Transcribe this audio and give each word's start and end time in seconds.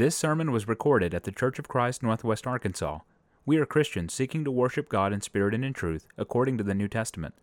This 0.00 0.16
sermon 0.16 0.50
was 0.50 0.66
recorded 0.66 1.12
at 1.12 1.24
the 1.24 1.30
Church 1.30 1.58
of 1.58 1.68
Christ, 1.68 2.02
Northwest 2.02 2.46
Arkansas. 2.46 3.00
We 3.44 3.58
are 3.58 3.66
Christians 3.66 4.14
seeking 4.14 4.44
to 4.44 4.50
worship 4.50 4.88
God 4.88 5.12
in 5.12 5.20
spirit 5.20 5.52
and 5.52 5.62
in 5.62 5.74
truth, 5.74 6.06
according 6.16 6.56
to 6.56 6.64
the 6.64 6.72
New 6.72 6.88
Testament. 6.88 7.34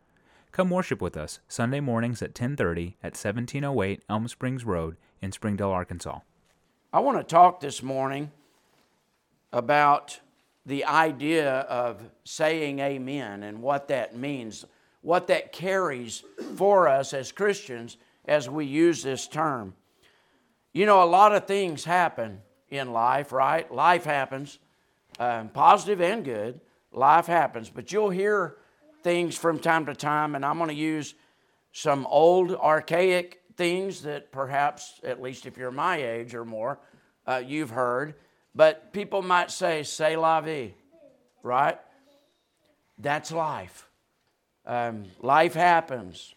Come 0.51 0.71
worship 0.71 0.99
with 0.99 1.15
us 1.15 1.39
Sunday 1.47 1.79
mornings 1.79 2.23
at 2.23 2.33
10:30 2.33 2.95
at 3.03 3.15
1708 3.15 4.01
Elm 4.09 4.27
Springs 4.27 4.65
Road 4.65 4.97
in 5.21 5.31
Springdale, 5.31 5.69
Arkansas. 5.69 6.21
I 6.91 6.99
want 7.01 7.19
to 7.19 7.23
talk 7.23 7.59
this 7.59 7.83
morning 7.83 8.31
about 9.53 10.19
the 10.65 10.83
idea 10.83 11.59
of 11.59 12.09
saying 12.23 12.79
amen 12.79 13.43
and 13.43 13.61
what 13.61 13.87
that 13.89 14.15
means, 14.15 14.65
what 15.01 15.27
that 15.27 15.51
carries 15.51 16.23
for 16.55 16.87
us 16.87 17.13
as 17.13 17.31
Christians 17.31 17.97
as 18.25 18.49
we 18.49 18.65
use 18.65 19.03
this 19.03 19.27
term. 19.27 19.75
You 20.73 20.87
know, 20.87 21.03
a 21.03 21.05
lot 21.05 21.35
of 21.35 21.45
things 21.45 21.85
happen 21.85 22.41
in 22.69 22.91
life, 22.91 23.31
right? 23.31 23.71
Life 23.71 24.03
happens, 24.03 24.59
um, 25.19 25.49
positive 25.49 26.01
and 26.01 26.23
good. 26.23 26.59
Life 26.91 27.27
happens, 27.27 27.69
but 27.69 27.91
you'll 27.91 28.09
hear 28.09 28.57
things 29.03 29.37
from 29.37 29.59
time 29.59 29.85
to 29.85 29.95
time, 29.95 30.35
and 30.35 30.45
I'm 30.45 30.57
going 30.57 30.69
to 30.69 30.75
use 30.75 31.15
some 31.71 32.05
old, 32.07 32.55
archaic 32.55 33.41
things 33.55 34.03
that 34.03 34.31
perhaps, 34.31 34.99
at 35.03 35.21
least 35.21 35.45
if 35.45 35.57
you're 35.57 35.71
my 35.71 35.97
age 35.97 36.33
or 36.33 36.45
more, 36.45 36.79
uh, 37.25 37.41
you've 37.45 37.69
heard. 37.69 38.15
But 38.55 38.93
people 38.93 39.21
might 39.21 39.51
say, 39.51 39.83
"Say 39.83 40.15
la 40.15 40.41
vie," 40.41 40.73
right? 41.43 41.77
That's 42.97 43.31
life. 43.31 43.87
Um, 44.65 45.05
life 45.21 45.53
happens. 45.53 46.33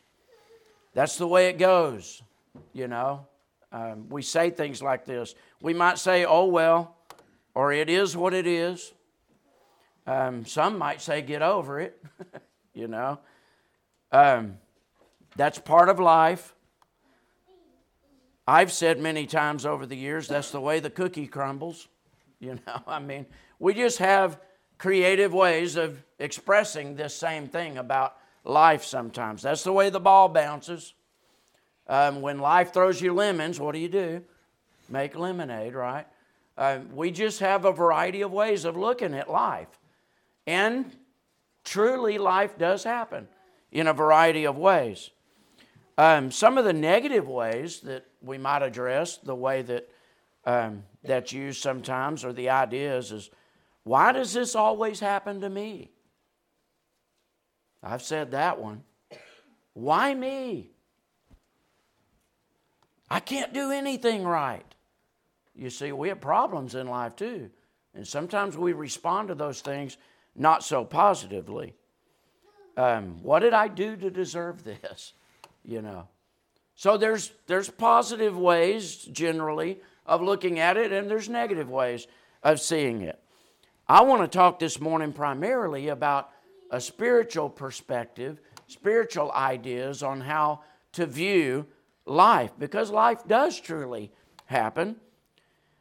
That's 0.95 1.17
the 1.17 1.27
way 1.27 1.49
it 1.49 1.59
goes, 1.59 2.23
you 2.73 2.89
know. 2.89 3.27
Um, 3.73 4.09
we 4.09 4.23
say 4.23 4.51
things 4.51 4.83
like 4.83 5.05
this. 5.05 5.35
We 5.61 5.75
might 5.75 5.99
say, 5.99 6.25
oh, 6.25 6.47
well, 6.47 6.97
or 7.55 7.73
it 7.73 7.91
is 7.91 8.17
what 8.17 8.33
it 8.33 8.47
is. 8.47 8.93
Um, 10.07 10.45
some 10.47 10.79
might 10.79 11.01
say, 11.01 11.23
get 11.23 11.43
over 11.43 11.81
it, 11.81 12.03
you 12.75 12.89
know. 12.89 13.19
Um, 14.11 14.59
that's 15.37 15.59
part 15.59 15.89
of 15.89 16.01
life. 16.01 16.55
I've 18.47 18.73
said 18.73 18.99
many 18.99 19.27
times 19.27 19.65
over 19.65 19.87
the 19.87 19.97
years, 19.97 20.27
that's 20.27 20.51
the 20.51 20.61
way 20.61 20.81
the 20.81 20.91
cookie 20.91 21.27
crumbles. 21.27 21.89
You 22.43 22.59
know, 22.67 22.83
I 22.87 23.01
mean, 23.01 23.27
we 23.59 23.75
just 23.75 23.99
have 23.99 24.41
creative 24.79 25.35
ways 25.35 25.77
of 25.77 26.03
expressing 26.19 26.97
this 26.97 27.15
same 27.15 27.49
thing 27.49 27.77
about 27.77 28.17
life 28.45 28.83
sometimes. 28.83 29.43
That's 29.43 29.63
the 29.63 29.75
way 29.75 29.91
the 29.91 30.01
ball 30.01 30.31
bounces. 30.31 30.95
Um, 31.87 32.23
when 32.23 32.39
life 32.39 32.73
throws 32.73 32.99
you 33.03 33.13
lemons, 33.13 33.61
what 33.61 33.73
do 33.73 33.79
you 33.79 33.91
do? 33.91 34.25
Make 34.91 35.17
lemonade, 35.17 35.75
right? 35.75 36.07
Uh, 36.59 36.81
we 36.93 37.11
just 37.11 37.41
have 37.41 37.65
a 37.65 37.73
variety 37.73 38.21
of 38.23 38.33
ways 38.33 38.65
of 38.65 38.77
looking 38.77 39.15
at 39.15 39.31
life. 39.31 39.69
And 40.47 40.95
truly, 41.65 42.19
life 42.19 42.59
does 42.59 42.85
happen 42.85 43.29
in 43.71 43.87
a 43.87 43.95
variety 43.95 44.45
of 44.45 44.59
ways. 44.59 45.11
Um, 45.97 46.31
some 46.31 46.59
of 46.59 46.65
the 46.65 46.73
negative 46.73 47.29
ways 47.29 47.81
that 47.81 48.05
we 48.21 48.37
might 48.37 48.63
address, 48.63 49.19
the 49.19 49.35
way 49.35 49.63
that 49.63 49.89
um, 50.45 50.83
that's 51.05 51.33
used 51.33 51.63
sometimes, 51.63 52.25
or 52.25 52.33
the 52.33 52.51
ideas 52.51 53.13
is, 53.13 53.31
why 53.85 54.13
does 54.13 54.33
this 54.33 54.55
always 54.55 55.01
happen 55.01 55.41
to 55.41 55.49
me? 55.49 55.91
I've 57.83 58.03
said 58.03 58.33
that 58.33 58.61
one. 58.61 58.83
Why 59.73 60.13
me? 60.15 60.73
I 63.11 63.21
can't 63.21 63.53
do 63.53 63.71
anything 63.71 64.25
right. 64.25 64.70
You 65.55 65.71
see, 65.71 65.93
we 65.93 66.09
have 66.09 66.21
problems 66.21 66.75
in 66.75 66.87
life 66.87 67.17
too. 67.17 67.51
And 67.95 68.07
sometimes 68.07 68.57
we 68.57 68.73
respond 68.73 69.29
to 69.29 69.35
those 69.35 69.61
things 69.61 69.97
not 70.37 70.63
so 70.63 70.85
positively. 70.85 71.75
Um, 72.77 73.23
what 73.23 73.41
did 73.41 73.53
I 73.53 73.69
do 73.69 73.97
to 73.97 74.11
deserve 74.11 74.65
this? 74.65 75.13
You 75.65 75.83
know. 75.83 76.09
So 76.75 76.97
there's 76.97 77.33
there's 77.47 77.69
positive 77.69 78.39
ways 78.39 78.97
generally 78.97 79.81
of 80.07 80.23
looking 80.23 80.59
at 80.59 80.77
it, 80.77 80.93
and 80.93 81.11
there's 81.11 81.29
negative 81.29 81.69
ways 81.69 82.07
of 82.43 82.61
seeing 82.61 83.03
it. 83.03 83.19
I 83.87 84.03
want 84.03 84.23
to 84.23 84.29
talk 84.29 84.59
this 84.59 84.81
morning 84.81 85.13
primarily 85.13 85.89
about 85.89 86.31
a 86.71 86.81
spiritual 86.81 87.51
perspective, 87.51 88.41
spiritual 88.67 89.33
ideas 89.33 90.03
on 90.03 90.21
how 90.21 90.61
to 90.93 91.07
view 91.07 91.67
life 92.07 92.53
because 92.59 92.91
life 92.91 93.27
does 93.27 93.61
truly 93.61 94.11
happen. 94.47 94.97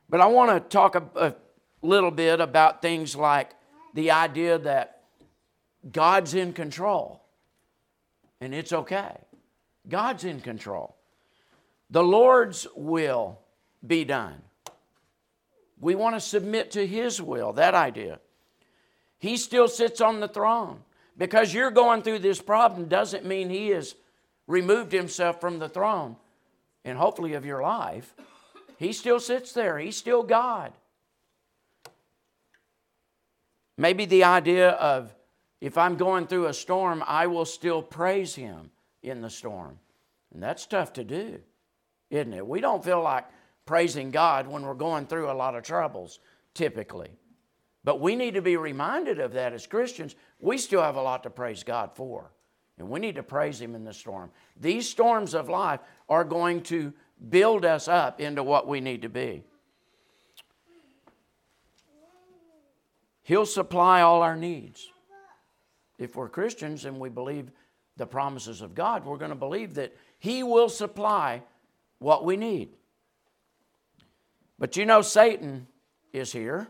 But 0.09 0.22
I 0.22 0.25
want 0.28 0.52
to 0.52 0.70
talk 0.70 0.96
a, 0.96 1.03
a, 1.16 1.36
little 1.81 2.12
bit 2.12 2.42
about 2.42 2.81
things 2.81 3.16
like 3.16 3.52
the 3.94 4.12
idea 4.12 4.58
that 4.58 5.03
God's 5.90 6.34
in 6.34 6.52
control 6.52 7.24
and 8.42 8.53
it's 8.53 8.74
okay. 8.74 9.16
God's 9.88 10.25
in 10.25 10.42
control. 10.42 10.96
The 11.90 12.03
Lord's 12.03 12.68
will 12.75 13.40
be 13.86 14.03
done. 14.03 14.42
We 15.80 15.96
want 15.96 16.16
to 16.16 16.19
submit 16.19 16.72
to 16.72 16.86
His 16.86 17.22
will, 17.22 17.53
that 17.53 17.74
idea. 17.74 18.19
He 19.18 19.38
still 19.38 19.68
sits 19.68 20.02
on 20.02 20.19
the 20.19 20.28
throne. 20.28 20.81
Because 21.18 21.53
you're 21.53 21.72
going 21.72 22.02
through 22.02 22.19
this 22.19 22.42
problem 22.42 22.88
doesn't 22.88 23.25
mean 23.25 23.50
He 23.50 23.69
has 23.69 23.96
removed 24.48 24.92
himself 24.92 25.40
from 25.40 25.59
the 25.59 25.69
throne 25.69 26.16
and 26.84 26.98
hopefully 26.98 27.34
of 27.34 27.46
your 27.46 27.62
life, 27.62 28.16
he 28.80 28.94
still 28.94 29.20
sits 29.20 29.52
there. 29.52 29.78
He's 29.78 29.98
still 29.98 30.24
God. 30.24 30.72
Maybe 33.78 34.06
the 34.06 34.24
idea 34.24 34.70
of 34.70 35.14
if 35.60 35.78
I'm 35.78 35.98
going 35.98 36.28
through 36.28 36.46
a 36.46 36.54
storm, 36.54 37.04
I 37.06 37.28
will 37.28 37.44
still 37.44 37.82
praise 37.82 38.36
him 38.36 38.72
in 39.04 39.20
the 39.20 39.30
storm. 39.30 39.78
And 40.34 40.42
that's 40.42 40.66
tough 40.66 40.94
to 40.94 41.04
do, 41.04 41.42
isn't 42.10 42.34
it? 42.34 42.48
We 42.48 42.62
don't 42.62 42.84
feel 42.84 43.02
like 43.02 43.26
praising 43.66 44.12
God 44.12 44.48
when 44.48 44.62
we're 44.64 44.74
going 44.76 45.08
through 45.08 45.30
a 45.30 45.34
lot 45.34 45.56
of 45.56 45.64
troubles, 45.64 46.20
typically. 46.54 47.12
But 47.84 48.00
we 48.00 48.16
need 48.16 48.36
to 48.36 48.42
be 48.42 48.56
reminded 48.56 49.20
of 49.20 49.34
that 49.34 49.52
as 49.52 49.68
Christians. 49.68 50.16
We 50.40 50.58
still 50.58 50.82
have 50.82 50.96
a 50.96 51.02
lot 51.02 51.24
to 51.24 51.30
praise 51.30 51.64
God 51.64 51.92
for. 51.96 52.32
And 52.78 52.90
we 52.90 53.02
need 53.02 53.16
to 53.16 53.24
praise 53.24 53.60
Him 53.60 53.76
in 53.76 53.84
the 53.84 53.94
storm. 53.94 54.32
These 54.58 54.90
storms 54.90 55.34
of 55.34 55.50
life 55.50 55.82
are 56.08 56.24
going 56.24 56.64
to 56.64 56.94
build 57.28 57.66
us 57.66 57.88
up 57.88 58.22
into 58.22 58.44
what 58.44 58.68
we 58.68 58.80
need 58.80 59.02
to 59.02 59.09
be. 59.09 59.44
He'll 63.24 63.46
supply 63.46 64.02
all 64.02 64.22
our 64.22 64.35
needs. 64.35 64.88
If 65.97 66.16
we're 66.16 66.30
Christians 66.30 66.85
and 66.85 67.00
we 67.00 67.09
believe 67.09 67.52
the 67.97 68.06
promises 68.06 68.62
of 68.62 68.74
God, 68.74 69.06
we're 69.06 69.18
going 69.18 69.30
to 69.30 69.35
believe 69.35 69.75
that 69.75 69.96
He 70.18 70.41
will 70.44 70.69
supply 70.69 71.44
what 72.00 72.25
we 72.25 72.38
need. 72.38 72.69
But 74.57 74.75
you 74.75 74.86
know, 74.86 75.01
Satan 75.01 75.68
is 76.12 76.31
here, 76.31 76.68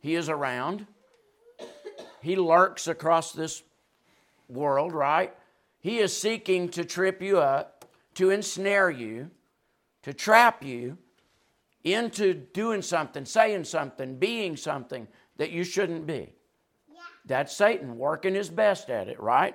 he 0.00 0.14
is 0.14 0.28
around, 0.28 0.86
he 2.22 2.36
lurks 2.36 2.88
across 2.88 3.32
this 3.32 3.62
world, 4.48 4.92
right? 4.92 5.34
He 5.80 5.98
is 5.98 6.16
seeking 6.16 6.70
to 6.70 6.84
trip 6.84 7.20
you 7.20 7.38
up, 7.38 7.84
to 8.14 8.30
ensnare 8.30 8.90
you, 8.90 9.30
to 10.04 10.14
trap 10.14 10.64
you 10.64 10.96
into 11.82 12.32
doing 12.32 12.80
something, 12.80 13.24
saying 13.24 13.64
something, 13.64 14.16
being 14.16 14.56
something 14.56 15.06
that 15.36 15.50
you 15.50 15.64
shouldn't 15.64 16.06
be. 16.06 16.32
Yeah. 16.88 17.00
That's 17.26 17.54
Satan 17.54 17.98
working 17.98 18.34
his 18.34 18.48
best 18.48 18.88
at 18.88 19.08
it, 19.08 19.20
right? 19.20 19.54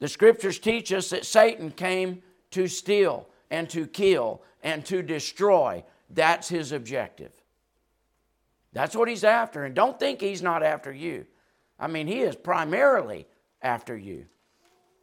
The 0.00 0.08
scriptures 0.08 0.58
teach 0.58 0.92
us 0.92 1.10
that 1.10 1.24
Satan 1.24 1.70
came 1.70 2.22
to 2.50 2.66
steal 2.66 3.28
and 3.50 3.70
to 3.70 3.86
kill 3.86 4.42
and 4.62 4.84
to 4.86 5.02
destroy. 5.02 5.84
That's 6.10 6.48
his 6.48 6.72
objective. 6.72 7.32
That's 8.72 8.96
what 8.96 9.08
he's 9.08 9.24
after. 9.24 9.64
And 9.64 9.74
don't 9.74 9.98
think 9.98 10.20
he's 10.20 10.42
not 10.42 10.62
after 10.62 10.92
you. 10.92 11.26
I 11.78 11.86
mean, 11.86 12.06
He 12.06 12.20
is 12.20 12.36
primarily 12.36 13.26
after 13.62 13.96
you 13.96 14.26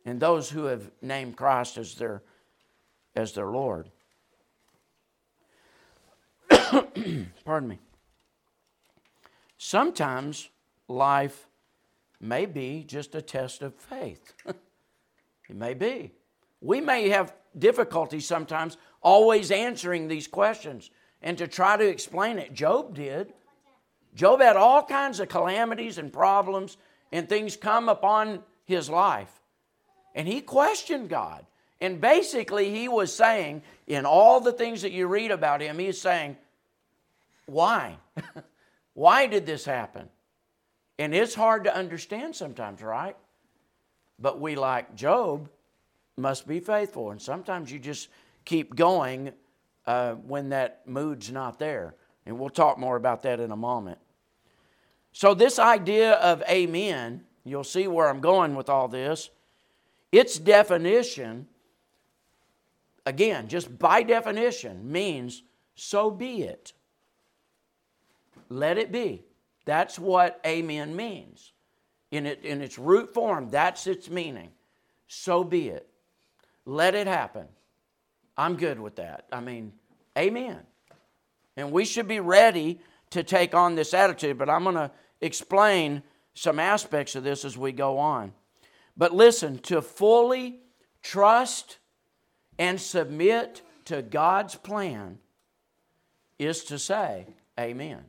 and 0.05 0.19
those 0.19 0.49
who 0.49 0.65
have 0.65 0.91
named 1.01 1.37
Christ 1.37 1.77
as 1.77 1.95
their, 1.95 2.23
as 3.15 3.33
their 3.33 3.47
Lord. 3.47 3.89
Pardon 7.45 7.69
me. 7.69 7.79
Sometimes 9.57 10.49
life 10.87 11.47
may 12.19 12.45
be 12.45 12.83
just 12.83 13.15
a 13.15 13.21
test 13.21 13.61
of 13.61 13.75
faith. 13.75 14.33
it 14.45 15.55
may 15.55 15.73
be. 15.73 16.11
We 16.61 16.81
may 16.81 17.09
have 17.09 17.33
difficulty 17.57 18.19
sometimes 18.19 18.77
always 19.01 19.51
answering 19.51 20.07
these 20.07 20.27
questions 20.27 20.89
and 21.21 21.37
to 21.37 21.47
try 21.47 21.77
to 21.77 21.87
explain 21.87 22.39
it. 22.39 22.53
Job 22.53 22.95
did. 22.95 23.33
Job 24.13 24.41
had 24.41 24.55
all 24.55 24.83
kinds 24.83 25.19
of 25.19 25.29
calamities 25.29 25.97
and 25.97 26.11
problems 26.11 26.77
and 27.11 27.27
things 27.27 27.55
come 27.55 27.89
upon 27.89 28.43
his 28.65 28.89
life. 28.89 29.41
And 30.13 30.27
he 30.27 30.41
questioned 30.41 31.09
God. 31.09 31.45
And 31.81 31.99
basically, 31.99 32.69
he 32.69 32.87
was 32.87 33.13
saying, 33.13 33.63
in 33.87 34.05
all 34.05 34.39
the 34.39 34.53
things 34.53 34.83
that 34.83 34.91
you 34.91 35.07
read 35.07 35.31
about 35.31 35.61
him, 35.61 35.79
he's 35.79 35.99
saying, 35.99 36.37
why? 37.47 37.97
why 38.93 39.25
did 39.25 39.47
this 39.47 39.65
happen? 39.65 40.07
And 40.99 41.15
it's 41.15 41.33
hard 41.33 41.63
to 41.63 41.75
understand 41.75 42.35
sometimes, 42.35 42.83
right? 42.83 43.17
But 44.19 44.39
we, 44.39 44.55
like 44.55 44.95
Job, 44.95 45.49
must 46.15 46.47
be 46.47 46.59
faithful. 46.59 47.09
And 47.09 47.19
sometimes 47.19 47.71
you 47.71 47.79
just 47.79 48.09
keep 48.45 48.75
going 48.75 49.31
uh, 49.87 50.13
when 50.13 50.49
that 50.49 50.87
mood's 50.87 51.31
not 51.31 51.57
there. 51.57 51.95
And 52.27 52.37
we'll 52.37 52.49
talk 52.49 52.77
more 52.77 52.95
about 52.95 53.23
that 53.23 53.39
in 53.39 53.51
a 53.51 53.57
moment. 53.57 53.97
So, 55.11 55.33
this 55.33 55.57
idea 55.57 56.13
of 56.13 56.43
amen, 56.47 57.23
you'll 57.43 57.63
see 57.63 57.87
where 57.87 58.07
I'm 58.07 58.21
going 58.21 58.55
with 58.55 58.69
all 58.69 58.87
this. 58.87 59.31
Its 60.11 60.37
definition 60.37 61.47
again, 63.05 63.47
just 63.47 63.77
by 63.77 64.03
definition, 64.03 64.91
means 64.91 65.43
so 65.75 66.11
be 66.11 66.43
it. 66.43 66.73
Let 68.49 68.77
it 68.77 68.91
be. 68.91 69.23
That's 69.65 69.97
what 69.97 70.39
amen 70.45 70.95
means. 70.95 71.53
In, 72.11 72.25
it, 72.25 72.43
in 72.43 72.61
its 72.61 72.77
root 72.77 73.13
form, 73.13 73.49
that's 73.49 73.87
its 73.87 74.09
meaning. 74.09 74.49
So 75.07 75.43
be 75.43 75.69
it. 75.69 75.87
Let 76.65 76.95
it 76.95 77.07
happen. 77.07 77.47
I'm 78.37 78.55
good 78.55 78.79
with 78.79 78.97
that. 78.97 79.27
I 79.31 79.39
mean, 79.39 79.71
amen. 80.17 80.59
And 81.55 81.71
we 81.71 81.85
should 81.85 82.07
be 82.07 82.19
ready 82.19 82.79
to 83.11 83.23
take 83.23 83.53
on 83.53 83.75
this 83.75 83.93
attitude, 83.93 84.37
but 84.37 84.49
I'm 84.49 84.63
going 84.63 84.75
to 84.75 84.91
explain 85.21 86.03
some 86.33 86.59
aspects 86.59 87.15
of 87.15 87.23
this 87.23 87.45
as 87.45 87.57
we 87.57 87.71
go 87.71 87.97
on. 87.97 88.33
But 88.97 89.13
listen, 89.13 89.59
to 89.59 89.81
fully 89.81 90.59
trust 91.01 91.77
and 92.57 92.79
submit 92.79 93.61
to 93.85 94.01
God's 94.01 94.55
plan 94.55 95.19
is 96.39 96.63
to 96.65 96.79
say, 96.79 97.27
Amen. 97.59 98.05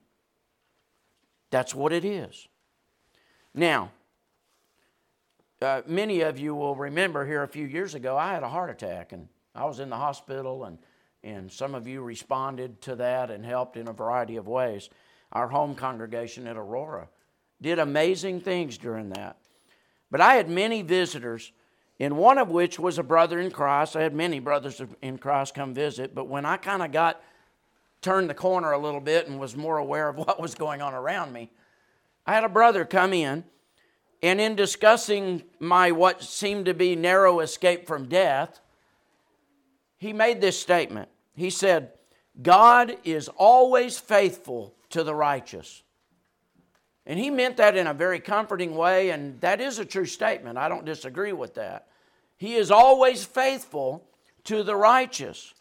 That's 1.50 1.75
what 1.75 1.93
it 1.93 2.05
is. 2.05 2.49
Now, 3.55 3.91
uh, 5.61 5.83
many 5.87 6.23
of 6.23 6.39
you 6.39 6.55
will 6.55 6.75
remember 6.75 7.27
here 7.27 7.43
a 7.43 7.49
few 7.49 7.67
years 7.67 7.94
ago, 7.94 8.17
I 8.17 8.33
had 8.33 8.43
a 8.43 8.49
heart 8.49 8.71
attack 8.71 9.12
and 9.12 9.29
I 9.55 9.67
was 9.67 9.81
in 9.81 9.91
the 9.91 9.97
hospital, 9.97 10.65
and, 10.65 10.79
and 11.23 11.53
some 11.53 11.75
of 11.75 11.87
you 11.87 12.00
responded 12.03 12.81
to 12.83 12.97
that 12.97 13.31
and 13.31 13.44
helped 13.44 13.77
in 13.77 13.89
a 13.89 13.93
variety 13.93 14.37
of 14.37 14.49
ways. 14.49 14.89
Our 15.33 15.49
home 15.49 15.75
congregation 15.75 16.47
at 16.47 16.56
Aurora 16.56 17.09
did 17.61 17.79
amazing 17.79 18.41
things 18.41 18.79
during 18.79 19.11
that. 19.11 19.37
But 20.11 20.21
I 20.21 20.35
had 20.35 20.49
many 20.49 20.83
visitors 20.83 21.53
in 22.03 22.17
one 22.17 22.37
of 22.37 22.49
which 22.49 22.81
was 22.81 22.99
a 22.99 23.03
brother 23.05 23.39
in 23.39 23.53
Christ. 23.53 23.95
I 23.95 24.03
had 24.03 24.13
many 24.13 24.41
brothers 24.41 24.83
in 25.03 25.19
Christ 25.19 25.55
come 25.55 25.73
visit, 25.73 26.17
but 26.17 26.27
when 26.27 26.45
I 26.45 26.57
kind 26.57 26.83
of 26.83 26.91
got 26.91 27.23
turned 28.01 28.29
the 28.29 28.35
corner 28.35 28.73
a 28.73 28.79
little 28.79 29.01
bit 29.01 29.29
and 29.29 29.39
was 29.39 29.55
more 29.55 29.79
aware 29.79 30.09
of 30.09 30.17
what 30.19 30.41
was 30.41 30.57
going 30.57 30.83
on 30.83 30.95
around 30.95 31.33
me, 31.33 31.49
I 32.27 32.35
had 32.35 32.43
a 32.43 32.49
brother 32.49 32.85
come 32.85 33.13
in, 33.13 33.45
and 34.21 34.41
in 34.41 34.57
discussing 34.57 35.45
my 35.61 35.93
what 35.93 36.25
seemed 36.25 36.67
to 36.67 36.75
be 36.75 36.97
narrow 36.97 37.39
escape 37.39 37.87
from 37.87 38.09
death, 38.09 38.59
he 39.97 40.13
made 40.13 40.41
this 40.41 40.59
statement. 40.59 41.09
He 41.37 41.51
said, 41.51 41.93
God 42.43 42.97
is 43.05 43.29
always 43.29 43.97
faithful 43.97 44.75
to 44.91 45.05
the 45.05 45.15
righteous. 45.15 45.85
And 47.07 47.17
he 47.17 47.31
meant 47.31 47.59
that 47.59 47.77
in 47.77 47.87
a 47.87 47.95
very 47.95 48.19
comforting 48.19 48.75
way, 48.75 49.11
and 49.11 49.41
that 49.41 49.61
is 49.61 49.79
a 49.79 49.85
true 49.85 50.07
statement. 50.07 50.59
I 50.59 50.69
don't 50.69 50.85
disagree 50.85 51.33
with 51.33 51.55
that. 51.55 51.87
He 52.43 52.55
is 52.55 52.73
always 52.73 53.25
faithful 53.25 54.05
to 54.43 54.65
the 54.65 54.75
righteous. 54.75 55.55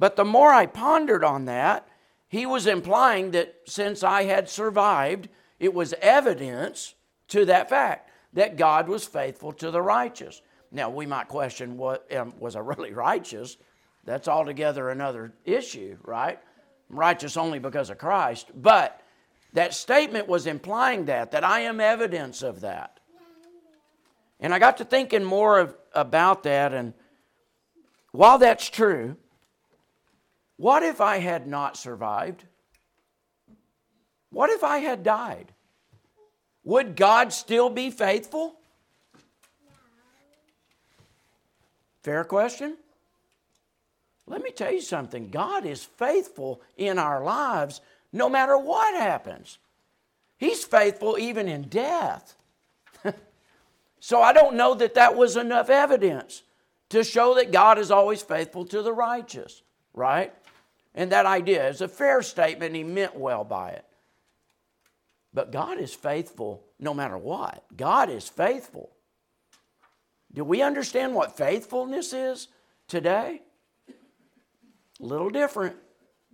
But 0.00 0.16
the 0.16 0.24
more 0.24 0.52
I 0.52 0.66
pondered 0.66 1.22
on 1.22 1.44
that, 1.44 1.86
he 2.26 2.44
was 2.44 2.66
implying 2.66 3.30
that 3.30 3.54
since 3.66 4.02
I 4.02 4.24
had 4.24 4.48
survived, 4.48 5.28
it 5.60 5.72
was 5.72 5.94
evidence 6.02 6.96
to 7.28 7.44
that 7.44 7.70
fact 7.70 8.10
that 8.32 8.56
God 8.56 8.88
was 8.88 9.04
faithful 9.06 9.52
to 9.52 9.70
the 9.70 9.80
righteous. 9.80 10.42
Now, 10.72 10.90
we 10.90 11.06
might 11.06 11.28
question 11.28 11.76
what 11.76 12.12
um, 12.12 12.34
was 12.40 12.56
I 12.56 12.60
really 12.60 12.92
righteous? 12.92 13.56
That's 14.04 14.26
altogether 14.26 14.90
another 14.90 15.34
issue, 15.44 15.98
right? 16.02 16.40
I'm 16.90 16.98
righteous 16.98 17.36
only 17.36 17.60
because 17.60 17.90
of 17.90 17.98
Christ. 17.98 18.50
But 18.56 19.02
that 19.52 19.72
statement 19.72 20.26
was 20.26 20.48
implying 20.48 21.04
that, 21.04 21.30
that 21.30 21.44
I 21.44 21.60
am 21.60 21.80
evidence 21.80 22.42
of 22.42 22.62
that. 22.62 22.98
And 24.40 24.54
I 24.54 24.58
got 24.58 24.76
to 24.78 24.84
thinking 24.84 25.24
more 25.24 25.58
of, 25.58 25.76
about 26.00 26.42
that. 26.44 26.72
And 26.72 26.94
while 28.12 28.38
that's 28.38 28.68
true, 28.68 29.16
what 30.56 30.82
if 30.82 31.00
I 31.00 31.18
had 31.18 31.46
not 31.46 31.76
survived? 31.76 32.44
What 34.30 34.50
if 34.50 34.64
I 34.64 34.78
had 34.78 35.02
died? 35.02 35.52
Would 36.64 36.96
God 36.96 37.32
still 37.32 37.70
be 37.70 37.90
faithful? 37.90 38.54
Fair 42.02 42.24
question? 42.24 42.76
Let 44.26 44.42
me 44.42 44.50
tell 44.50 44.72
you 44.72 44.80
something 44.80 45.30
God 45.30 45.64
is 45.64 45.84
faithful 45.84 46.60
in 46.76 46.98
our 46.98 47.24
lives 47.24 47.80
no 48.12 48.28
matter 48.28 48.58
what 48.58 48.94
happens. 48.94 49.58
He's 50.36 50.64
faithful 50.64 51.18
even 51.18 51.48
in 51.48 51.62
death. 51.62 52.36
So 54.08 54.22
I 54.22 54.32
don't 54.32 54.56
know 54.56 54.72
that 54.72 54.94
that 54.94 55.16
was 55.16 55.36
enough 55.36 55.68
evidence 55.68 56.42
to 56.88 57.04
show 57.04 57.34
that 57.34 57.52
God 57.52 57.78
is 57.78 57.90
always 57.90 58.22
faithful 58.22 58.64
to 58.64 58.80
the 58.80 58.90
righteous, 58.90 59.60
right? 59.92 60.32
And 60.94 61.12
that 61.12 61.26
idea 61.26 61.68
is 61.68 61.82
a 61.82 61.88
fair 61.88 62.22
statement. 62.22 62.74
He 62.74 62.84
meant 62.84 63.14
well 63.14 63.44
by 63.44 63.72
it. 63.72 63.84
But 65.34 65.52
God 65.52 65.76
is 65.76 65.92
faithful 65.92 66.64
no 66.80 66.94
matter 66.94 67.18
what. 67.18 67.62
God 67.76 68.08
is 68.08 68.26
faithful. 68.26 68.88
Do 70.32 70.42
we 70.42 70.62
understand 70.62 71.14
what 71.14 71.36
faithfulness 71.36 72.14
is 72.14 72.48
today? 72.86 73.42
A 73.90 75.04
little 75.04 75.28
different 75.28 75.76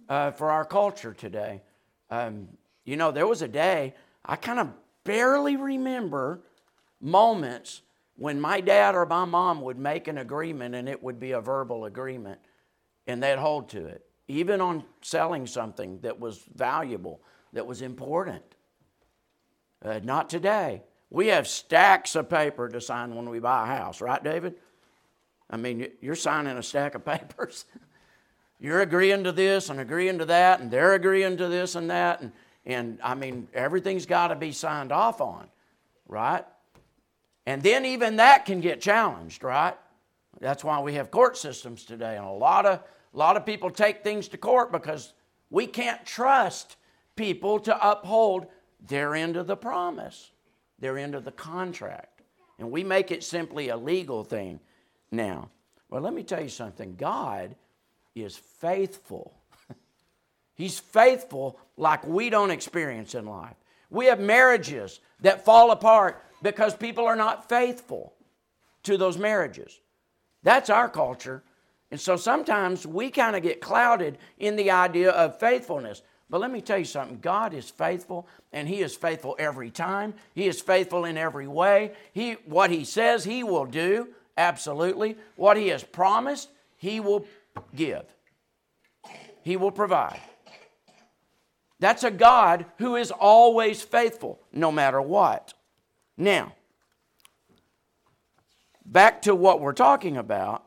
uh, 0.08 0.30
for 0.30 0.52
our 0.52 0.64
culture 0.64 1.12
today. 1.12 1.60
Um, 2.08 2.50
you 2.84 2.94
know, 2.94 3.10
there 3.10 3.26
was 3.26 3.42
a 3.42 3.48
day 3.48 3.94
I 4.24 4.36
kind 4.36 4.60
of 4.60 4.68
barely 5.02 5.56
remember 5.56 6.40
moments 7.04 7.82
when 8.16 8.40
my 8.40 8.60
dad 8.60 8.94
or 8.94 9.06
my 9.06 9.24
mom 9.24 9.60
would 9.60 9.78
make 9.78 10.08
an 10.08 10.18
agreement 10.18 10.74
and 10.74 10.88
it 10.88 11.02
would 11.02 11.20
be 11.20 11.32
a 11.32 11.40
verbal 11.40 11.84
agreement 11.84 12.40
and 13.06 13.22
they'd 13.22 13.38
hold 13.38 13.68
to 13.70 13.86
it, 13.86 14.04
even 14.28 14.60
on 14.60 14.84
selling 15.02 15.46
something 15.46 16.00
that 16.00 16.18
was 16.18 16.42
valuable, 16.54 17.20
that 17.52 17.66
was 17.66 17.82
important. 17.82 18.42
Uh, 19.84 20.00
not 20.02 20.30
today. 20.30 20.82
We 21.10 21.26
have 21.28 21.46
stacks 21.46 22.16
of 22.16 22.30
paper 22.30 22.68
to 22.68 22.80
sign 22.80 23.14
when 23.14 23.28
we 23.28 23.38
buy 23.38 23.64
a 23.64 23.66
house, 23.66 24.00
right, 24.00 24.22
David? 24.22 24.54
I 25.50 25.56
mean, 25.56 25.88
you're 26.00 26.16
signing 26.16 26.56
a 26.56 26.62
stack 26.62 26.94
of 26.94 27.04
papers. 27.04 27.66
you're 28.58 28.80
agreeing 28.80 29.24
to 29.24 29.32
this 29.32 29.68
and 29.68 29.78
agreeing 29.78 30.18
to 30.18 30.24
that, 30.26 30.60
and 30.60 30.70
they're 30.70 30.94
agreeing 30.94 31.36
to 31.36 31.48
this 31.48 31.74
and 31.74 31.90
that. 31.90 32.22
And, 32.22 32.32
and 32.64 32.98
I 33.02 33.14
mean, 33.14 33.48
everything's 33.52 34.06
got 34.06 34.28
to 34.28 34.36
be 34.36 34.52
signed 34.52 34.90
off 34.90 35.20
on, 35.20 35.48
right? 36.08 36.44
And 37.46 37.62
then 37.62 37.84
even 37.84 38.16
that 38.16 38.46
can 38.46 38.60
get 38.60 38.80
challenged, 38.80 39.44
right? 39.44 39.76
That's 40.40 40.64
why 40.64 40.80
we 40.80 40.94
have 40.94 41.10
court 41.10 41.36
systems 41.36 41.84
today. 41.84 42.16
And 42.16 42.24
a 42.24 42.30
lot 42.30 42.66
of, 42.66 42.80
a 42.80 43.16
lot 43.16 43.36
of 43.36 43.44
people 43.44 43.70
take 43.70 44.02
things 44.02 44.28
to 44.28 44.38
court 44.38 44.72
because 44.72 45.12
we 45.50 45.66
can't 45.66 46.04
trust 46.04 46.76
people 47.16 47.60
to 47.60 47.90
uphold 47.90 48.46
their 48.88 49.14
end 49.14 49.36
of 49.36 49.46
the 49.46 49.56
promise, 49.56 50.30
their 50.78 50.98
end 50.98 51.14
of 51.14 51.24
the 51.24 51.32
contract. 51.32 52.22
And 52.58 52.70
we 52.70 52.84
make 52.84 53.10
it 53.10 53.22
simply 53.22 53.68
a 53.68 53.76
legal 53.76 54.24
thing 54.24 54.60
now. 55.10 55.50
Well, 55.90 56.00
let 56.00 56.14
me 56.14 56.22
tell 56.22 56.42
you 56.42 56.48
something 56.48 56.96
God 56.96 57.54
is 58.14 58.36
faithful. 58.36 59.34
He's 60.54 60.78
faithful 60.78 61.58
like 61.76 62.06
we 62.06 62.30
don't 62.30 62.50
experience 62.50 63.14
in 63.14 63.26
life. 63.26 63.56
We 63.90 64.06
have 64.06 64.20
marriages 64.20 65.00
that 65.20 65.44
fall 65.44 65.70
apart 65.70 66.24
because 66.44 66.76
people 66.76 67.06
are 67.06 67.16
not 67.16 67.48
faithful 67.48 68.12
to 68.82 68.98
those 68.98 69.16
marriages. 69.16 69.80
That's 70.42 70.68
our 70.68 70.90
culture. 70.90 71.42
And 71.90 71.98
so 71.98 72.16
sometimes 72.16 72.86
we 72.86 73.10
kind 73.10 73.34
of 73.34 73.42
get 73.42 73.62
clouded 73.62 74.18
in 74.38 74.56
the 74.56 74.70
idea 74.70 75.10
of 75.10 75.40
faithfulness. 75.40 76.02
But 76.28 76.42
let 76.42 76.50
me 76.50 76.60
tell 76.60 76.78
you 76.78 76.84
something 76.84 77.18
God 77.20 77.54
is 77.54 77.70
faithful, 77.70 78.28
and 78.52 78.68
He 78.68 78.82
is 78.82 78.94
faithful 78.94 79.36
every 79.38 79.70
time. 79.70 80.12
He 80.34 80.46
is 80.46 80.60
faithful 80.60 81.06
in 81.06 81.16
every 81.16 81.48
way. 81.48 81.92
He, 82.12 82.32
what 82.44 82.70
He 82.70 82.84
says, 82.84 83.24
He 83.24 83.42
will 83.42 83.66
do, 83.66 84.08
absolutely. 84.36 85.16
What 85.36 85.56
He 85.56 85.68
has 85.68 85.82
promised, 85.82 86.50
He 86.76 87.00
will 87.00 87.24
give, 87.74 88.04
He 89.42 89.56
will 89.56 89.72
provide. 89.72 90.20
That's 91.80 92.04
a 92.04 92.10
God 92.10 92.66
who 92.78 92.96
is 92.96 93.10
always 93.10 93.82
faithful, 93.82 94.40
no 94.52 94.70
matter 94.70 95.00
what. 95.00 95.54
Now, 96.16 96.52
back 98.84 99.22
to 99.22 99.34
what 99.34 99.60
we're 99.60 99.72
talking 99.72 100.16
about. 100.16 100.64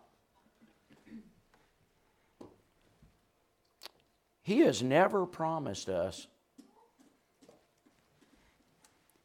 He 4.41 4.59
has 4.59 4.81
never 4.81 5.25
promised 5.25 5.89
us 5.89 6.27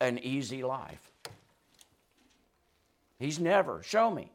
an 0.00 0.18
easy 0.18 0.64
life. 0.64 1.12
He's 3.18 3.38
never. 3.38 3.82
Show 3.84 4.10
me. 4.10 4.32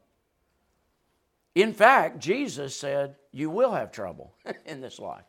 In 1.54 1.74
fact, 1.74 2.20
Jesus 2.20 2.74
said, 2.74 3.16
You 3.32 3.50
will 3.50 3.72
have 3.72 3.92
trouble 3.92 4.32
in 4.64 4.80
this 4.80 4.98
life. 4.98 5.24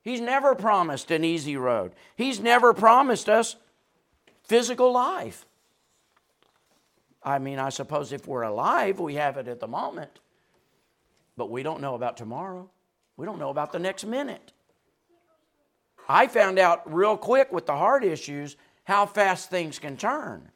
He's 0.00 0.20
never 0.20 0.54
promised 0.54 1.10
an 1.10 1.24
easy 1.24 1.56
road. 1.56 1.92
He's 2.16 2.40
never 2.40 2.72
promised 2.72 3.28
us 3.28 3.56
physical 4.44 4.92
life. 4.92 5.46
I 7.22 7.38
mean, 7.38 7.58
I 7.58 7.68
suppose 7.68 8.12
if 8.12 8.26
we're 8.26 8.42
alive, 8.42 8.98
we 8.98 9.14
have 9.14 9.36
it 9.36 9.46
at 9.48 9.60
the 9.60 9.68
moment, 9.68 10.20
but 11.36 11.50
we 11.50 11.62
don't 11.62 11.80
know 11.80 11.94
about 11.94 12.16
tomorrow. 12.16 12.68
We 13.16 13.26
don't 13.26 13.38
know 13.38 13.50
about 13.50 13.72
the 13.72 13.78
next 13.78 14.04
minute. 14.04 14.52
I 16.08 16.26
found 16.26 16.58
out 16.58 16.92
real 16.92 17.16
quick 17.16 17.52
with 17.52 17.66
the 17.66 17.76
heart 17.76 18.04
issues 18.04 18.56
how 18.84 19.06
fast 19.06 19.50
things 19.50 19.78
can 19.78 19.96
turn. 19.96 20.50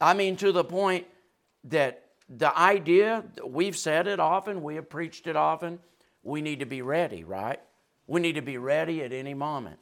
I 0.00 0.14
mean, 0.14 0.36
to 0.36 0.52
the 0.52 0.64
point 0.64 1.06
that 1.64 2.04
the 2.28 2.56
idea, 2.56 3.24
we've 3.44 3.76
said 3.76 4.06
it 4.06 4.20
often, 4.20 4.62
we 4.62 4.76
have 4.76 4.88
preached 4.88 5.26
it 5.26 5.36
often, 5.36 5.80
we 6.22 6.40
need 6.40 6.60
to 6.60 6.66
be 6.66 6.82
ready, 6.82 7.24
right? 7.24 7.60
We 8.06 8.20
need 8.20 8.34
to 8.34 8.42
be 8.42 8.58
ready 8.58 9.02
at 9.02 9.12
any 9.12 9.34
moment. 9.34 9.78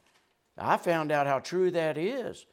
I 0.60 0.76
found 0.76 1.10
out 1.10 1.26
how 1.26 1.38
true 1.38 1.70
that 1.70 1.96
is. 1.96 2.44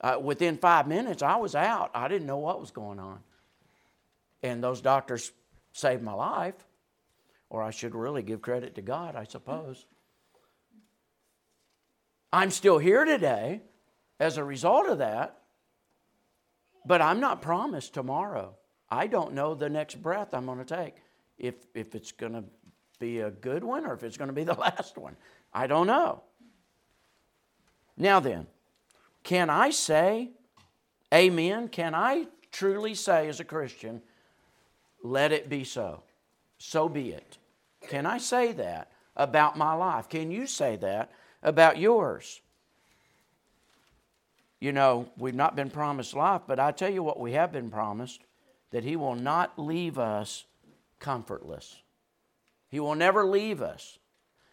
Uh, 0.00 0.18
within 0.22 0.56
five 0.56 0.86
minutes, 0.86 1.22
I 1.22 1.36
was 1.36 1.54
out. 1.54 1.90
I 1.94 2.08
didn't 2.08 2.26
know 2.26 2.38
what 2.38 2.60
was 2.60 2.70
going 2.70 2.98
on. 2.98 3.20
And 4.42 4.62
those 4.62 4.80
doctors 4.80 5.32
saved 5.72 6.02
my 6.02 6.12
life, 6.12 6.54
or 7.48 7.62
I 7.62 7.70
should 7.70 7.94
really 7.94 8.22
give 8.22 8.42
credit 8.42 8.74
to 8.76 8.82
God, 8.82 9.16
I 9.16 9.24
suppose. 9.24 9.86
I'm 12.32 12.50
still 12.50 12.78
here 12.78 13.04
today 13.04 13.62
as 14.20 14.36
a 14.36 14.44
result 14.44 14.86
of 14.88 14.98
that, 14.98 15.38
but 16.84 17.00
I'm 17.00 17.20
not 17.20 17.42
promised 17.42 17.94
tomorrow. 17.94 18.54
I 18.90 19.06
don't 19.06 19.34
know 19.34 19.54
the 19.54 19.68
next 19.68 20.02
breath 20.02 20.34
I'm 20.34 20.46
going 20.46 20.58
to 20.58 20.64
take. 20.64 20.94
If, 21.38 21.54
if 21.74 21.94
it's 21.94 22.12
going 22.12 22.32
to 22.32 22.44
be 22.98 23.20
a 23.20 23.30
good 23.30 23.64
one 23.64 23.84
or 23.84 23.94
if 23.94 24.02
it's 24.02 24.16
going 24.16 24.28
to 24.28 24.34
be 24.34 24.44
the 24.44 24.54
last 24.58 24.96
one. 24.96 25.16
I 25.52 25.66
don't 25.66 25.86
know. 25.86 26.22
Now 27.96 28.20
then, 28.20 28.46
can 29.22 29.50
I 29.50 29.70
say 29.70 30.30
amen? 31.12 31.68
Can 31.68 31.94
I 31.94 32.26
truly 32.52 32.94
say 32.94 33.28
as 33.28 33.40
a 33.40 33.44
Christian, 33.44 34.02
let 35.02 35.32
it 35.32 35.48
be 35.48 35.64
so? 35.64 36.02
So 36.58 36.88
be 36.88 37.10
it. 37.10 37.38
Can 37.88 38.06
I 38.06 38.18
say 38.18 38.52
that 38.52 38.90
about 39.16 39.56
my 39.56 39.74
life? 39.74 40.08
Can 40.08 40.30
you 40.30 40.46
say 40.46 40.76
that 40.76 41.10
about 41.42 41.78
yours? 41.78 42.40
You 44.58 44.72
know, 44.72 45.08
we've 45.16 45.34
not 45.34 45.54
been 45.54 45.70
promised 45.70 46.14
life, 46.14 46.42
but 46.46 46.58
I 46.58 46.72
tell 46.72 46.90
you 46.90 47.02
what, 47.02 47.20
we 47.20 47.32
have 47.32 47.52
been 47.52 47.70
promised 47.70 48.22
that 48.70 48.84
He 48.84 48.96
will 48.96 49.14
not 49.14 49.58
leave 49.58 49.98
us 49.98 50.44
comfortless. 50.98 51.82
He 52.68 52.80
will 52.80 52.94
never 52.94 53.24
leave 53.26 53.62
us, 53.62 53.98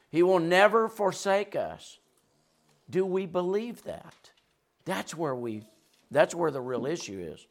He 0.10 0.22
will 0.24 0.40
never 0.40 0.88
forsake 0.88 1.56
us. 1.56 2.00
Do 2.90 3.06
we 3.06 3.25
believe 3.25 3.84
that? 3.84 4.32
That's 4.86 5.16
where 5.16 5.36
we 5.36 5.63
that's 6.12 6.36
where 6.36 6.52
the 6.52 6.62
real 6.62 6.86
issue 6.86 7.20
is. 7.20 7.48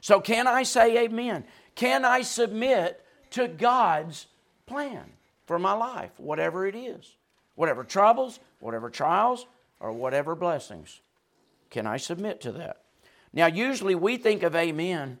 So 0.00 0.20
can 0.20 0.46
I 0.46 0.62
say 0.62 1.04
amen? 1.04 1.44
Can 1.74 2.04
I 2.04 2.22
submit 2.22 3.04
to 3.30 3.46
God's 3.46 4.26
plan 4.66 5.04
for 5.46 5.58
my 5.58 5.72
life, 5.72 6.12
whatever 6.16 6.66
it 6.66 6.74
is? 6.74 7.16
Whatever 7.56 7.84
troubles, 7.84 8.40
whatever 8.60 8.88
trials, 8.88 9.46
or 9.80 9.92
whatever 9.92 10.34
blessings. 10.34 11.00
Can 11.70 11.86
I 11.86 11.96
submit 11.96 12.40
to 12.42 12.52
that? 12.52 12.82
Now, 13.32 13.46
usually 13.46 13.94
we 13.94 14.16
think 14.16 14.42
of 14.42 14.56
amen 14.56 15.18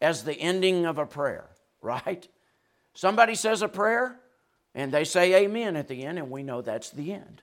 as 0.00 0.24
the 0.24 0.34
ending 0.34 0.84
of 0.84 0.98
a 0.98 1.06
prayer, 1.06 1.48
right? 1.80 2.26
Somebody 2.92 3.34
says 3.34 3.62
a 3.62 3.68
prayer 3.68 4.20
and 4.74 4.92
they 4.92 5.04
say 5.04 5.44
amen 5.44 5.76
at 5.76 5.88
the 5.88 6.04
end, 6.04 6.18
and 6.18 6.30
we 6.30 6.42
know 6.42 6.60
that's 6.60 6.90
the 6.90 7.12
end. 7.12 7.42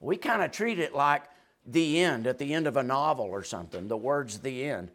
We 0.00 0.16
kind 0.16 0.42
of 0.42 0.50
treat 0.52 0.78
it 0.78 0.94
like 0.94 1.22
the 1.66 2.00
end 2.00 2.26
at 2.26 2.38
the 2.38 2.54
end 2.54 2.66
of 2.66 2.76
a 2.76 2.82
novel 2.82 3.26
or 3.26 3.42
something, 3.42 3.88
the 3.88 3.96
words 3.96 4.38
the 4.38 4.64
end, 4.64 4.90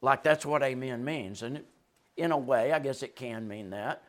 like 0.00 0.22
that's 0.22 0.46
what 0.46 0.62
amen 0.62 1.04
means. 1.04 1.42
And 1.42 1.62
in 2.16 2.32
a 2.32 2.38
way, 2.38 2.72
I 2.72 2.78
guess 2.78 3.02
it 3.02 3.16
can 3.16 3.46
mean 3.46 3.70
that 3.70 4.02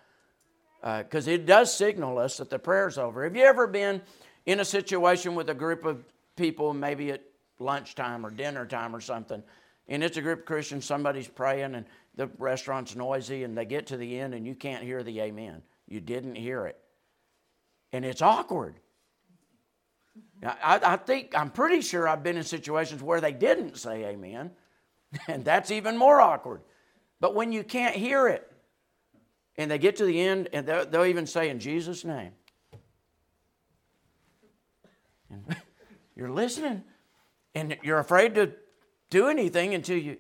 because 0.82 1.28
uh, 1.28 1.32
it 1.32 1.46
does 1.46 1.74
signal 1.74 2.18
us 2.18 2.38
that 2.38 2.50
the 2.50 2.60
prayer's 2.60 2.98
over. 2.98 3.24
Have 3.24 3.36
you 3.36 3.44
ever 3.44 3.68
been 3.68 4.02
in 4.46 4.60
a 4.60 4.66
situation 4.66 5.36
with 5.36 5.50
a 5.50 5.54
group 5.54 5.84
of 5.86 6.04
people, 6.36 6.74
maybe 6.74 7.12
at 7.12 7.24
lunchtime 7.60 8.26
or 8.26 8.30
dinner 8.30 8.66
time 8.66 8.96
or 8.96 9.02
something, 9.02 9.44
and 9.90 10.04
it's 10.04 10.18
a 10.18 10.22
group 10.22 10.40
of 10.40 10.46
Christians, 10.46 10.86
somebody's 10.86 11.28
praying, 11.28 11.76
and 11.76 11.86
the 12.18 12.30
restaurant's 12.40 12.96
noisy 12.96 13.44
and 13.44 13.58
they 13.58 13.64
get 13.64 13.88
to 13.88 13.98
the 13.98 14.20
end 14.20 14.34
and 14.34 14.46
you 14.46 14.56
can't 14.56 14.84
hear 14.84 15.04
the 15.04 15.22
amen. 15.22 15.62
You 15.88 16.02
didn't 16.02 16.36
hear 16.36 16.66
it. 16.66 16.78
And 17.94 18.04
it's 18.04 18.22
awkward. 18.22 18.76
I, 20.44 20.80
I 20.84 20.96
think, 20.98 21.36
I'm 21.36 21.50
pretty 21.50 21.82
sure 21.82 22.08
I've 22.08 22.24
been 22.24 22.38
in 22.38 22.44
situations 22.44 23.02
where 23.02 23.20
they 23.20 23.32
didn't 23.32 23.78
say 23.78 24.06
amen, 24.06 24.52
and 25.28 25.44
that's 25.44 25.72
even 25.72 25.98
more 25.98 26.22
awkward. 26.22 26.62
But 27.20 27.34
when 27.34 27.52
you 27.52 27.64
can't 27.64 27.96
hear 27.96 28.28
it, 28.28 28.52
and 29.58 29.72
they 29.72 29.80
get 29.80 29.96
to 29.98 30.06
the 30.06 30.22
end, 30.22 30.50
and 30.54 30.68
they'll, 30.68 30.86
they'll 30.86 31.06
even 31.06 31.26
say, 31.26 31.50
In 31.50 31.60
Jesus' 31.60 32.06
name. 32.06 32.32
And 35.32 35.56
you're 36.16 36.30
listening, 36.30 36.84
and 37.56 37.76
you're 37.82 38.00
afraid 38.00 38.36
to 38.36 38.52
do 39.10 39.28
anything 39.30 39.74
until 39.74 39.98
you, 39.98 40.18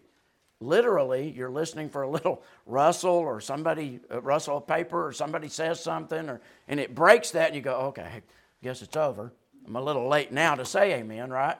literally 0.59 1.31
you're 1.35 1.51
listening 1.51 1.89
for 1.89 2.01
a 2.01 2.09
little 2.09 2.41
rustle 2.65 3.11
or 3.11 3.39
somebody 3.39 3.99
rustle 4.09 4.57
a 4.57 4.61
paper 4.61 5.05
or 5.05 5.11
somebody 5.11 5.47
says 5.47 5.79
something 5.79 6.29
or 6.29 6.41
and 6.67 6.79
it 6.79 6.95
breaks 6.95 7.31
that 7.31 7.47
and 7.47 7.55
you 7.55 7.61
go 7.61 7.75
okay 7.75 8.01
I 8.01 8.21
guess 8.63 8.81
it's 8.81 8.97
over 8.97 9.31
i'm 9.67 9.75
a 9.75 9.81
little 9.81 10.07
late 10.07 10.31
now 10.31 10.55
to 10.55 10.65
say 10.65 10.93
amen 10.93 11.29
right 11.29 11.57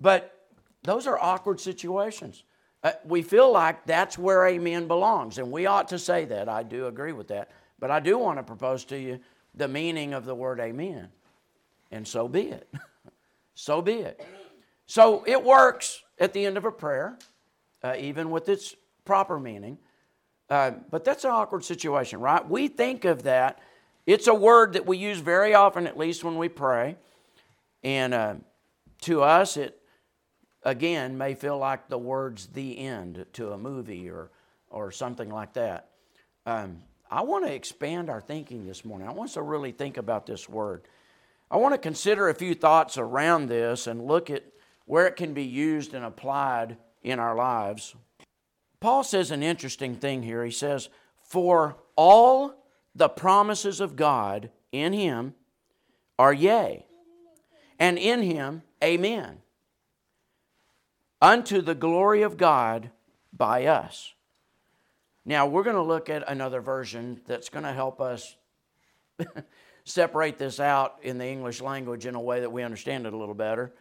but 0.00 0.46
those 0.82 1.06
are 1.06 1.18
awkward 1.18 1.60
situations 1.60 2.44
uh, 2.82 2.92
we 3.06 3.22
feel 3.22 3.50
like 3.50 3.86
that's 3.86 4.18
where 4.18 4.46
amen 4.46 4.86
belongs 4.86 5.38
and 5.38 5.50
we 5.50 5.66
ought 5.66 5.88
to 5.88 5.98
say 5.98 6.24
that 6.24 6.48
i 6.48 6.62
do 6.62 6.86
agree 6.86 7.12
with 7.12 7.28
that 7.28 7.50
but 7.78 7.90
i 7.90 8.00
do 8.00 8.18
want 8.18 8.38
to 8.38 8.42
propose 8.42 8.84
to 8.84 8.98
you 8.98 9.18
the 9.54 9.68
meaning 9.68 10.12
of 10.12 10.24
the 10.24 10.34
word 10.34 10.60
amen 10.60 11.08
and 11.90 12.06
so 12.06 12.28
be 12.28 12.48
it 12.48 12.68
so 13.54 13.80
be 13.80 13.94
it 13.94 14.24
so 14.86 15.24
it 15.26 15.42
works 15.42 16.02
at 16.18 16.32
the 16.32 16.44
end 16.44 16.56
of 16.56 16.64
a 16.64 16.72
prayer 16.72 17.16
uh, 17.84 17.94
even 17.98 18.30
with 18.30 18.48
its 18.48 18.74
proper 19.04 19.38
meaning. 19.38 19.78
Uh, 20.50 20.72
but 20.90 21.04
that's 21.04 21.24
an 21.24 21.30
awkward 21.30 21.64
situation, 21.64 22.18
right? 22.18 22.48
We 22.48 22.68
think 22.68 23.04
of 23.04 23.22
that. 23.24 23.60
It's 24.06 24.26
a 24.26 24.34
word 24.34 24.74
that 24.74 24.86
we 24.86 24.98
use 24.98 25.18
very 25.18 25.54
often, 25.54 25.86
at 25.86 25.96
least 25.96 26.24
when 26.24 26.36
we 26.36 26.48
pray. 26.48 26.96
And 27.82 28.12
uh, 28.12 28.34
to 29.02 29.22
us, 29.22 29.56
it 29.56 29.80
again 30.62 31.16
may 31.16 31.34
feel 31.34 31.58
like 31.58 31.88
the 31.88 31.98
words 31.98 32.48
the 32.48 32.78
end 32.78 33.24
to 33.34 33.52
a 33.52 33.58
movie 33.58 34.10
or, 34.10 34.30
or 34.70 34.90
something 34.90 35.30
like 35.30 35.54
that. 35.54 35.88
Um, 36.46 36.82
I 37.10 37.22
want 37.22 37.46
to 37.46 37.52
expand 37.52 38.10
our 38.10 38.20
thinking 38.20 38.66
this 38.66 38.84
morning. 38.84 39.08
I 39.08 39.12
want 39.12 39.30
us 39.30 39.34
to 39.34 39.42
really 39.42 39.72
think 39.72 39.96
about 39.96 40.26
this 40.26 40.48
word. 40.48 40.82
I 41.50 41.56
want 41.56 41.74
to 41.74 41.78
consider 41.78 42.28
a 42.28 42.34
few 42.34 42.54
thoughts 42.54 42.98
around 42.98 43.48
this 43.48 43.86
and 43.86 44.06
look 44.06 44.30
at 44.30 44.44
where 44.86 45.06
it 45.06 45.16
can 45.16 45.32
be 45.32 45.44
used 45.44 45.94
and 45.94 46.04
applied 46.04 46.76
in 47.02 47.18
our 47.18 47.36
lives. 47.36 47.94
Paul 48.80 49.04
says 49.04 49.30
an 49.30 49.42
interesting 49.42 49.94
thing 49.94 50.22
here. 50.22 50.44
He 50.44 50.50
says, 50.50 50.88
For 51.22 51.76
all 51.96 52.63
the 52.94 53.08
promises 53.08 53.80
of 53.80 53.96
God 53.96 54.50
in 54.72 54.92
him 54.92 55.34
are 56.18 56.32
yea, 56.32 56.86
and 57.78 57.98
in 57.98 58.22
him 58.22 58.62
amen, 58.82 59.38
unto 61.20 61.60
the 61.60 61.74
glory 61.74 62.22
of 62.22 62.36
God 62.36 62.90
by 63.32 63.66
us. 63.66 64.14
Now, 65.24 65.46
we're 65.46 65.62
going 65.62 65.76
to 65.76 65.82
look 65.82 66.10
at 66.10 66.30
another 66.30 66.60
version 66.60 67.20
that's 67.26 67.48
going 67.48 67.64
to 67.64 67.72
help 67.72 68.00
us 68.00 68.36
separate 69.84 70.38
this 70.38 70.60
out 70.60 70.96
in 71.02 71.18
the 71.18 71.26
English 71.26 71.62
language 71.62 72.04
in 72.06 72.14
a 72.14 72.20
way 72.20 72.40
that 72.40 72.52
we 72.52 72.62
understand 72.62 73.06
it 73.06 73.12
a 73.14 73.16
little 73.16 73.34
better. 73.34 73.72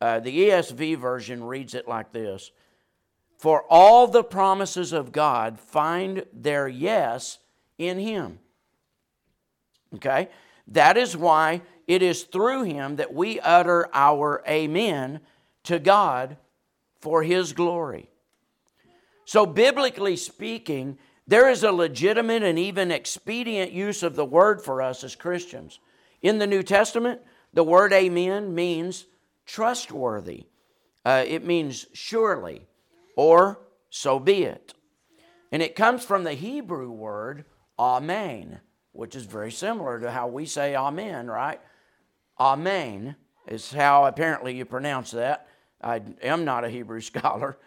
Uh, 0.00 0.20
the 0.20 0.48
ESV 0.48 0.98
version 0.98 1.42
reads 1.42 1.74
it 1.74 1.88
like 1.88 2.12
this 2.12 2.52
for 3.38 3.64
all 3.68 4.06
the 4.06 4.24
promises 4.24 4.92
of 4.92 5.12
God 5.12 5.58
find 5.58 6.24
their 6.32 6.68
yes 6.68 7.38
in 7.78 7.98
Him. 7.98 8.38
Okay? 9.96 10.28
That 10.68 10.96
is 10.96 11.16
why 11.16 11.62
it 11.86 12.02
is 12.02 12.24
through 12.24 12.64
Him 12.64 12.96
that 12.96 13.12
we 13.12 13.40
utter 13.40 13.88
our 13.92 14.42
amen 14.48 15.20
to 15.64 15.78
God 15.78 16.36
for 17.00 17.22
His 17.22 17.52
glory. 17.52 18.08
So, 19.26 19.46
biblically 19.46 20.16
speaking, 20.16 20.98
there 21.26 21.48
is 21.48 21.62
a 21.62 21.72
legitimate 21.72 22.42
and 22.42 22.58
even 22.58 22.90
expedient 22.90 23.72
use 23.72 24.02
of 24.02 24.16
the 24.16 24.24
word 24.24 24.62
for 24.62 24.82
us 24.82 25.02
as 25.04 25.16
Christians. 25.16 25.78
In 26.20 26.38
the 26.38 26.46
New 26.46 26.62
Testament, 26.62 27.20
the 27.52 27.64
word 27.64 27.92
amen 27.92 28.54
means 28.54 29.06
trustworthy. 29.46 30.46
Uh, 31.04 31.24
it 31.26 31.44
means 31.44 31.86
surely 31.92 32.66
or 33.16 33.60
so 33.90 34.18
be 34.18 34.44
it. 34.44 34.74
And 35.52 35.62
it 35.62 35.76
comes 35.76 36.04
from 36.04 36.24
the 36.24 36.32
Hebrew 36.32 36.90
word 36.90 37.44
amen, 37.78 38.60
which 38.94 39.16
is 39.16 39.24
very 39.24 39.50
similar 39.50 40.00
to 40.00 40.10
how 40.10 40.28
we 40.28 40.46
say 40.46 40.74
amen, 40.74 41.26
right? 41.26 41.60
Amen 42.38 43.16
is 43.46 43.72
how 43.72 44.06
apparently 44.06 44.54
you 44.56 44.64
pronounce 44.64 45.10
that. 45.10 45.48
I 45.82 46.00
am 46.22 46.44
not 46.44 46.64
a 46.64 46.70
Hebrew 46.70 47.00
scholar. 47.02 47.58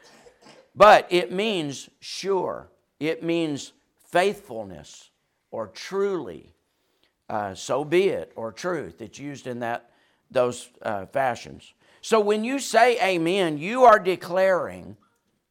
But 0.75 1.07
it 1.09 1.31
means 1.31 1.89
sure, 1.99 2.69
it 2.99 3.23
means 3.23 3.73
faithfulness 4.05 5.09
or 5.51 5.67
truly. 5.67 6.53
Uh, 7.29 7.53
so 7.53 7.83
be 7.83 8.07
it, 8.07 8.31
or 8.37 8.53
truth. 8.53 9.01
It's 9.01 9.19
used 9.19 9.47
in 9.47 9.59
that 9.59 9.91
those 10.31 10.69
uh, 10.81 11.05
fashions. 11.07 11.73
So 12.01 12.19
when 12.21 12.43
you 12.43 12.59
say 12.59 12.97
amen, 13.01 13.57
you 13.57 13.83
are 13.83 13.99
declaring, 13.99 14.95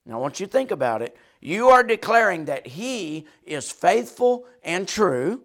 now 0.06 0.14
I 0.14 0.20
want 0.20 0.40
you 0.40 0.46
to 0.46 0.52
think 0.52 0.70
about 0.70 1.02
it, 1.02 1.16
you 1.40 1.68
are 1.68 1.82
declaring 1.82 2.46
that 2.46 2.66
He 2.66 3.26
is 3.44 3.70
faithful 3.70 4.46
and 4.62 4.88
true, 4.88 5.42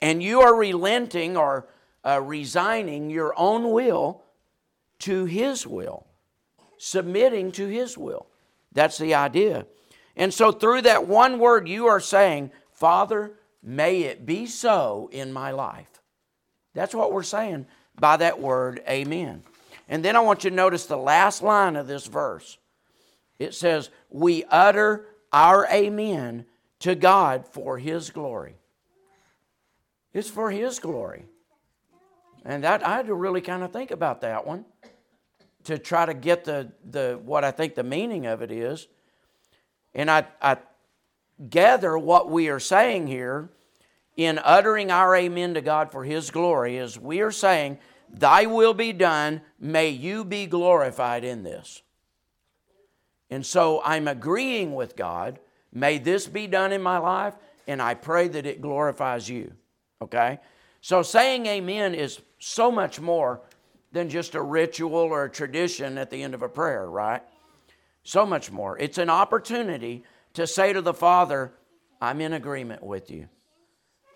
and 0.00 0.22
you 0.22 0.40
are 0.40 0.54
relenting 0.54 1.36
or 1.36 1.66
uh, 2.04 2.20
resigning 2.22 3.10
your 3.10 3.34
own 3.36 3.70
will 3.70 4.22
to 5.00 5.24
His 5.24 5.66
will, 5.66 6.06
submitting 6.78 7.52
to 7.52 7.66
His 7.66 7.98
will. 7.98 8.26
That's 8.72 8.98
the 8.98 9.14
idea. 9.14 9.66
And 10.16 10.32
so, 10.32 10.52
through 10.52 10.82
that 10.82 11.06
one 11.06 11.38
word, 11.38 11.68
you 11.68 11.86
are 11.86 12.00
saying, 12.00 12.50
Father, 12.72 13.32
may 13.62 14.02
it 14.02 14.26
be 14.26 14.46
so 14.46 15.08
in 15.12 15.32
my 15.32 15.50
life. 15.50 16.00
That's 16.74 16.94
what 16.94 17.12
we're 17.12 17.22
saying 17.22 17.66
by 17.98 18.16
that 18.18 18.40
word, 18.40 18.82
amen. 18.88 19.42
And 19.88 20.04
then 20.04 20.16
I 20.16 20.20
want 20.20 20.44
you 20.44 20.50
to 20.50 20.56
notice 20.56 20.86
the 20.86 20.96
last 20.96 21.42
line 21.42 21.76
of 21.76 21.86
this 21.86 22.06
verse. 22.06 22.58
It 23.38 23.54
says, 23.54 23.90
We 24.10 24.44
utter 24.44 25.06
our 25.32 25.66
amen 25.70 26.46
to 26.80 26.94
God 26.94 27.46
for 27.46 27.78
His 27.78 28.10
glory. 28.10 28.56
It's 30.12 30.30
for 30.30 30.50
His 30.50 30.78
glory. 30.78 31.26
And 32.44 32.64
that 32.64 32.86
I 32.86 32.96
had 32.96 33.06
to 33.06 33.14
really 33.14 33.40
kind 33.40 33.62
of 33.62 33.72
think 33.72 33.90
about 33.90 34.22
that 34.22 34.46
one 34.46 34.64
to 35.64 35.78
try 35.78 36.06
to 36.06 36.14
get 36.14 36.44
the, 36.44 36.72
the 36.88 37.20
what 37.22 37.44
I 37.44 37.50
think 37.50 37.74
the 37.74 37.82
meaning 37.82 38.26
of 38.26 38.42
it 38.42 38.50
is. 38.50 38.88
And 39.94 40.10
I, 40.10 40.26
I 40.40 40.58
gather 41.50 41.98
what 41.98 42.30
we 42.30 42.48
are 42.48 42.60
saying 42.60 43.06
here 43.06 43.50
in 44.16 44.40
uttering 44.42 44.90
our 44.90 45.14
amen 45.14 45.54
to 45.54 45.60
God 45.60 45.92
for 45.92 46.04
His 46.04 46.30
glory 46.30 46.76
is 46.76 46.98
we 46.98 47.20
are 47.20 47.30
saying, 47.30 47.78
Thy 48.10 48.46
will 48.46 48.74
be 48.74 48.92
done, 48.92 49.42
may 49.60 49.90
you 49.90 50.24
be 50.24 50.46
glorified 50.46 51.24
in 51.24 51.42
this. 51.42 51.82
And 53.30 53.44
so 53.44 53.82
I'm 53.84 54.08
agreeing 54.08 54.74
with 54.74 54.96
God, 54.96 55.38
may 55.72 55.98
this 55.98 56.26
be 56.26 56.46
done 56.46 56.72
in 56.72 56.82
my 56.82 56.98
life, 56.98 57.34
and 57.66 57.82
I 57.82 57.94
pray 57.94 58.28
that 58.28 58.46
it 58.46 58.62
glorifies 58.62 59.28
you. 59.28 59.52
Okay? 60.02 60.38
So 60.80 61.02
saying 61.02 61.46
amen 61.46 61.94
is 61.94 62.20
so 62.38 62.70
much 62.70 63.00
more 63.00 63.40
than 63.92 64.08
just 64.08 64.34
a 64.34 64.42
ritual 64.42 64.94
or 64.94 65.24
a 65.24 65.30
tradition 65.30 65.98
at 65.98 66.10
the 66.10 66.22
end 66.22 66.34
of 66.34 66.42
a 66.42 66.48
prayer, 66.48 66.88
right? 66.88 67.22
So 68.02 68.24
much 68.24 68.50
more. 68.50 68.78
It's 68.78 68.98
an 68.98 69.10
opportunity 69.10 70.04
to 70.34 70.46
say 70.46 70.72
to 70.72 70.82
the 70.82 70.94
Father, 70.94 71.52
I'm 72.00 72.20
in 72.20 72.32
agreement 72.32 72.82
with 72.82 73.10
you. 73.10 73.28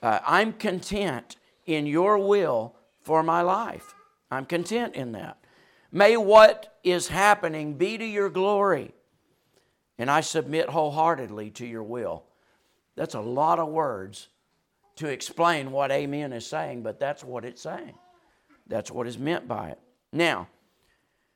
Uh, 0.03 0.19
I'm 0.27 0.53
content 0.53 1.37
in 1.67 1.87
your 1.87 2.19
will 2.19 2.75
for 3.01 3.23
my 3.23 3.43
life. 3.43 3.95
I'm 4.31 4.47
content 4.47 4.95
in 4.95 5.13
that. 5.13 5.39
May 5.91 6.17
what 6.17 6.79
is 6.83 7.09
happening 7.09 7.75
be 7.75 7.99
to 7.99 8.05
your 8.05 8.31
glory. 8.31 8.95
And 9.99 10.11
I 10.11 10.21
submit 10.21 10.71
wholeheartedly 10.71 11.51
to 11.51 11.67
your 11.67 11.83
will. 11.83 12.25
That's 12.97 13.15
a 13.15 13.21
lot 13.21 13.59
of 13.59 13.69
words 13.69 14.29
to 14.97 15.09
explain 15.09 15.73
what 15.73 15.91
amen 15.91 16.33
is 16.33 16.47
saying, 16.47 16.83
but 16.83 17.01
that's 17.01 17.25
what 17.25 17.45
it's 17.45 17.63
saying. 17.63 17.95
That's 18.67 18.91
what 18.91 19.07
is 19.07 19.19
meant 19.19 19.49
by 19.49 19.71
it. 19.71 19.79
Now, 20.13 20.49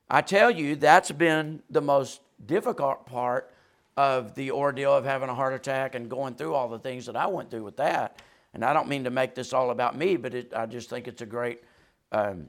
I 0.09 0.21
tell 0.21 0.51
you, 0.51 0.77
that's 0.77 1.11
been 1.11 1.63
the 1.71 1.81
most 1.81 2.21
difficult 2.45 3.07
part 3.07 3.53
of 3.97 4.35
the 4.35 4.51
ordeal 4.51 4.95
of 4.95 5.05
having 5.05 5.29
a 5.29 5.35
heart 5.35 5.55
attack 5.55 5.95
and 5.95 6.09
going 6.09 6.35
through 6.35 6.55
all 6.55 6.69
the 6.69 6.79
things 6.79 7.07
that 7.07 7.17
I 7.17 7.27
went 7.27 7.51
through 7.51 7.65
with 7.65 7.79
that. 7.79 8.21
And 8.53 8.65
I 8.65 8.73
don't 8.73 8.89
mean 8.89 9.05
to 9.05 9.11
make 9.11 9.35
this 9.35 9.53
all 9.53 9.71
about 9.71 9.97
me, 9.97 10.17
but 10.17 10.35
it, 10.35 10.53
I 10.55 10.67
just 10.67 10.91
think 10.91 11.09
it's 11.09 11.23
a 11.23 11.27
great 11.27 11.63
um, 12.13 12.49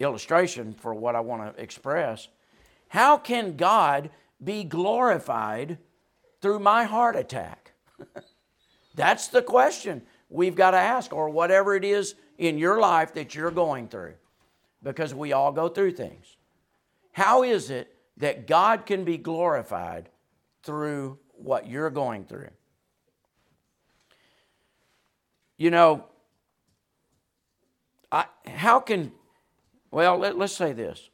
illustration 0.00 0.74
for 0.74 0.94
what 0.94 1.14
I 1.14 1.20
want 1.20 1.56
to 1.56 1.62
express. 1.62 2.28
How 2.88 3.16
can 3.16 3.56
God 3.56 4.10
be 4.42 4.64
glorified 4.64 5.78
through 6.40 6.58
my 6.58 6.84
heart 6.84 7.16
attack? 7.16 7.72
That's 8.94 9.28
the 9.28 9.42
question 9.42 10.02
we've 10.28 10.54
got 10.54 10.72
to 10.72 10.76
ask, 10.76 11.12
or 11.12 11.30
whatever 11.30 11.74
it 11.74 11.84
is 11.84 12.14
in 12.36 12.58
your 12.58 12.78
life 12.80 13.14
that 13.14 13.34
you're 13.34 13.50
going 13.50 13.88
through, 13.88 14.14
because 14.82 15.14
we 15.14 15.32
all 15.32 15.52
go 15.52 15.68
through 15.68 15.92
things. 15.92 16.36
How 17.12 17.42
is 17.42 17.70
it 17.70 17.94
that 18.18 18.46
God 18.46 18.86
can 18.86 19.04
be 19.04 19.16
glorified 19.16 20.08
through 20.62 21.18
what 21.32 21.66
you're 21.66 21.90
going 21.90 22.24
through? 22.24 22.50
You 25.56 25.70
know, 25.70 26.04
I, 28.12 28.26
how 28.46 28.80
can, 28.80 29.12
well, 29.90 30.18
let, 30.18 30.38
let's 30.38 30.54
say 30.54 30.72
this. 30.72 31.10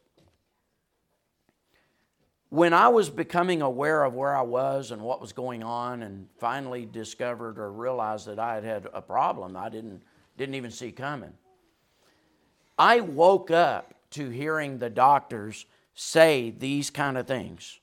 When 2.55 2.73
I 2.73 2.87
was 2.87 3.11
becoming 3.11 3.63
aware 3.63 4.05
of 4.05 4.15
where 4.15 4.37
I 4.37 4.43
was 4.43 4.93
and 4.93 5.03
what 5.03 5.21
was 5.21 5.33
going 5.33 5.65
on, 5.65 6.05
and 6.05 6.29
finally 6.39 6.87
discovered 6.87 7.59
or 7.59 7.73
realized 7.73 8.29
that 8.29 8.39
I 8.39 8.55
had 8.55 8.63
had 8.63 8.87
a 8.95 9.03
problem 9.03 9.57
I 9.57 9.69
didn't, 9.69 10.03
didn't 10.39 10.55
even 10.55 10.71
see 10.71 10.93
coming, 10.93 11.33
I 12.79 13.01
woke 13.01 13.51
up 13.51 13.93
to 14.11 14.29
hearing 14.29 14.79
the 14.79 14.89
doctors 14.89 15.67
say 15.97 16.51
these 16.57 16.91
kind 16.91 17.19
of 17.19 17.27
things. 17.27 17.81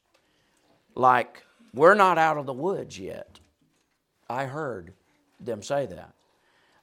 Like, 0.96 1.44
we're 1.74 1.94
not 1.94 2.18
out 2.18 2.38
of 2.38 2.46
the 2.46 2.54
woods 2.54 2.98
yet. 2.98 3.42
I 4.30 4.46
heard 4.46 4.94
them 5.38 5.64
say 5.64 5.86
that. 5.88 6.14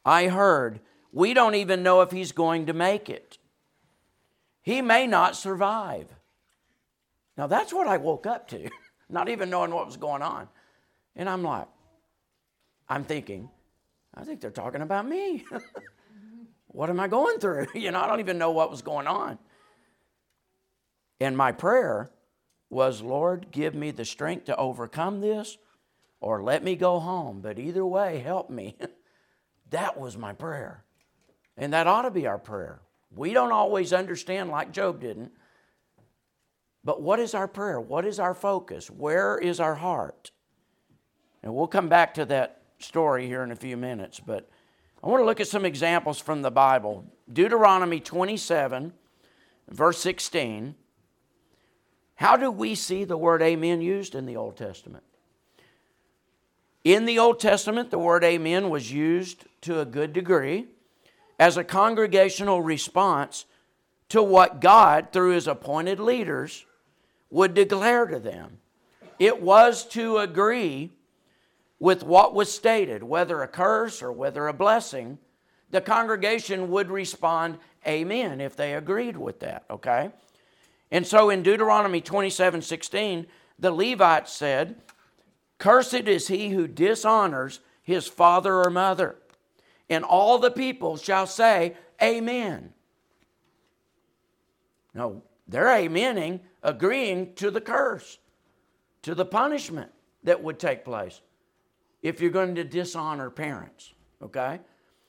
I 0.04 0.26
heard 0.26 0.80
we 1.10 1.32
don't 1.32 1.54
even 1.54 1.82
know 1.82 2.02
if 2.02 2.10
he's 2.10 2.32
going 2.32 2.66
to 2.66 2.74
make 2.74 3.08
it. 3.08 3.38
He 4.60 4.82
may 4.82 5.06
not 5.06 5.36
survive. 5.36 6.17
Now, 7.38 7.46
that's 7.46 7.72
what 7.72 7.86
I 7.86 7.98
woke 7.98 8.26
up 8.26 8.48
to, 8.48 8.68
not 9.08 9.28
even 9.28 9.48
knowing 9.48 9.70
what 9.72 9.86
was 9.86 9.96
going 9.96 10.22
on. 10.22 10.48
And 11.14 11.28
I'm 11.30 11.44
like, 11.44 11.68
I'm 12.88 13.04
thinking, 13.04 13.48
I 14.12 14.24
think 14.24 14.40
they're 14.40 14.50
talking 14.50 14.82
about 14.82 15.08
me. 15.08 15.44
what 16.66 16.90
am 16.90 16.98
I 16.98 17.06
going 17.06 17.38
through? 17.38 17.68
You 17.74 17.92
know, 17.92 18.00
I 18.00 18.08
don't 18.08 18.20
even 18.20 18.38
know 18.38 18.50
what 18.50 18.70
was 18.70 18.82
going 18.82 19.06
on. 19.06 19.38
And 21.20 21.36
my 21.36 21.52
prayer 21.52 22.10
was, 22.70 23.02
Lord, 23.02 23.48
give 23.52 23.74
me 23.74 23.92
the 23.92 24.04
strength 24.04 24.46
to 24.46 24.56
overcome 24.56 25.20
this 25.20 25.58
or 26.20 26.42
let 26.42 26.64
me 26.64 26.74
go 26.74 26.98
home. 26.98 27.40
But 27.40 27.58
either 27.58 27.86
way, 27.86 28.18
help 28.18 28.50
me. 28.50 28.76
that 29.70 29.98
was 29.98 30.16
my 30.16 30.32
prayer. 30.32 30.84
And 31.56 31.72
that 31.72 31.86
ought 31.86 32.02
to 32.02 32.10
be 32.10 32.26
our 32.26 32.38
prayer. 32.38 32.80
We 33.14 33.32
don't 33.32 33.52
always 33.52 33.92
understand 33.92 34.50
like 34.50 34.72
Job 34.72 35.00
didn't. 35.00 35.32
But 36.84 37.02
what 37.02 37.20
is 37.20 37.34
our 37.34 37.48
prayer? 37.48 37.80
What 37.80 38.04
is 38.04 38.18
our 38.18 38.34
focus? 38.34 38.90
Where 38.90 39.36
is 39.36 39.60
our 39.60 39.74
heart? 39.74 40.30
And 41.42 41.54
we'll 41.54 41.66
come 41.66 41.88
back 41.88 42.14
to 42.14 42.24
that 42.26 42.62
story 42.78 43.26
here 43.26 43.42
in 43.42 43.50
a 43.50 43.56
few 43.56 43.76
minutes. 43.76 44.20
But 44.20 44.48
I 45.02 45.08
want 45.08 45.20
to 45.20 45.24
look 45.24 45.40
at 45.40 45.48
some 45.48 45.64
examples 45.64 46.18
from 46.18 46.42
the 46.42 46.50
Bible. 46.50 47.04
Deuteronomy 47.32 48.00
27, 48.00 48.92
verse 49.70 49.98
16. 49.98 50.74
How 52.16 52.36
do 52.36 52.50
we 52.50 52.74
see 52.74 53.04
the 53.04 53.16
word 53.16 53.42
amen 53.42 53.80
used 53.80 54.14
in 54.14 54.26
the 54.26 54.36
Old 54.36 54.56
Testament? 54.56 55.04
In 56.84 57.04
the 57.04 57.18
Old 57.18 57.38
Testament, 57.38 57.90
the 57.90 57.98
word 57.98 58.24
amen 58.24 58.70
was 58.70 58.92
used 58.92 59.44
to 59.62 59.80
a 59.80 59.84
good 59.84 60.12
degree 60.12 60.66
as 61.38 61.56
a 61.56 61.64
congregational 61.64 62.62
response 62.62 63.44
to 64.08 64.22
what 64.22 64.60
God, 64.60 65.08
through 65.12 65.32
his 65.32 65.46
appointed 65.46 66.00
leaders, 66.00 66.64
would 67.30 67.54
declare 67.54 68.06
to 68.06 68.18
them. 68.18 68.58
It 69.18 69.42
was 69.42 69.84
to 69.88 70.18
agree 70.18 70.92
with 71.78 72.02
what 72.02 72.34
was 72.34 72.52
stated, 72.52 73.02
whether 73.02 73.42
a 73.42 73.48
curse 73.48 74.02
or 74.02 74.12
whether 74.12 74.46
a 74.46 74.52
blessing. 74.52 75.18
The 75.70 75.80
congregation 75.80 76.70
would 76.70 76.90
respond, 76.90 77.58
Amen, 77.86 78.40
if 78.40 78.56
they 78.56 78.74
agreed 78.74 79.16
with 79.16 79.40
that, 79.40 79.64
okay? 79.70 80.10
And 80.90 81.06
so 81.06 81.30
in 81.30 81.42
Deuteronomy 81.42 82.00
27 82.00 82.62
16, 82.62 83.26
the 83.58 83.70
Levites 83.70 84.32
said, 84.32 84.76
Cursed 85.58 85.94
is 85.94 86.28
he 86.28 86.50
who 86.50 86.66
dishonors 86.68 87.60
his 87.82 88.06
father 88.06 88.62
or 88.62 88.70
mother. 88.70 89.16
And 89.90 90.04
all 90.04 90.38
the 90.38 90.50
people 90.50 90.96
shall 90.96 91.26
say, 91.26 91.74
amen. 92.02 92.72
No, 94.94 95.22
they're 95.48 95.66
amening, 95.66 96.40
agreeing 96.62 97.34
to 97.36 97.50
the 97.50 97.60
curse, 97.60 98.18
to 99.02 99.14
the 99.14 99.24
punishment 99.24 99.90
that 100.24 100.42
would 100.42 100.58
take 100.58 100.84
place 100.84 101.20
if 102.02 102.20
you're 102.20 102.30
going 102.30 102.54
to 102.56 102.64
dishonor 102.64 103.30
parents, 103.30 103.92
okay? 104.22 104.60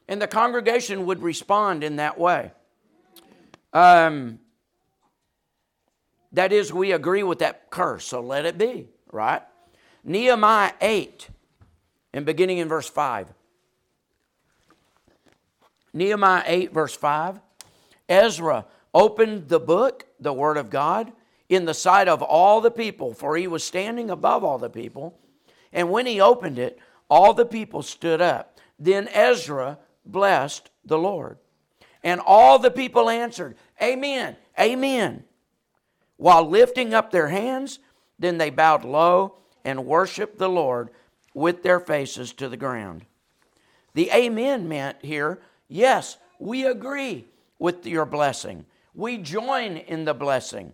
And 0.07 0.21
the 0.21 0.27
congregation 0.27 1.05
would 1.05 1.21
respond 1.21 1.83
in 1.83 1.97
that 1.97 2.17
way. 2.17 2.51
Um, 3.73 4.39
that 6.31 6.51
is, 6.51 6.71
we 6.73 6.93
agree 6.93 7.23
with 7.23 7.39
that 7.39 7.69
curse, 7.69 8.05
so 8.05 8.21
let 8.21 8.45
it 8.45 8.57
be, 8.57 8.87
right? 9.11 9.41
Nehemiah 10.03 10.73
8, 10.81 11.29
and 12.13 12.25
beginning 12.25 12.59
in 12.59 12.67
verse 12.67 12.89
5. 12.89 13.33
Nehemiah 15.93 16.43
8, 16.45 16.73
verse 16.73 16.95
5. 16.95 17.39
Ezra 18.07 18.65
opened 18.93 19.49
the 19.49 19.59
book, 19.59 20.05
the 20.19 20.33
Word 20.33 20.57
of 20.57 20.69
God, 20.69 21.11
in 21.47 21.65
the 21.65 21.73
sight 21.73 22.07
of 22.07 22.21
all 22.21 22.61
the 22.61 22.71
people, 22.71 23.13
for 23.13 23.35
he 23.35 23.47
was 23.47 23.63
standing 23.63 24.09
above 24.09 24.43
all 24.43 24.57
the 24.57 24.69
people. 24.69 25.19
And 25.73 25.89
when 25.89 26.05
he 26.05 26.21
opened 26.21 26.59
it, 26.59 26.79
all 27.09 27.33
the 27.33 27.45
people 27.45 27.81
stood 27.81 28.21
up. 28.21 28.59
Then 28.77 29.07
Ezra 29.09 29.79
blessed 30.05 30.69
the 30.85 30.97
Lord. 30.97 31.37
And 32.03 32.21
all 32.25 32.59
the 32.59 32.71
people 32.71 33.09
answered, 33.09 33.55
Amen, 33.81 34.35
Amen. 34.59 35.23
While 36.17 36.49
lifting 36.49 36.93
up 36.93 37.11
their 37.11 37.29
hands, 37.29 37.79
then 38.17 38.37
they 38.37 38.49
bowed 38.49 38.83
low 38.83 39.37
and 39.63 39.85
worshiped 39.85 40.37
the 40.37 40.49
Lord 40.49 40.89
with 41.33 41.63
their 41.63 41.79
faces 41.79 42.33
to 42.33 42.49
the 42.49 42.57
ground. 42.57 43.05
The 43.93 44.11
Amen 44.11 44.67
meant 44.67 44.97
here, 45.01 45.41
yes, 45.67 46.17
we 46.37 46.65
agree 46.65 47.25
with 47.57 47.85
your 47.85 48.05
blessing. 48.05 48.65
We 48.99 49.17
join 49.17 49.77
in 49.77 50.03
the 50.03 50.13
blessing. 50.13 50.73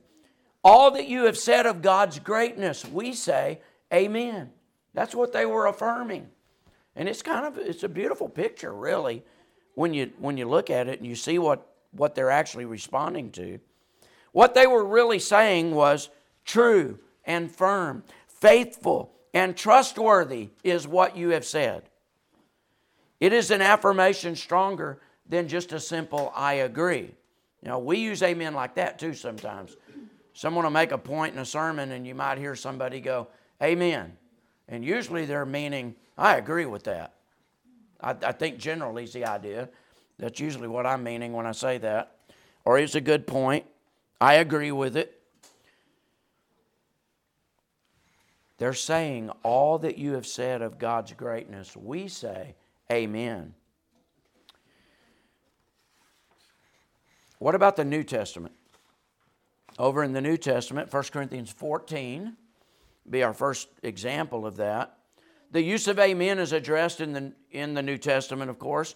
All 0.64 0.90
that 0.92 1.08
you 1.08 1.26
have 1.26 1.38
said 1.38 1.68
of 1.68 1.84
God's 1.84 2.18
greatness, 2.18 2.84
we 2.84 3.14
say, 3.14 3.62
Amen. 3.94 4.50
That's 4.96 5.14
what 5.14 5.32
they 5.32 5.46
were 5.46 5.68
affirming. 5.68 6.30
And 6.96 7.08
it's 7.08 7.22
kind 7.22 7.46
of 7.46 7.60
it's 7.60 7.84
a 7.84 7.90
beautiful 7.90 8.28
picture, 8.28 8.74
really, 8.74 9.24
when 9.76 9.94
you 9.94 10.12
when 10.18 10.38
you 10.38 10.50
look 10.50 10.72
at 10.72 10.88
it 10.88 10.98
and 10.98 11.08
you 11.08 11.16
see 11.16 11.38
what, 11.38 11.68
what 11.92 12.16
they're 12.16 12.32
actually 12.32 12.66
responding 12.66 13.30
to. 13.34 13.60
What 14.32 14.56
they 14.56 14.66
were 14.66 14.84
really 14.84 15.20
saying 15.20 15.76
was 15.76 16.10
true 16.46 16.98
and 17.26 17.52
firm, 17.52 18.04
faithful 18.28 19.12
and 19.36 19.56
trustworthy 19.56 20.50
is 20.64 20.88
what 20.88 21.16
you 21.16 21.30
have 21.30 21.46
said. 21.46 21.84
It 23.20 23.34
is 23.34 23.52
an 23.52 23.62
affirmation 23.62 24.36
stronger 24.36 25.00
than 25.30 25.48
just 25.48 25.74
a 25.74 25.80
simple 25.80 26.34
I 26.36 26.56
agree. 26.56 27.14
You 27.66 27.72
know, 27.72 27.80
we 27.80 27.98
use 27.98 28.22
amen 28.22 28.54
like 28.54 28.76
that 28.76 29.00
too 29.00 29.16
sometimes. 29.16 29.76
Someone 30.34 30.66
will 30.66 30.72
make 30.72 30.92
a 30.92 31.00
point 31.00 31.34
in 31.34 31.40
a 31.40 31.46
sermon 31.46 31.92
and 31.94 32.06
you 32.06 32.14
might 32.14 32.38
hear 32.38 32.56
somebody 32.56 33.02
go, 33.02 33.28
Amen. 33.62 34.16
And 34.68 34.86
usually 34.86 35.26
they're 35.26 35.48
meaning, 35.48 35.96
I 36.16 36.36
agree 36.36 36.68
with 36.68 36.84
that. 36.84 37.16
I, 38.00 38.12
I 38.12 38.32
think 38.34 38.60
generally 38.60 39.06
is 39.06 39.14
the 39.14 39.26
idea. 39.26 39.70
That's 40.20 40.40
usually 40.40 40.68
what 40.68 40.86
I'm 40.86 41.04
meaning 41.04 41.34
when 41.34 41.48
I 41.48 41.54
say 41.54 41.80
that. 41.80 42.18
Or 42.66 42.78
it's 42.78 42.94
a 42.94 43.02
good 43.02 43.26
point. 43.26 43.66
I 44.22 44.36
agree 44.36 44.72
with 44.72 44.96
it. 44.96 45.20
They're 48.60 48.74
saying 48.74 49.32
all 49.42 49.80
that 49.80 49.98
you 49.98 50.14
have 50.14 50.28
said 50.28 50.62
of 50.62 50.78
God's 50.78 51.14
greatness. 51.14 51.76
We 51.76 52.10
say, 52.10 52.54
Amen. 52.92 53.56
What 57.46 57.54
about 57.54 57.76
the 57.76 57.86
New 57.86 58.04
Testament? 58.04 58.56
Over 59.78 60.04
in 60.04 60.14
the 60.14 60.22
New 60.22 60.36
Testament, 60.36 60.92
1 60.92 61.04
Corinthians 61.14 61.52
14 61.52 62.36
be 63.08 63.22
our 63.22 63.36
first 63.36 63.68
example 63.84 64.48
of 64.48 64.56
that. 64.56 64.98
The 65.52 65.62
use 65.62 65.88
of 65.88 66.00
amen 66.00 66.40
is 66.40 66.54
addressed 66.54 67.02
in 67.02 67.14
the, 67.14 67.34
in 67.52 67.76
the 67.76 67.84
New 67.84 68.00
Testament, 68.00 68.50
of 68.50 68.58
course. 68.58 68.96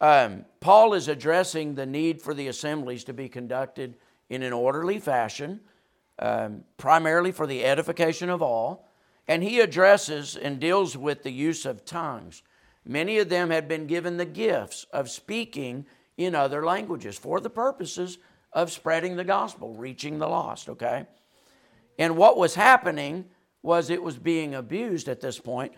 Um, 0.00 0.44
Paul 0.58 0.94
is 0.94 1.06
addressing 1.06 1.76
the 1.76 1.86
need 1.86 2.20
for 2.20 2.34
the 2.34 2.48
assemblies 2.48 3.04
to 3.04 3.12
be 3.12 3.28
conducted 3.28 3.94
in 4.28 4.42
an 4.42 4.52
orderly 4.52 4.98
fashion, 4.98 5.60
um, 6.18 6.64
primarily 6.78 7.30
for 7.30 7.46
the 7.46 7.64
edification 7.64 8.28
of 8.28 8.42
all. 8.42 8.88
And 9.28 9.40
he 9.40 9.60
addresses 9.60 10.36
and 10.36 10.58
deals 10.58 10.96
with 10.96 11.22
the 11.22 11.30
use 11.30 11.64
of 11.64 11.84
tongues. 11.84 12.42
Many 12.84 13.18
of 13.18 13.28
them 13.28 13.50
had 13.50 13.68
been 13.68 13.86
given 13.86 14.16
the 14.16 14.24
gifts 14.24 14.84
of 14.92 15.08
speaking 15.08 15.86
in 16.16 16.34
other 16.34 16.64
languages 16.64 17.18
for 17.18 17.40
the 17.40 17.50
purposes 17.50 18.18
of 18.52 18.70
spreading 18.70 19.16
the 19.16 19.24
gospel, 19.24 19.74
reaching 19.74 20.18
the 20.18 20.28
lost, 20.28 20.68
okay? 20.68 21.06
And 21.98 22.16
what 22.16 22.36
was 22.36 22.54
happening 22.54 23.26
was 23.62 23.90
it 23.90 24.02
was 24.02 24.18
being 24.18 24.54
abused 24.54 25.08
at 25.08 25.20
this 25.20 25.38
point 25.38 25.72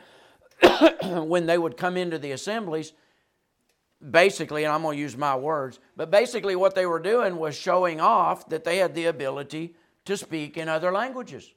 when 1.05 1.46
they 1.46 1.57
would 1.57 1.77
come 1.77 1.96
into 1.96 2.18
the 2.18 2.33
assemblies. 2.33 2.92
Basically, 4.11 4.64
and 4.64 4.72
I'm 4.72 4.83
going 4.83 4.96
to 4.96 5.01
use 5.01 5.16
my 5.16 5.35
words, 5.37 5.81
but 5.96 6.11
basically 6.11 6.55
what 6.55 6.75
they 6.75 6.85
were 6.85 7.01
doing 7.01 7.37
was 7.37 7.57
showing 7.57 7.99
off 7.99 8.49
that 8.51 8.62
they 8.62 8.77
had 8.77 8.94
the 8.94 9.07
ability 9.07 9.75
to 10.05 10.16
speak 10.16 10.59
in 10.59 10.68
other 10.68 10.92
languages, 10.92 11.53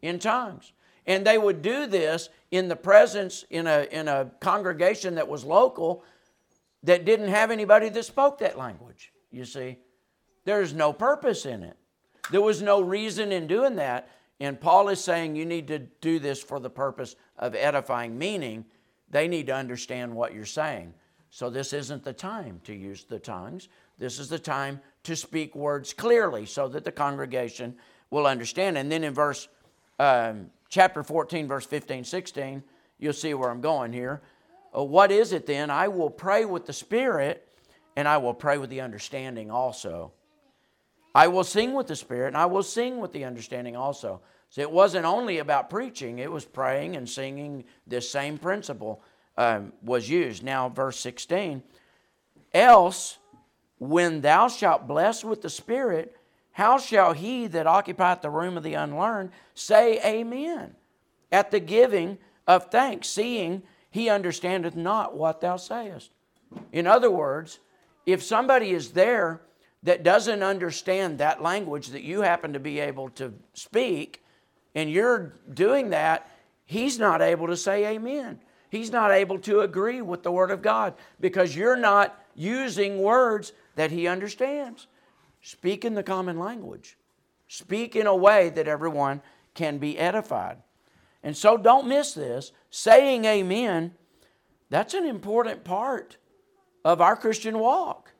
in 0.00 0.18
tongues. 0.18 0.72
And 1.06 1.26
they 1.26 1.36
would 1.36 1.60
do 1.60 1.86
this 1.86 2.30
in 2.50 2.68
the 2.68 2.76
presence 2.76 3.44
in 3.50 3.66
a, 3.66 3.86
in 3.90 4.08
a 4.08 4.30
congregation 4.40 5.16
that 5.16 5.28
was 5.28 5.44
local 5.44 6.02
that 6.82 7.04
didn't 7.04 7.28
have 7.28 7.50
anybody 7.50 7.88
that 7.90 8.04
spoke 8.04 8.38
that 8.38 8.58
language, 8.58 9.12
you 9.30 9.44
see. 9.44 9.78
There's 10.44 10.72
no 10.72 10.92
purpose 10.92 11.46
in 11.46 11.62
it. 11.62 11.76
There 12.30 12.40
was 12.40 12.62
no 12.62 12.80
reason 12.80 13.32
in 13.32 13.46
doing 13.46 13.76
that. 13.76 14.08
And 14.38 14.58
Paul 14.58 14.88
is 14.88 15.02
saying 15.02 15.36
you 15.36 15.44
need 15.44 15.68
to 15.68 15.78
do 15.78 16.18
this 16.18 16.42
for 16.42 16.58
the 16.58 16.70
purpose 16.70 17.16
of 17.36 17.54
edifying, 17.54 18.16
meaning 18.16 18.64
they 19.10 19.28
need 19.28 19.46
to 19.46 19.54
understand 19.54 20.14
what 20.14 20.32
you're 20.32 20.46
saying. 20.46 20.94
So 21.28 21.50
this 21.50 21.72
isn't 21.72 22.04
the 22.04 22.12
time 22.12 22.60
to 22.64 22.74
use 22.74 23.04
the 23.04 23.18
tongues. 23.18 23.68
This 23.98 24.18
is 24.18 24.28
the 24.28 24.38
time 24.38 24.80
to 25.04 25.14
speak 25.14 25.54
words 25.54 25.92
clearly 25.92 26.46
so 26.46 26.68
that 26.68 26.84
the 26.84 26.92
congregation 26.92 27.76
will 28.10 28.26
understand. 28.26 28.78
And 28.78 28.90
then 28.90 29.04
in 29.04 29.12
verse 29.12 29.48
um, 29.98 30.50
chapter 30.68 31.02
14, 31.02 31.46
verse 31.46 31.66
15, 31.66 32.04
16, 32.04 32.62
you'll 32.98 33.12
see 33.12 33.34
where 33.34 33.50
I'm 33.50 33.60
going 33.60 33.92
here. 33.92 34.22
Uh, 34.76 34.84
what 34.84 35.10
is 35.10 35.32
it 35.32 35.46
then? 35.46 35.70
I 35.70 35.88
will 35.88 36.10
pray 36.10 36.44
with 36.44 36.66
the 36.66 36.72
Spirit 36.72 37.46
and 37.96 38.06
I 38.06 38.18
will 38.18 38.34
pray 38.34 38.58
with 38.58 38.70
the 38.70 38.80
understanding 38.80 39.50
also. 39.50 40.12
I 41.14 41.28
will 41.28 41.44
sing 41.44 41.74
with 41.74 41.88
the 41.88 41.96
Spirit 41.96 42.28
and 42.28 42.36
I 42.36 42.46
will 42.46 42.62
sing 42.62 42.98
with 42.98 43.12
the 43.12 43.24
understanding 43.24 43.76
also. 43.76 44.20
So 44.50 44.60
it 44.62 44.70
wasn't 44.70 45.06
only 45.06 45.38
about 45.38 45.70
preaching, 45.70 46.18
it 46.18 46.30
was 46.30 46.44
praying 46.44 46.96
and 46.96 47.08
singing. 47.08 47.64
This 47.86 48.10
same 48.10 48.38
principle 48.38 49.02
um, 49.36 49.72
was 49.82 50.08
used. 50.08 50.42
Now, 50.42 50.68
verse 50.68 50.98
16 50.98 51.62
Else, 52.52 53.18
when 53.78 54.20
thou 54.20 54.48
shalt 54.48 54.88
bless 54.88 55.24
with 55.24 55.42
the 55.42 55.50
Spirit, 55.50 56.16
how 56.52 56.78
shall 56.78 57.12
he 57.12 57.46
that 57.46 57.66
occupieth 57.66 58.22
the 58.22 58.30
room 58.30 58.56
of 58.56 58.62
the 58.62 58.74
unlearned 58.74 59.30
say 59.54 60.00
amen 60.04 60.74
at 61.30 61.50
the 61.50 61.60
giving 61.60 62.18
of 62.46 62.70
thanks, 62.70 63.08
seeing 63.08 63.62
he 63.90 64.08
understandeth 64.08 64.76
not 64.76 65.16
what 65.16 65.40
thou 65.40 65.56
sayest. 65.56 66.10
In 66.72 66.86
other 66.86 67.10
words, 67.10 67.58
if 68.06 68.22
somebody 68.22 68.70
is 68.70 68.92
there 68.92 69.40
that 69.82 70.02
doesn't 70.02 70.42
understand 70.42 71.18
that 71.18 71.42
language 71.42 71.88
that 71.88 72.02
you 72.02 72.22
happen 72.22 72.52
to 72.52 72.60
be 72.60 72.80
able 72.80 73.08
to 73.10 73.32
speak, 73.54 74.22
and 74.74 74.90
you're 74.90 75.34
doing 75.52 75.90
that, 75.90 76.30
he's 76.64 76.98
not 76.98 77.20
able 77.20 77.48
to 77.48 77.56
say 77.56 77.86
amen. 77.86 78.40
He's 78.70 78.92
not 78.92 79.10
able 79.10 79.38
to 79.40 79.60
agree 79.60 80.00
with 80.00 80.22
the 80.22 80.30
Word 80.30 80.50
of 80.50 80.62
God 80.62 80.94
because 81.18 81.56
you're 81.56 81.76
not 81.76 82.16
using 82.34 83.02
words 83.02 83.52
that 83.74 83.90
he 83.90 84.06
understands. 84.06 84.86
Speak 85.42 85.84
in 85.84 85.94
the 85.94 86.02
common 86.02 86.38
language, 86.38 86.96
speak 87.48 87.96
in 87.96 88.06
a 88.06 88.14
way 88.14 88.50
that 88.50 88.68
everyone 88.68 89.22
can 89.54 89.78
be 89.78 89.98
edified. 89.98 90.58
And 91.22 91.36
so 91.36 91.56
don't 91.56 91.86
miss 91.86 92.14
this. 92.14 92.52
Saying 92.70 93.24
amen, 93.24 93.92
that's 94.70 94.94
an 94.94 95.04
important 95.04 95.64
part 95.64 96.16
of 96.84 97.00
our 97.00 97.16
Christian 97.16 97.58
walk. 97.58 98.12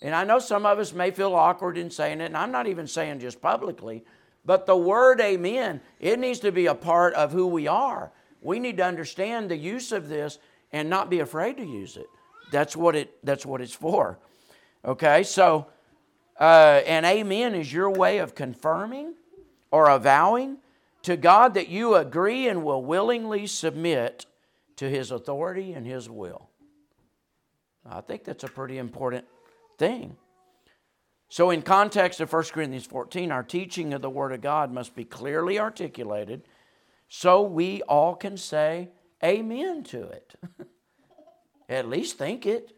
And 0.00 0.14
I 0.14 0.24
know 0.24 0.40
some 0.40 0.66
of 0.66 0.78
us 0.78 0.92
may 0.92 1.12
feel 1.12 1.34
awkward 1.34 1.78
in 1.78 1.90
saying 1.90 2.20
it, 2.20 2.26
and 2.26 2.36
I'm 2.36 2.50
not 2.50 2.66
even 2.66 2.88
saying 2.88 3.20
just 3.20 3.40
publicly, 3.40 4.04
but 4.44 4.66
the 4.66 4.76
word 4.76 5.20
amen, 5.20 5.80
it 6.00 6.18
needs 6.18 6.40
to 6.40 6.50
be 6.50 6.66
a 6.66 6.74
part 6.74 7.14
of 7.14 7.30
who 7.30 7.46
we 7.46 7.68
are. 7.68 8.10
We 8.40 8.58
need 8.58 8.78
to 8.78 8.84
understand 8.84 9.48
the 9.48 9.56
use 9.56 9.92
of 9.92 10.08
this 10.08 10.38
and 10.72 10.90
not 10.90 11.08
be 11.08 11.20
afraid 11.20 11.56
to 11.58 11.64
use 11.64 11.96
it. 11.96 12.08
That's 12.50 12.76
what, 12.76 12.96
it, 12.96 13.24
that's 13.24 13.46
what 13.46 13.60
it's 13.60 13.74
for. 13.74 14.18
Okay, 14.84 15.22
so 15.22 15.68
uh, 16.40 16.80
an 16.84 17.04
amen 17.04 17.54
is 17.54 17.72
your 17.72 17.90
way 17.90 18.18
of 18.18 18.34
confirming 18.34 19.14
or 19.70 19.88
avowing 19.88 20.58
to 21.02 21.16
God 21.16 21.54
that 21.54 21.68
you 21.68 21.94
agree 21.94 22.48
and 22.48 22.64
will 22.64 22.84
willingly 22.84 23.46
submit 23.46 24.26
to 24.76 24.88
His 24.88 25.10
authority 25.10 25.72
and 25.72 25.86
His 25.86 26.08
will. 26.08 26.48
I 27.88 28.00
think 28.00 28.24
that's 28.24 28.44
a 28.44 28.48
pretty 28.48 28.78
important 28.78 29.24
thing. 29.78 30.16
So, 31.28 31.50
in 31.50 31.62
context 31.62 32.20
of 32.20 32.32
1 32.32 32.44
Corinthians 32.52 32.84
14, 32.86 33.32
our 33.32 33.42
teaching 33.42 33.94
of 33.94 34.02
the 34.02 34.10
Word 34.10 34.32
of 34.32 34.40
God 34.42 34.70
must 34.70 34.94
be 34.94 35.04
clearly 35.04 35.58
articulated 35.58 36.42
so 37.08 37.42
we 37.42 37.82
all 37.82 38.14
can 38.14 38.36
say 38.36 38.90
amen 39.24 39.82
to 39.84 40.02
it. 40.02 40.34
At 41.68 41.88
least 41.88 42.18
think 42.18 42.44
it. 42.44 42.72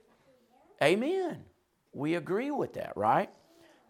Amen. 0.83 1.45
We 1.93 2.15
agree 2.15 2.51
with 2.51 2.75
that, 2.75 2.93
right? 2.97 3.31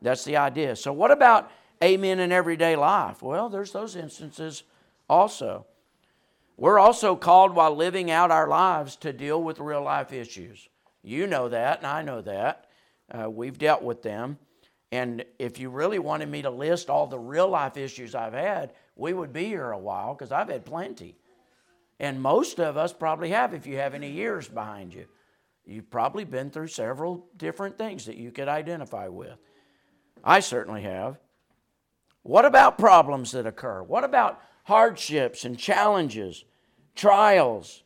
That's 0.00 0.24
the 0.24 0.38
idea. 0.38 0.76
So, 0.76 0.92
what 0.92 1.10
about 1.10 1.50
amen 1.82 2.18
in 2.18 2.32
everyday 2.32 2.76
life? 2.76 3.22
Well, 3.22 3.48
there's 3.48 3.72
those 3.72 3.96
instances 3.96 4.62
also. 5.08 5.66
We're 6.56 6.78
also 6.78 7.16
called 7.16 7.54
while 7.54 7.74
living 7.74 8.10
out 8.10 8.30
our 8.30 8.48
lives 8.48 8.96
to 8.96 9.12
deal 9.12 9.42
with 9.42 9.58
real 9.58 9.82
life 9.82 10.12
issues. 10.12 10.68
You 11.02 11.26
know 11.26 11.48
that, 11.48 11.78
and 11.78 11.86
I 11.86 12.02
know 12.02 12.20
that. 12.22 12.66
Uh, 13.10 13.28
we've 13.28 13.58
dealt 13.58 13.82
with 13.82 14.02
them. 14.02 14.38
And 14.92 15.24
if 15.38 15.58
you 15.58 15.70
really 15.70 15.98
wanted 15.98 16.28
me 16.28 16.42
to 16.42 16.50
list 16.50 16.88
all 16.88 17.06
the 17.06 17.18
real 17.18 17.48
life 17.48 17.76
issues 17.76 18.14
I've 18.14 18.32
had, 18.32 18.72
we 18.94 19.12
would 19.12 19.32
be 19.32 19.46
here 19.46 19.72
a 19.72 19.78
while 19.78 20.14
because 20.14 20.30
I've 20.30 20.48
had 20.48 20.64
plenty. 20.64 21.16
And 21.98 22.20
most 22.20 22.60
of 22.60 22.76
us 22.76 22.92
probably 22.92 23.30
have, 23.30 23.54
if 23.54 23.66
you 23.66 23.76
have 23.78 23.94
any 23.94 24.10
years 24.10 24.48
behind 24.48 24.94
you. 24.94 25.06
You've 25.66 25.90
probably 25.90 26.24
been 26.24 26.50
through 26.50 26.68
several 26.68 27.26
different 27.36 27.78
things 27.78 28.06
that 28.06 28.16
you 28.16 28.30
could 28.30 28.48
identify 28.48 29.08
with. 29.08 29.38
I 30.22 30.40
certainly 30.40 30.82
have. 30.82 31.18
What 32.24 32.44
about 32.44 32.76
problems 32.76 33.30
that 33.30 33.46
occur? 33.46 33.82
What 33.82 34.02
about 34.02 34.40
hardships 34.64 35.44
and 35.44 35.56
challenges, 35.56 36.44
trials, 36.96 37.84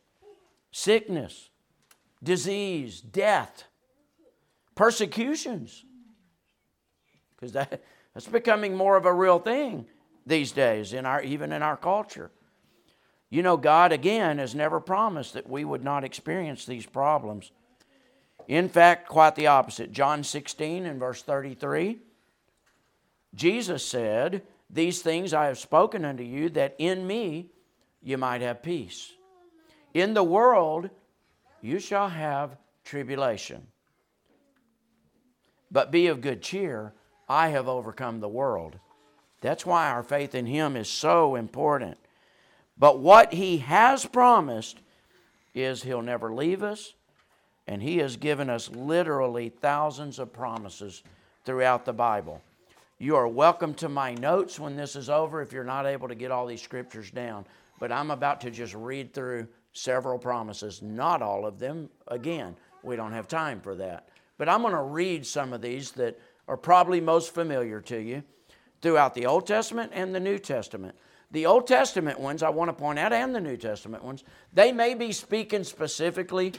sickness, 0.71 1.51
disease, 2.23 2.99
death, 2.99 3.65
persecutions? 4.75 5.85
because 7.39 7.53
that, 7.53 7.81
that's 8.13 8.27
becoming 8.27 8.75
more 8.75 8.97
of 8.97 9.05
a 9.05 9.13
real 9.13 9.39
thing 9.39 9.85
these 10.25 10.51
days 10.51 10.93
in 10.93 11.05
our 11.05 11.21
even 11.21 11.51
in 11.51 11.61
our 11.61 11.77
culture. 11.77 12.31
You 13.29 13.43
know, 13.43 13.57
God 13.57 13.91
again 13.91 14.39
has 14.39 14.55
never 14.55 14.79
promised 14.79 15.33
that 15.33 15.49
we 15.49 15.63
would 15.63 15.83
not 15.83 16.03
experience 16.03 16.65
these 16.65 16.85
problems. 16.85 17.51
In 18.47 18.67
fact, 18.67 19.07
quite 19.07 19.35
the 19.35 19.47
opposite. 19.47 19.91
John 19.91 20.23
16 20.23 20.87
and 20.87 20.99
verse 20.99 21.21
33, 21.21 21.99
Jesus 23.35 23.85
said, 23.85 24.43
These 24.69 25.01
things 25.01 25.33
I 25.33 25.45
have 25.45 25.59
spoken 25.59 26.05
unto 26.05 26.23
you, 26.23 26.49
that 26.49 26.75
in 26.77 27.05
me 27.05 27.47
you 28.01 28.17
might 28.17 28.41
have 28.41 28.63
peace. 28.63 29.13
In 29.93 30.13
the 30.13 30.23
world 30.23 30.89
you 31.61 31.79
shall 31.79 32.09
have 32.09 32.57
tribulation. 32.83 33.67
But 35.71 35.91
be 35.91 36.07
of 36.07 36.21
good 36.21 36.41
cheer, 36.41 36.93
I 37.27 37.49
have 37.49 37.67
overcome 37.67 38.19
the 38.19 38.27
world. 38.27 38.79
That's 39.41 39.65
why 39.65 39.89
our 39.89 40.03
faith 40.03 40.35
in 40.35 40.45
Him 40.45 40.75
is 40.75 40.89
so 40.89 41.35
important. 41.35 41.97
But 42.77 42.99
what 42.99 43.33
He 43.33 43.59
has 43.59 44.05
promised 44.05 44.79
is 45.53 45.83
He'll 45.83 46.01
never 46.01 46.33
leave 46.33 46.63
us, 46.63 46.93
and 47.67 47.83
He 47.83 47.97
has 47.97 48.17
given 48.17 48.49
us 48.49 48.69
literally 48.69 49.49
thousands 49.49 50.17
of 50.17 50.33
promises 50.33 51.03
throughout 51.45 51.85
the 51.85 51.93
Bible. 51.93 52.41
You 53.01 53.15
are 53.15 53.29
welcome 53.29 53.73
to 53.75 53.87
my 53.87 54.13
notes 54.13 54.59
when 54.59 54.75
this 54.75 54.97
is 54.97 55.09
over 55.09 55.41
if 55.41 55.53
you're 55.53 55.63
not 55.63 55.85
able 55.85 56.09
to 56.09 56.15
get 56.15 56.31
all 56.31 56.45
these 56.45 56.61
scriptures 56.61 57.09
down. 57.09 57.45
But 57.79 57.93
I'm 57.93 58.11
about 58.11 58.41
to 58.41 58.51
just 58.51 58.73
read 58.73 59.13
through 59.13 59.47
several 59.71 60.19
promises, 60.19 60.81
not 60.81 61.21
all 61.21 61.45
of 61.45 61.59
them. 61.59 61.89
Again, 62.09 62.57
we 62.83 62.97
don't 62.97 63.13
have 63.13 63.29
time 63.29 63.61
for 63.61 63.73
that. 63.75 64.09
But 64.37 64.49
I'm 64.49 64.61
going 64.61 64.73
to 64.73 64.81
read 64.81 65.25
some 65.25 65.53
of 65.53 65.61
these 65.61 65.91
that 65.91 66.19
are 66.49 66.57
probably 66.57 66.99
most 66.99 67.33
familiar 67.33 67.79
to 67.79 67.97
you 68.01 68.21
throughout 68.81 69.13
the 69.13 69.27
Old 69.27 69.47
Testament 69.47 69.93
and 69.95 70.13
the 70.13 70.19
New 70.19 70.37
Testament. 70.37 70.93
The 71.31 71.45
Old 71.45 71.67
Testament 71.67 72.19
ones, 72.19 72.43
I 72.43 72.49
want 72.49 72.67
to 72.67 72.73
point 72.73 72.99
out, 72.99 73.13
and 73.13 73.33
the 73.33 73.39
New 73.39 73.55
Testament 73.55 74.03
ones, 74.03 74.25
they 74.51 74.73
may 74.73 74.93
be 74.93 75.13
speaking 75.13 75.63
specifically 75.63 76.51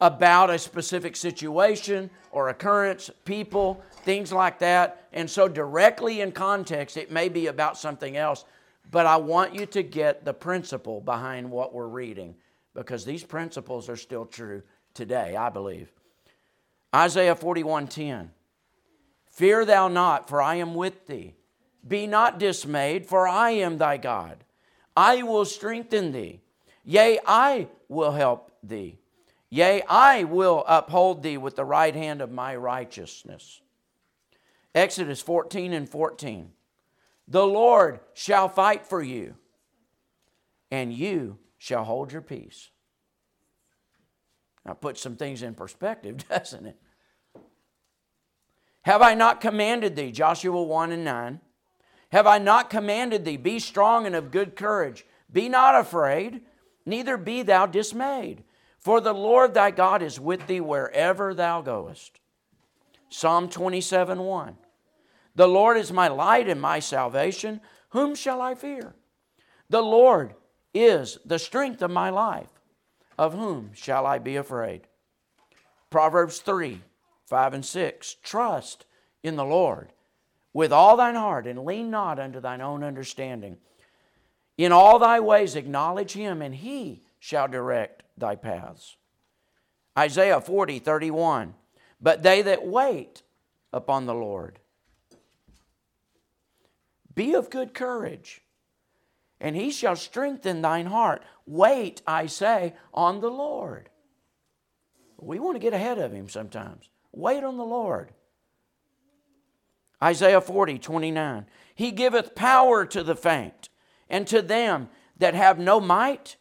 about 0.00 0.50
a 0.50 0.58
specific 0.58 1.16
situation 1.16 2.10
or 2.30 2.48
occurrence, 2.48 3.10
people, 3.24 3.82
things 4.04 4.32
like 4.32 4.58
that. 4.60 5.08
And 5.12 5.28
so, 5.28 5.48
directly 5.48 6.20
in 6.20 6.32
context, 6.32 6.96
it 6.96 7.10
may 7.10 7.28
be 7.28 7.48
about 7.48 7.76
something 7.76 8.16
else. 8.16 8.44
But 8.90 9.06
I 9.06 9.16
want 9.16 9.54
you 9.54 9.66
to 9.66 9.82
get 9.82 10.24
the 10.24 10.34
principle 10.34 11.00
behind 11.00 11.50
what 11.50 11.72
we're 11.72 11.88
reading 11.88 12.34
because 12.74 13.04
these 13.04 13.24
principles 13.24 13.88
are 13.88 13.96
still 13.96 14.24
true 14.24 14.62
today, 14.94 15.36
I 15.36 15.48
believe. 15.48 15.92
Isaiah 16.94 17.36
41 17.36 17.86
10. 17.88 18.30
Fear 19.30 19.64
thou 19.64 19.88
not, 19.88 20.28
for 20.28 20.42
I 20.42 20.56
am 20.56 20.74
with 20.74 21.06
thee. 21.06 21.34
Be 21.86 22.06
not 22.06 22.38
dismayed, 22.38 23.06
for 23.06 23.26
I 23.26 23.50
am 23.50 23.78
thy 23.78 23.96
God. 23.96 24.44
I 24.96 25.22
will 25.22 25.44
strengthen 25.44 26.12
thee. 26.12 26.40
Yea, 26.84 27.20
I 27.26 27.68
will 27.88 28.12
help 28.12 28.52
thee. 28.62 28.98
Yea, 29.50 29.82
I 29.88 30.24
will 30.24 30.64
uphold 30.68 31.22
thee 31.22 31.36
with 31.36 31.56
the 31.56 31.64
right 31.64 31.94
hand 31.94 32.22
of 32.22 32.30
my 32.30 32.54
righteousness. 32.54 33.60
Exodus 34.74 35.20
14 35.20 35.72
and 35.72 35.88
14. 35.88 36.52
The 37.26 37.46
Lord 37.46 38.00
shall 38.14 38.48
fight 38.48 38.86
for 38.86 39.02
you, 39.02 39.34
and 40.70 40.92
you 40.92 41.38
shall 41.58 41.84
hold 41.84 42.12
your 42.12 42.22
peace. 42.22 42.70
Now, 44.64 44.74
put 44.74 44.98
some 44.98 45.16
things 45.16 45.42
in 45.42 45.54
perspective, 45.54 46.28
doesn't 46.28 46.66
it? 46.66 46.76
Have 48.82 49.02
I 49.02 49.14
not 49.14 49.40
commanded 49.40 49.96
thee? 49.96 50.12
Joshua 50.12 50.62
1 50.62 50.92
and 50.92 51.04
9. 51.04 51.40
Have 52.12 52.26
I 52.26 52.38
not 52.38 52.70
commanded 52.70 53.24
thee? 53.24 53.36
Be 53.36 53.58
strong 53.58 54.06
and 54.06 54.14
of 54.14 54.30
good 54.30 54.56
courage. 54.56 55.04
Be 55.32 55.48
not 55.48 55.78
afraid, 55.78 56.40
neither 56.86 57.16
be 57.16 57.42
thou 57.42 57.66
dismayed. 57.66 58.42
For 58.80 59.00
the 59.00 59.12
Lord 59.12 59.54
thy 59.54 59.70
God 59.70 60.02
is 60.02 60.18
with 60.18 60.46
thee 60.46 60.60
wherever 60.60 61.34
thou 61.34 61.60
goest. 61.60 62.18
Psalm 63.10 63.48
27 63.48 64.18
1. 64.18 64.56
The 65.34 65.46
Lord 65.46 65.76
is 65.76 65.92
my 65.92 66.08
light 66.08 66.48
and 66.48 66.60
my 66.60 66.80
salvation. 66.80 67.60
Whom 67.90 68.14
shall 68.14 68.40
I 68.40 68.54
fear? 68.54 68.94
The 69.68 69.82
Lord 69.82 70.34
is 70.72 71.18
the 71.24 71.38
strength 71.38 71.82
of 71.82 71.90
my 71.90 72.10
life. 72.10 72.48
Of 73.18 73.34
whom 73.34 73.72
shall 73.74 74.06
I 74.06 74.18
be 74.18 74.36
afraid? 74.36 74.86
Proverbs 75.90 76.38
3 76.38 76.80
5 77.26 77.54
and 77.54 77.64
6. 77.64 78.16
Trust 78.22 78.86
in 79.22 79.36
the 79.36 79.44
Lord 79.44 79.92
with 80.52 80.72
all 80.72 80.96
thine 80.96 81.14
heart 81.14 81.46
and 81.46 81.64
lean 81.64 81.90
not 81.90 82.18
unto 82.18 82.40
thine 82.40 82.60
own 82.60 82.82
understanding. 82.82 83.58
In 84.56 84.72
all 84.72 84.98
thy 84.98 85.20
ways 85.20 85.56
acknowledge 85.56 86.12
him, 86.12 86.42
and 86.42 86.54
he 86.54 87.02
shall 87.18 87.48
direct 87.48 87.99
thy 88.20 88.36
paths. 88.36 88.96
Isaiah 89.98 90.40
40, 90.40 90.78
31. 90.78 91.54
But 92.00 92.22
they 92.22 92.42
that 92.42 92.66
wait 92.66 93.22
upon 93.72 94.06
the 94.06 94.14
Lord, 94.14 94.58
be 97.14 97.34
of 97.34 97.50
good 97.50 97.74
courage, 97.74 98.42
and 99.40 99.54
he 99.54 99.70
shall 99.70 99.96
strengthen 99.96 100.62
thine 100.62 100.86
heart. 100.86 101.22
Wait, 101.46 102.00
I 102.06 102.26
say, 102.26 102.74
on 102.94 103.20
the 103.20 103.30
Lord. 103.30 103.90
We 105.18 105.38
want 105.38 105.56
to 105.56 105.60
get 105.60 105.74
ahead 105.74 105.98
of 105.98 106.12
him 106.12 106.28
sometimes. 106.28 106.88
Wait 107.12 107.44
on 107.44 107.58
the 107.58 107.64
Lord. 107.64 108.12
Isaiah 110.02 110.40
40, 110.40 110.78
29. 110.78 111.46
He 111.74 111.90
giveth 111.90 112.34
power 112.34 112.86
to 112.86 113.02
the 113.02 113.16
faint, 113.16 113.68
and 114.08 114.26
to 114.28 114.40
them 114.40 114.88
that 115.18 115.34
have 115.34 115.58
no 115.58 115.80
might, 115.80 116.36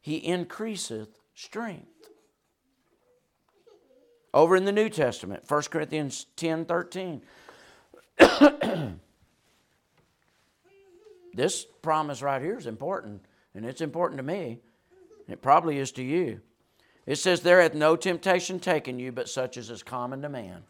he 0.00 0.24
increaseth 0.24 1.19
strength. 1.40 1.86
Over 4.32 4.56
in 4.56 4.64
the 4.64 4.72
New 4.72 4.88
Testament, 4.88 5.42
1 5.48 5.62
Corinthians 5.62 6.26
10, 6.36 6.66
13. 6.66 7.22
this 11.34 11.66
promise 11.82 12.22
right 12.22 12.40
here 12.40 12.58
is 12.58 12.66
important, 12.66 13.22
and 13.54 13.64
it's 13.64 13.80
important 13.80 14.18
to 14.18 14.22
me. 14.22 14.58
It 15.28 15.42
probably 15.42 15.78
is 15.78 15.90
to 15.92 16.02
you. 16.02 16.40
It 17.06 17.16
says, 17.16 17.40
There 17.40 17.60
hath 17.60 17.74
no 17.74 17.96
temptation 17.96 18.60
taken 18.60 18.98
you, 18.98 19.10
but 19.10 19.28
such 19.28 19.56
as 19.56 19.70
is 19.70 19.82
common 19.82 20.22
to 20.22 20.28
man. 20.28 20.62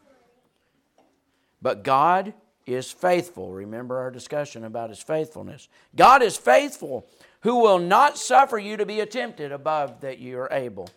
But 1.61 1.83
God 1.83 2.33
is 2.65 2.91
faithful. 2.91 3.53
Remember 3.53 3.99
our 3.99 4.11
discussion 4.11 4.65
about 4.65 4.91
his 4.91 5.03
faithfulness. 5.03 5.69
God 5.97 6.23
is 6.23 6.37
faithful, 6.37 7.07
who 7.41 7.57
will 7.57 7.79
not 7.79 8.19
suffer 8.19 8.59
you 8.59 8.77
to 8.77 8.87
be 8.87 9.05
tempted 9.07 9.53
above 9.53 10.01
that 10.01 10.19
you 10.19 10.39
are 10.39 10.53
able, 10.53 10.89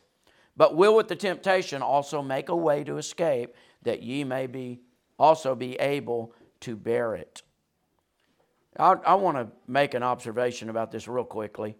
but 0.56 0.75
will 0.75 0.95
with 0.95 1.08
the 1.08 1.15
temptation 1.15 1.82
also 1.82 2.21
make 2.21 2.49
a 2.49 2.56
way 2.56 2.84
to 2.84 2.97
escape, 2.97 3.56
that 3.84 4.03
ye 4.03 4.23
may 4.23 4.47
be 4.47 4.82
also 5.17 5.56
be 5.56 5.75
able 5.75 6.34
to 6.60 6.75
bear 6.75 7.15
it. 7.15 7.41
I, 8.77 8.93
I 8.93 9.15
want 9.15 9.38
to 9.38 9.47
make 9.67 9.93
an 9.93 10.03
observation 10.03 10.69
about 10.69 10.91
this 10.91 11.08
real 11.08 11.23
quickly. 11.23 11.75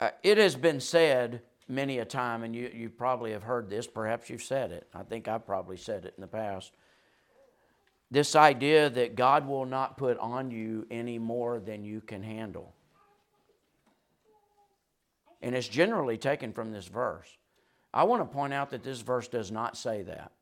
Uh, 0.00 0.10
it 0.22 0.38
has 0.38 0.56
been 0.56 0.80
said 0.80 1.42
many 1.68 1.98
a 1.98 2.04
time, 2.04 2.42
and 2.42 2.54
you, 2.54 2.70
you 2.72 2.88
probably 2.90 3.32
have 3.32 3.42
heard 3.42 3.70
this, 3.70 3.86
perhaps 3.86 4.28
you've 4.30 4.42
said 4.42 4.72
it. 4.72 4.88
I 4.94 5.02
think 5.02 5.28
I've 5.28 5.46
probably 5.46 5.76
said 5.76 6.04
it 6.04 6.14
in 6.16 6.20
the 6.20 6.28
past. 6.28 6.72
This 8.12 8.36
idea 8.36 8.90
that 8.90 9.16
God 9.16 9.48
will 9.48 9.64
not 9.64 9.96
put 9.96 10.18
on 10.18 10.50
you 10.50 10.86
any 10.90 11.18
more 11.18 11.58
than 11.58 11.82
you 11.82 12.02
can 12.02 12.22
handle. 12.22 12.74
And 15.40 15.54
it's 15.54 15.66
generally 15.66 16.18
taken 16.18 16.52
from 16.52 16.72
this 16.72 16.86
verse. 16.86 17.26
I 17.94 18.04
want 18.04 18.20
to 18.20 18.26
point 18.26 18.52
out 18.52 18.68
that 18.70 18.84
this 18.84 19.00
verse 19.00 19.28
does 19.28 19.50
not 19.50 19.78
say 19.78 20.02
that. 20.02 20.32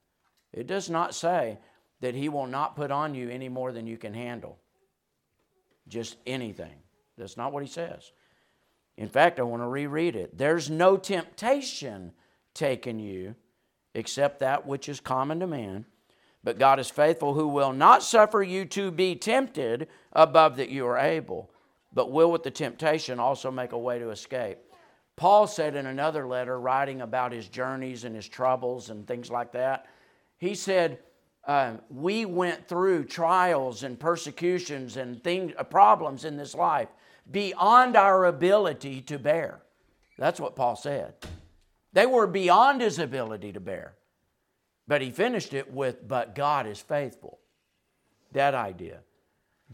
It 0.52 0.66
does 0.66 0.90
not 0.90 1.14
say 1.14 1.59
that 2.00 2.16
He 2.16 2.28
will 2.28 2.48
not 2.48 2.74
put 2.74 2.90
on 2.90 3.14
you 3.14 3.30
any 3.30 3.48
more 3.48 3.70
than 3.70 3.87
you 3.87 3.96
can 3.96 4.14
handle. 4.14 4.59
Just 5.87 6.16
anything. 6.26 6.74
That's 7.16 7.37
not 7.37 7.52
what 7.52 7.62
He 7.62 7.68
says. 7.68 8.11
In 8.96 9.09
fact, 9.09 9.38
I 9.38 9.44
want 9.44 9.62
to 9.62 9.68
reread 9.68 10.16
it. 10.16 10.37
There's 10.37 10.68
no 10.68 10.96
temptation 10.96 12.11
taken 12.52 12.98
you 12.98 13.37
except 13.94 14.40
that 14.40 14.66
which 14.66 14.88
is 14.88 14.98
common 14.98 15.38
to 15.38 15.46
man. 15.46 15.85
But 16.42 16.59
God 16.59 16.81
is 16.81 16.90
faithful, 16.90 17.35
who 17.35 17.48
will 17.48 17.72
not 17.72 18.03
suffer 18.03 18.42
you 18.42 18.64
to 18.66 18.90
be 18.90 19.14
tempted 19.14 19.88
above 20.12 20.57
that 20.57 20.70
you 20.70 20.87
are 20.87 20.98
able, 20.98 21.50
but 21.92 22.11
will 22.11 22.33
with 22.33 22.42
the 22.42 22.50
temptation 22.50 23.20
also 23.20 23.50
make 23.50 23.72
a 23.72 23.79
way 23.79 23.98
to 23.98 24.11
escape. 24.11 24.59
Paul 25.16 25.46
said 25.46 25.76
in 25.76 25.85
another 25.85 26.26
letter, 26.26 26.59
writing 26.59 27.03
about 27.03 27.33
his 27.33 27.46
journeys 27.48 28.05
and 28.05 28.16
his 28.16 28.26
troubles 28.26 28.88
and 28.88 29.07
things 29.07 29.31
like 29.31 29.53
that, 29.53 29.87
he 30.38 30.55
said, 30.55 31.00
uh, 31.46 31.74
We 31.90 32.24
went 32.24 32.66
through 32.66 33.05
trials 33.05 33.83
and 33.83 34.00
persecutions 34.00 34.96
and 34.96 35.22
things, 35.22 35.53
uh, 35.59 35.64
problems 35.64 36.24
in 36.24 36.38
this 36.38 36.55
life 36.55 36.88
beyond 37.31 37.96
our 37.96 38.24
ability 38.24 39.03
to 39.03 39.18
bear. 39.18 39.61
That's 40.16 40.40
what 40.40 40.57
Paul 40.57 40.76
said. 40.76 41.14
They 41.92 42.07
were 42.07 42.26
beyond 42.26 42.81
his 42.81 42.98
ability 42.98 43.53
to 43.53 43.61
bear. 43.61 43.94
But 44.90 45.03
he 45.03 45.12
finished 45.12 45.55
it 45.55 45.72
with, 45.72 46.09
but 46.09 46.35
God 46.35 46.66
is 46.66 46.81
faithful. 46.81 47.38
That 48.33 48.57
idea. 48.57 48.98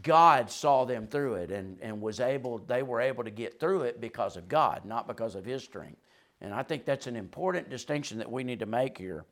God 0.03 0.51
saw 0.51 0.85
them 0.85 1.07
through 1.07 1.33
it 1.37 1.49
and, 1.49 1.79
and 1.81 2.03
was 2.03 2.19
able, 2.19 2.59
they 2.59 2.83
were 2.83 3.01
able 3.01 3.23
to 3.23 3.31
get 3.31 3.59
through 3.59 3.81
it 3.81 3.99
because 3.99 4.37
of 4.37 4.47
God, 4.47 4.85
not 4.85 5.07
because 5.07 5.33
of 5.33 5.43
his 5.43 5.63
strength. 5.63 5.97
And 6.39 6.53
I 6.53 6.61
think 6.61 6.85
that's 6.85 7.07
an 7.07 7.15
important 7.15 7.71
distinction 7.71 8.19
that 8.19 8.31
we 8.31 8.43
need 8.43 8.59
to 8.59 8.67
make 8.67 8.95
here. 8.95 9.25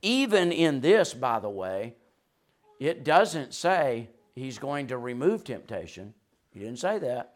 Even 0.00 0.50
in 0.50 0.80
this, 0.80 1.12
by 1.12 1.40
the 1.40 1.50
way, 1.50 1.94
it 2.80 3.04
doesn't 3.04 3.52
say 3.52 4.08
he's 4.34 4.58
going 4.58 4.86
to 4.86 4.96
remove 4.96 5.44
temptation. 5.44 6.14
He 6.52 6.60
didn't 6.60 6.78
say 6.78 6.98
that. 7.00 7.34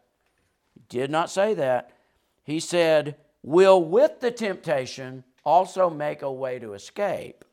He 0.73 0.81
did 0.89 1.11
not 1.11 1.29
say 1.29 1.53
that. 1.53 1.91
He 2.43 2.59
said, 2.59 3.17
will 3.43 3.85
with 3.85 4.21
the 4.21 4.31
temptation 4.31 5.25
also 5.45 5.91
make 5.91 6.23
a 6.23 6.33
way 6.33 6.59
to 6.59 6.73
escape, 6.73 7.45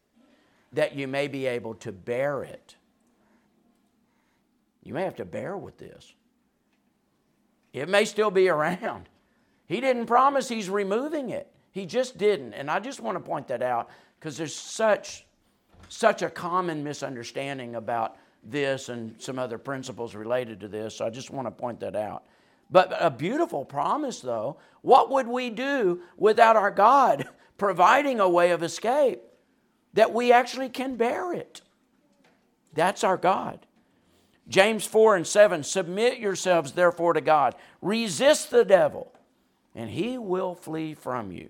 that 0.74 0.96
you 0.96 1.08
may 1.08 1.28
be 1.28 1.46
able 1.46 1.76
to 1.76 1.92
bear 1.92 2.44
it. 2.44 2.76
You 4.84 4.94
may 4.94 5.04
have 5.04 5.16
to 5.16 5.26
bear 5.26 5.58
with 5.58 5.78
this. 5.78 6.14
It 7.72 7.90
may 7.90 8.06
still 8.06 8.32
be 8.32 8.50
around. 8.50 9.10
He 9.66 9.80
didn't 9.80 10.06
promise 10.06 10.50
he's 10.50 10.70
removing 10.70 11.30
it. 11.30 11.50
He 11.72 11.86
just 11.86 12.18
didn't. 12.18 12.54
And 12.54 12.70
I 12.70 12.80
just 12.80 13.00
want 13.00 13.18
to 13.18 13.24
point 13.24 13.48
that 13.48 13.64
out 13.64 13.90
because 14.20 14.38
there's 14.38 14.56
such 14.56 15.26
such 15.90 16.22
a 16.22 16.30
common 16.30 16.84
misunderstanding 16.84 17.76
about 17.76 18.18
this 18.44 18.90
and 18.90 19.16
some 19.22 19.38
other 19.38 19.58
principles 19.58 20.16
related 20.16 20.60
to 20.60 20.68
this. 20.68 20.98
So 20.98 21.06
I 21.06 21.10
just 21.10 21.30
want 21.30 21.48
to 21.48 21.52
point 21.52 21.80
that 21.82 21.96
out. 21.96 22.24
But 22.72 22.96
a 23.00 23.12
beautiful 23.12 23.64
promise, 23.64 24.20
though. 24.20 24.58
What 24.82 25.12
would 25.12 25.28
we 25.28 25.50
do 25.50 26.02
without 26.18 26.56
our 26.56 26.72
God 26.72 27.28
providing 27.58 28.20
a 28.20 28.28
way 28.28 28.52
of 28.52 28.64
escape 28.64 29.22
that 29.94 30.14
we 30.14 30.32
actually 30.32 30.70
can 30.70 30.96
bear 30.96 31.34
it? 31.34 31.62
That's 32.74 33.04
our 33.04 33.18
God. 33.18 33.60
James 34.48 34.86
4 34.86 35.16
and 35.16 35.28
7 35.28 35.64
Submit 35.64 36.20
yourselves 36.20 36.74
therefore 36.74 37.14
to 37.14 37.22
God, 37.22 37.56
resist 37.82 38.52
the 38.52 38.66
devil, 38.66 39.12
and 39.76 39.90
he 39.90 40.18
will 40.18 40.56
flee 40.56 40.94
from 40.94 41.32
you. 41.32 41.50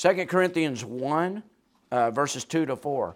2 0.00 0.24
Corinthians 0.24 0.82
1, 0.82 1.42
uh, 1.90 2.10
verses 2.10 2.44
2 2.44 2.64
to 2.64 2.74
4. 2.74 3.14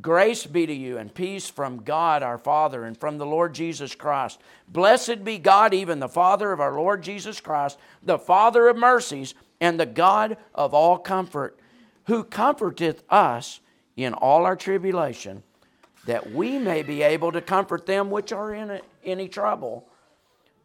Grace 0.00 0.46
be 0.46 0.64
to 0.66 0.72
you 0.72 0.96
and 0.96 1.14
peace 1.14 1.48
from 1.48 1.82
God 1.82 2.22
our 2.22 2.38
Father 2.38 2.84
and 2.84 2.96
from 2.96 3.18
the 3.18 3.26
Lord 3.26 3.54
Jesus 3.54 3.94
Christ. 3.94 4.40
Blessed 4.66 5.22
be 5.22 5.38
God, 5.38 5.74
even 5.74 6.00
the 6.00 6.08
Father 6.08 6.50
of 6.50 6.60
our 6.60 6.74
Lord 6.74 7.02
Jesus 7.02 7.40
Christ, 7.40 7.78
the 8.02 8.18
Father 8.18 8.68
of 8.68 8.76
mercies 8.76 9.34
and 9.60 9.78
the 9.78 9.86
God 9.86 10.38
of 10.54 10.72
all 10.72 10.98
comfort, 10.98 11.58
who 12.06 12.24
comforteth 12.24 13.04
us 13.10 13.60
in 13.96 14.14
all 14.14 14.46
our 14.46 14.56
tribulation, 14.56 15.42
that 16.06 16.32
we 16.32 16.58
may 16.58 16.82
be 16.82 17.02
able 17.02 17.30
to 17.30 17.42
comfort 17.42 17.84
them 17.84 18.10
which 18.10 18.32
are 18.32 18.54
in 18.54 18.80
any 19.04 19.28
trouble 19.28 19.86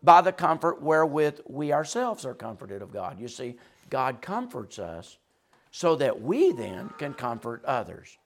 by 0.02 0.22
the 0.22 0.32
comfort 0.32 0.82
wherewith 0.82 1.42
we 1.48 1.74
ourselves 1.74 2.26
are 2.26 2.34
comforted 2.34 2.82
of 2.82 2.94
God. 2.94 3.20
You 3.20 3.28
see, 3.28 3.58
God 3.90 4.22
comforts 4.22 4.80
us 4.80 5.18
so 5.70 5.96
that 5.98 6.22
we 6.22 6.54
then 6.54 6.90
can 6.98 7.14
comfort 7.14 7.64
others 7.66 8.18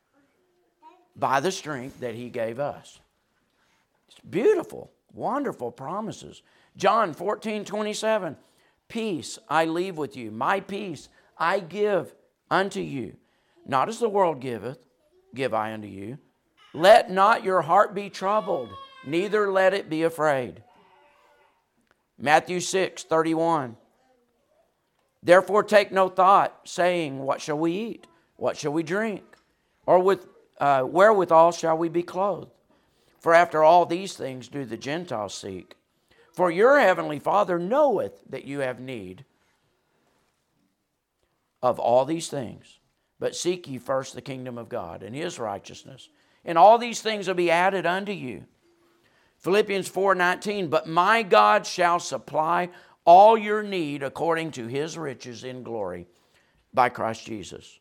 by 1.15 1.39
the 1.39 1.52
strength 1.52 2.00
that 2.00 2.15
He 2.15 2.30
gave 2.30 2.60
us. 2.60 3.00
It's 4.08 4.19
beautiful, 4.19 4.91
wonderful 5.13 5.71
promises. 5.71 6.41
John 6.78 7.13
14, 7.13 7.65
27. 7.65 8.38
Peace 8.88 9.39
I 9.50 9.65
leave 9.65 9.97
with 9.97 10.17
you, 10.17 10.32
my 10.32 10.60
peace 10.60 11.10
I 11.38 11.60
give 11.60 12.13
unto 12.50 12.82
you. 12.82 13.15
Not 13.65 13.89
as 13.89 14.00
the 14.00 14.10
world 14.10 14.41
giveth, 14.41 14.86
give 15.34 15.54
I 15.54 15.74
unto 15.74 15.88
you. 15.88 16.17
Let 16.74 17.10
not 17.10 17.43
your 17.43 17.62
heart 17.62 17.93
be 17.93 18.10
troubled, 18.10 18.69
neither 19.06 19.52
let 19.52 19.74
it 19.74 19.89
be 19.89 20.04
afraid. 20.04 20.63
Matthew 22.17 22.60
6, 22.60 23.04
31. 23.04 23.78
Therefore, 25.24 25.63
take 25.63 25.91
no 25.91 26.10
thought, 26.10 26.62
saying, 26.65 27.19
What 27.19 27.41
shall 27.41 27.58
we 27.58 27.74
eat? 27.74 28.08
What 28.38 28.58
shall 28.58 28.74
we 28.74 28.84
drink? 28.84 29.24
Or 29.86 30.00
with, 30.00 30.28
uh, 30.60 30.82
wherewithal 30.82 31.52
shall 31.52 31.78
we 31.78 31.90
be 31.90 32.04
clothed? 32.04 32.52
For 33.20 33.34
after 33.34 33.64
all 33.64 33.86
these 33.86 34.14
things 34.14 34.48
do 34.48 34.66
the 34.66 34.78
Gentiles 34.78 35.34
seek. 35.34 35.76
For 36.34 36.50
your 36.50 36.80
heavenly 36.80 37.20
Father 37.20 37.60
knoweth 37.60 38.22
that 38.30 38.46
you 38.46 38.60
have 38.60 38.80
need 38.80 39.26
of 41.62 41.80
all 41.80 42.06
these 42.06 42.30
things. 42.30 42.80
But 43.20 43.36
seek 43.36 43.68
ye 43.68 43.78
first 43.78 44.16
the 44.16 44.22
kingdom 44.22 44.58
of 44.58 44.70
God 44.70 45.04
and 45.04 45.16
his 45.16 45.38
righteousness, 45.38 46.10
and 46.44 46.58
all 46.58 46.80
these 46.80 47.02
things 47.02 47.28
will 47.28 47.36
be 47.36 47.52
added 47.52 47.86
unto 47.86 48.12
you. 48.12 48.46
Philippians 49.38 49.90
4:19 49.90 50.70
But 50.70 50.88
my 50.88 51.22
God 51.22 51.68
shall 51.68 52.00
supply 52.00 52.70
all 53.06 53.38
your 53.38 53.62
need 53.62 54.02
according 54.02 54.52
to 54.52 54.68
his 54.68 54.98
riches 54.98 55.44
in 55.44 55.62
glory 55.64 56.08
by 56.74 56.90
Christ 56.90 57.26
Jesus. 57.26 57.80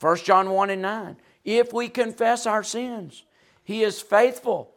1 0.00 0.16
John 0.18 0.50
1 0.50 0.70
and 0.70 0.82
9. 0.82 1.16
If 1.56 1.72
we 1.72 1.88
confess 1.88 2.44
our 2.44 2.62
sins, 2.62 3.24
he 3.64 3.82
is 3.82 4.02
faithful. 4.02 4.74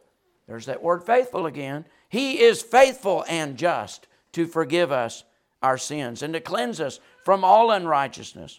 There's 0.48 0.64
that 0.64 0.82
word 0.82 1.04
faithful 1.04 1.44
again. 1.44 1.84
He 2.08 2.40
is 2.40 2.62
faithful 2.62 3.26
and 3.28 3.58
just 3.58 4.06
to 4.32 4.46
forgive 4.46 4.90
us 4.90 5.24
our 5.62 5.76
sins 5.76 6.22
and 6.22 6.32
to 6.32 6.40
cleanse 6.40 6.80
us 6.80 6.98
from 7.26 7.44
all 7.44 7.70
unrighteousness. 7.70 8.58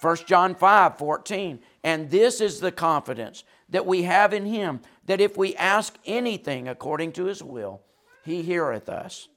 1 0.00 0.16
John 0.26 0.56
5 0.56 0.98
14. 0.98 1.60
And 1.84 2.10
this 2.10 2.40
is 2.40 2.58
the 2.58 2.72
confidence 2.72 3.44
that 3.68 3.86
we 3.86 4.02
have 4.02 4.32
in 4.32 4.44
him 4.44 4.80
that 5.06 5.20
if 5.20 5.36
we 5.36 5.54
ask 5.54 5.96
anything 6.04 6.66
according 6.66 7.12
to 7.12 7.26
his 7.26 7.40
will, 7.40 7.82
he 8.24 8.42
heareth 8.42 8.88
us. 8.88 9.28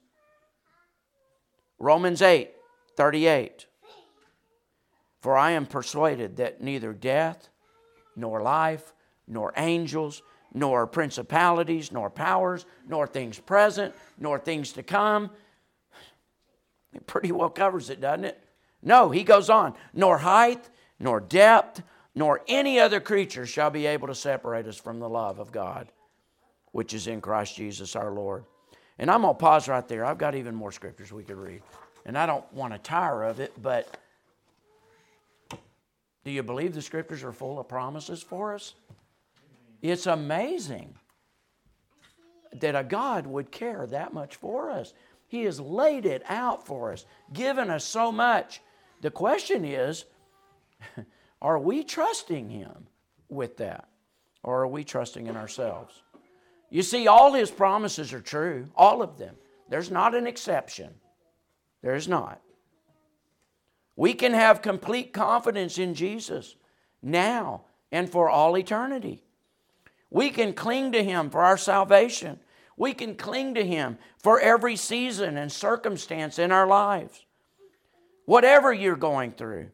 Romans 1.78 2.20
8 2.20 2.50
38. 2.96 3.66
For 5.20 5.36
I 5.36 5.52
am 5.52 5.66
persuaded 5.66 6.38
that 6.38 6.60
neither 6.60 6.92
death, 6.92 7.48
nor 8.16 8.42
life, 8.42 8.92
nor 9.28 9.52
angels, 9.56 10.22
nor 10.54 10.86
principalities, 10.86 11.92
nor 11.92 12.08
powers, 12.10 12.64
nor 12.88 13.06
things 13.06 13.38
present, 13.38 13.94
nor 14.18 14.38
things 14.38 14.72
to 14.72 14.82
come. 14.82 15.30
It 16.94 17.06
pretty 17.06 17.30
well 17.30 17.50
covers 17.50 17.90
it, 17.90 18.00
doesn't 18.00 18.24
it? 18.24 18.42
No, 18.82 19.10
he 19.10 19.22
goes 19.22 19.50
on. 19.50 19.74
Nor 19.92 20.18
height, 20.18 20.70
nor 20.98 21.20
depth, 21.20 21.82
nor 22.14 22.40
any 22.48 22.80
other 22.80 23.00
creature 23.00 23.44
shall 23.44 23.70
be 23.70 23.86
able 23.86 24.08
to 24.08 24.14
separate 24.14 24.66
us 24.66 24.76
from 24.76 24.98
the 24.98 25.08
love 25.08 25.38
of 25.38 25.52
God, 25.52 25.92
which 26.72 26.94
is 26.94 27.06
in 27.06 27.20
Christ 27.20 27.56
Jesus 27.56 27.94
our 27.94 28.10
Lord. 28.12 28.44
And 28.98 29.10
I'm 29.10 29.22
going 29.22 29.34
to 29.34 29.38
pause 29.38 29.68
right 29.68 29.86
there. 29.86 30.06
I've 30.06 30.16
got 30.16 30.34
even 30.34 30.54
more 30.54 30.72
scriptures 30.72 31.12
we 31.12 31.22
could 31.22 31.36
read. 31.36 31.62
And 32.06 32.16
I 32.16 32.24
don't 32.24 32.50
want 32.54 32.72
to 32.72 32.78
tire 32.78 33.24
of 33.24 33.40
it, 33.40 33.52
but 33.60 33.98
do 36.26 36.32
you 36.32 36.42
believe 36.42 36.74
the 36.74 36.82
scriptures 36.82 37.22
are 37.22 37.30
full 37.30 37.60
of 37.60 37.68
promises 37.68 38.20
for 38.20 38.52
us? 38.52 38.74
It's 39.80 40.06
amazing. 40.06 40.96
that 42.52 42.74
a 42.74 42.82
God 42.82 43.28
would 43.28 43.52
care 43.52 43.86
that 43.86 44.12
much 44.12 44.34
for 44.34 44.68
us. 44.68 44.92
He 45.28 45.44
has 45.44 45.60
laid 45.60 46.04
it 46.04 46.24
out 46.28 46.66
for 46.66 46.90
us, 46.92 47.04
given 47.32 47.70
us 47.70 47.84
so 47.84 48.10
much. 48.10 48.60
The 49.02 49.10
question 49.12 49.64
is, 49.64 50.04
are 51.40 51.60
we 51.60 51.84
trusting 51.84 52.50
Him 52.50 52.88
with 53.28 53.58
that? 53.58 53.88
Or 54.42 54.62
are 54.62 54.68
we 54.68 54.82
trusting 54.82 55.28
in 55.28 55.36
ourselves? 55.36 56.02
You 56.70 56.82
see, 56.82 57.06
all 57.06 57.34
His 57.34 57.52
promises 57.52 58.12
are 58.12 58.20
true, 58.20 58.66
all 58.74 59.00
of 59.00 59.16
them. 59.16 59.36
There's 59.68 59.92
not 59.92 60.16
an 60.16 60.26
exception. 60.26 60.92
There's 61.82 62.08
not. 62.08 62.40
We 63.96 64.12
can 64.12 64.34
have 64.34 64.60
complete 64.60 65.12
confidence 65.12 65.78
in 65.78 65.94
Jesus 65.94 66.54
now 67.02 67.62
and 67.90 68.10
for 68.10 68.28
all 68.28 68.56
eternity. 68.56 69.22
We 70.10 70.30
can 70.30 70.52
cling 70.52 70.92
to 70.92 71.02
Him 71.02 71.30
for 71.30 71.42
our 71.42 71.56
salvation. 71.56 72.38
We 72.76 72.92
can 72.92 73.14
cling 73.14 73.54
to 73.54 73.64
Him 73.64 73.98
for 74.18 74.38
every 74.38 74.76
season 74.76 75.38
and 75.38 75.50
circumstance 75.50 76.38
in 76.38 76.52
our 76.52 76.66
lives. 76.66 77.24
Whatever 78.26 78.72
you're 78.72 78.96
going 78.96 79.32
through, 79.32 79.70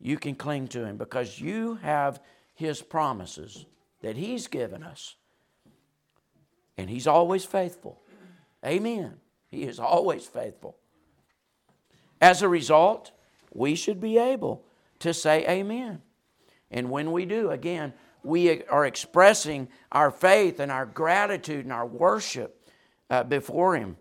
you 0.00 0.18
can 0.18 0.34
cling 0.34 0.68
to 0.68 0.84
Him 0.84 0.96
because 0.96 1.40
you 1.40 1.76
have 1.76 2.20
His 2.54 2.82
promises 2.82 3.66
that 4.02 4.16
He's 4.16 4.48
given 4.48 4.82
us. 4.82 5.14
And 6.76 6.90
He's 6.90 7.06
always 7.06 7.44
faithful. 7.44 8.00
Amen. 8.66 9.14
He 9.48 9.62
is 9.62 9.78
always 9.78 10.26
faithful. 10.26 10.76
As 12.20 12.42
a 12.42 12.48
result, 12.48 13.12
we 13.50 13.74
should 13.74 14.00
be 14.00 14.18
able 14.18 14.64
to 15.00 15.12
say 15.12 15.46
amen. 15.48 16.02
And 16.70 16.90
when 16.90 17.12
we 17.12 17.24
do, 17.24 17.50
again, 17.50 17.92
we 18.22 18.62
are 18.64 18.86
expressing 18.86 19.68
our 19.90 20.10
faith 20.10 20.60
and 20.60 20.70
our 20.70 20.86
gratitude 20.86 21.64
and 21.64 21.72
our 21.72 21.86
worship 21.86 22.68
uh, 23.08 23.24
before 23.24 23.76
Him. 23.76 23.96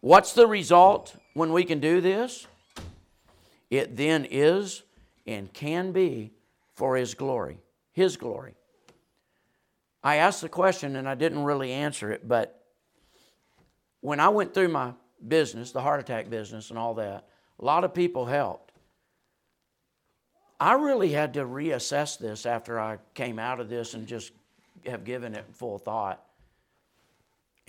What's 0.00 0.32
the 0.32 0.46
result 0.46 1.16
when 1.34 1.52
we 1.52 1.64
can 1.64 1.80
do 1.80 2.00
this? 2.00 2.46
It 3.70 3.96
then 3.96 4.26
is 4.30 4.82
and 5.26 5.52
can 5.52 5.92
be 5.92 6.32
for 6.74 6.96
His 6.96 7.14
glory. 7.14 7.58
His 7.92 8.16
glory. 8.16 8.54
I 10.02 10.16
asked 10.16 10.40
the 10.40 10.48
question 10.48 10.96
and 10.96 11.08
I 11.08 11.14
didn't 11.14 11.44
really 11.44 11.72
answer 11.72 12.10
it, 12.10 12.26
but 12.26 12.64
when 14.00 14.18
I 14.18 14.30
went 14.30 14.52
through 14.52 14.68
my 14.68 14.94
business, 15.26 15.70
the 15.70 15.80
heart 15.80 16.00
attack 16.00 16.28
business 16.28 16.70
and 16.70 16.78
all 16.78 16.94
that, 16.94 17.28
a 17.62 17.64
lot 17.64 17.84
of 17.84 17.94
people 17.94 18.26
helped. 18.26 18.72
I 20.58 20.74
really 20.74 21.12
had 21.12 21.34
to 21.34 21.44
reassess 21.44 22.18
this 22.18 22.44
after 22.44 22.78
I 22.78 22.98
came 23.14 23.38
out 23.38 23.60
of 23.60 23.68
this 23.68 23.94
and 23.94 24.06
just 24.06 24.32
have 24.84 25.04
given 25.04 25.34
it 25.34 25.44
full 25.52 25.78
thought. 25.78 26.24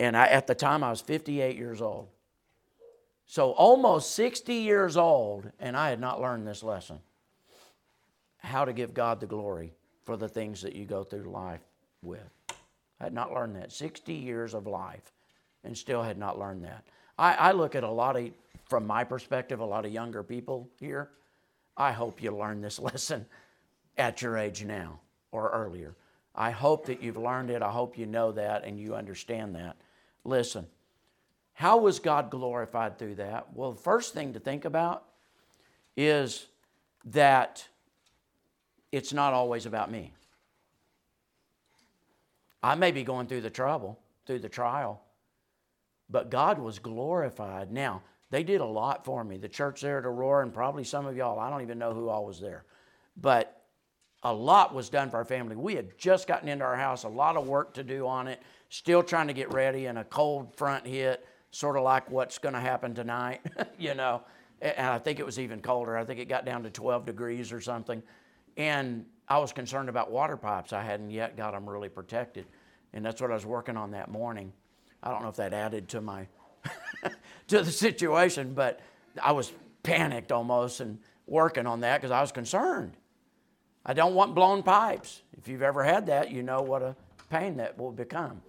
And 0.00 0.16
I, 0.16 0.26
at 0.26 0.46
the 0.46 0.54
time, 0.54 0.82
I 0.82 0.90
was 0.90 1.00
58 1.00 1.56
years 1.56 1.80
old. 1.80 2.08
So 3.26 3.52
almost 3.52 4.14
60 4.14 4.52
years 4.52 4.96
old, 4.96 5.50
and 5.60 5.76
I 5.76 5.90
had 5.90 6.00
not 6.00 6.20
learned 6.20 6.46
this 6.46 6.62
lesson 6.62 6.98
how 8.38 8.64
to 8.64 8.72
give 8.72 8.92
God 8.92 9.20
the 9.20 9.26
glory 9.26 9.72
for 10.04 10.16
the 10.16 10.28
things 10.28 10.60
that 10.62 10.74
you 10.74 10.84
go 10.84 11.02
through 11.02 11.30
life 11.30 11.62
with. 12.02 12.30
I 13.00 13.04
had 13.04 13.14
not 13.14 13.32
learned 13.32 13.56
that. 13.56 13.72
60 13.72 14.12
years 14.12 14.54
of 14.54 14.66
life, 14.66 15.12
and 15.62 15.76
still 15.76 16.02
had 16.02 16.18
not 16.18 16.38
learned 16.38 16.64
that. 16.64 16.84
I, 17.18 17.34
I 17.34 17.52
look 17.52 17.74
at 17.74 17.84
a 17.84 17.90
lot 17.90 18.16
of, 18.16 18.30
from 18.74 18.88
my 18.88 19.04
perspective, 19.04 19.60
a 19.60 19.64
lot 19.64 19.84
of 19.84 19.92
younger 19.92 20.24
people 20.24 20.68
here 20.80 21.10
I 21.76 21.92
hope 21.92 22.20
you 22.20 22.36
learn 22.36 22.60
this 22.60 22.78
lesson 22.80 23.24
at 23.96 24.20
your 24.20 24.36
age 24.36 24.64
now 24.64 24.98
or 25.30 25.48
earlier. 25.50 25.94
I 26.34 26.50
hope 26.50 26.86
that 26.86 27.00
you've 27.00 27.16
learned 27.16 27.50
it. 27.50 27.62
I 27.62 27.70
hope 27.70 27.96
you 27.96 28.06
know 28.06 28.32
that 28.32 28.64
and 28.64 28.80
you 28.80 28.96
understand 28.96 29.54
that. 29.54 29.76
Listen, 30.24 30.66
how 31.52 31.76
was 31.76 32.00
God 32.00 32.30
glorified 32.30 32.98
through 32.98 33.14
that? 33.14 33.54
Well, 33.54 33.70
the 33.70 33.80
first 33.80 34.12
thing 34.12 34.32
to 34.32 34.40
think 34.40 34.64
about 34.64 35.04
is 35.96 36.48
that 37.04 37.64
it's 38.90 39.12
not 39.12 39.34
always 39.34 39.66
about 39.66 39.88
me. 39.88 40.12
I 42.60 42.74
may 42.74 42.90
be 42.90 43.04
going 43.04 43.28
through 43.28 43.42
the 43.42 43.50
trouble, 43.50 44.00
through 44.26 44.40
the 44.40 44.48
trial, 44.48 45.00
but 46.10 46.28
God 46.28 46.58
was 46.58 46.80
glorified. 46.80 47.70
Now, 47.70 48.02
they 48.34 48.42
did 48.42 48.60
a 48.60 48.66
lot 48.66 49.04
for 49.04 49.22
me. 49.22 49.36
The 49.36 49.48
church 49.48 49.80
there 49.80 49.98
at 49.98 50.04
Aurora, 50.04 50.42
and 50.42 50.52
probably 50.52 50.82
some 50.82 51.06
of 51.06 51.16
y'all, 51.16 51.38
I 51.38 51.48
don't 51.50 51.62
even 51.62 51.78
know 51.78 51.94
who 51.94 52.08
all 52.08 52.26
was 52.26 52.40
there. 52.40 52.64
But 53.16 53.62
a 54.24 54.32
lot 54.32 54.74
was 54.74 54.88
done 54.88 55.08
for 55.08 55.18
our 55.18 55.24
family. 55.24 55.54
We 55.54 55.76
had 55.76 55.96
just 55.96 56.26
gotten 56.26 56.48
into 56.48 56.64
our 56.64 56.74
house, 56.74 57.04
a 57.04 57.08
lot 57.08 57.36
of 57.36 57.46
work 57.46 57.74
to 57.74 57.84
do 57.84 58.08
on 58.08 58.26
it, 58.26 58.42
still 58.70 59.04
trying 59.04 59.28
to 59.28 59.34
get 59.34 59.52
ready, 59.52 59.86
and 59.86 59.98
a 59.98 60.04
cold 60.04 60.56
front 60.56 60.84
hit, 60.84 61.24
sort 61.52 61.76
of 61.76 61.84
like 61.84 62.10
what's 62.10 62.38
going 62.38 62.54
to 62.54 62.60
happen 62.60 62.92
tonight, 62.92 63.40
you 63.78 63.94
know. 63.94 64.20
And 64.60 64.88
I 64.88 64.98
think 64.98 65.20
it 65.20 65.26
was 65.26 65.38
even 65.38 65.60
colder. 65.60 65.96
I 65.96 66.04
think 66.04 66.18
it 66.18 66.28
got 66.28 66.44
down 66.44 66.64
to 66.64 66.70
12 66.70 67.06
degrees 67.06 67.52
or 67.52 67.60
something. 67.60 68.02
And 68.56 69.06
I 69.28 69.38
was 69.38 69.52
concerned 69.52 69.88
about 69.88 70.10
water 70.10 70.36
pipes. 70.36 70.72
I 70.72 70.82
hadn't 70.82 71.10
yet 71.10 71.36
got 71.36 71.52
them 71.52 71.70
really 71.70 71.88
protected. 71.88 72.46
And 72.94 73.04
that's 73.04 73.20
what 73.20 73.30
I 73.30 73.34
was 73.34 73.46
working 73.46 73.76
on 73.76 73.92
that 73.92 74.10
morning. 74.10 74.52
I 75.04 75.10
don't 75.10 75.22
know 75.22 75.28
if 75.28 75.36
that 75.36 75.52
added 75.52 75.88
to 75.90 76.00
my 76.00 76.26
to 77.48 77.62
the 77.62 77.70
situation, 77.70 78.54
but 78.54 78.80
I 79.22 79.32
was 79.32 79.52
panicked 79.82 80.32
almost 80.32 80.80
and 80.80 80.98
working 81.26 81.66
on 81.66 81.80
that 81.80 82.00
because 82.00 82.10
I 82.10 82.20
was 82.20 82.32
concerned. 82.32 82.92
I 83.86 83.92
don't 83.92 84.14
want 84.14 84.34
blown 84.34 84.62
pipes. 84.62 85.22
If 85.38 85.48
you've 85.48 85.62
ever 85.62 85.84
had 85.84 86.06
that, 86.06 86.30
you 86.30 86.42
know 86.42 86.62
what 86.62 86.82
a 86.82 86.96
pain 87.30 87.58
that 87.58 87.78
will 87.78 87.92
become. 87.92 88.40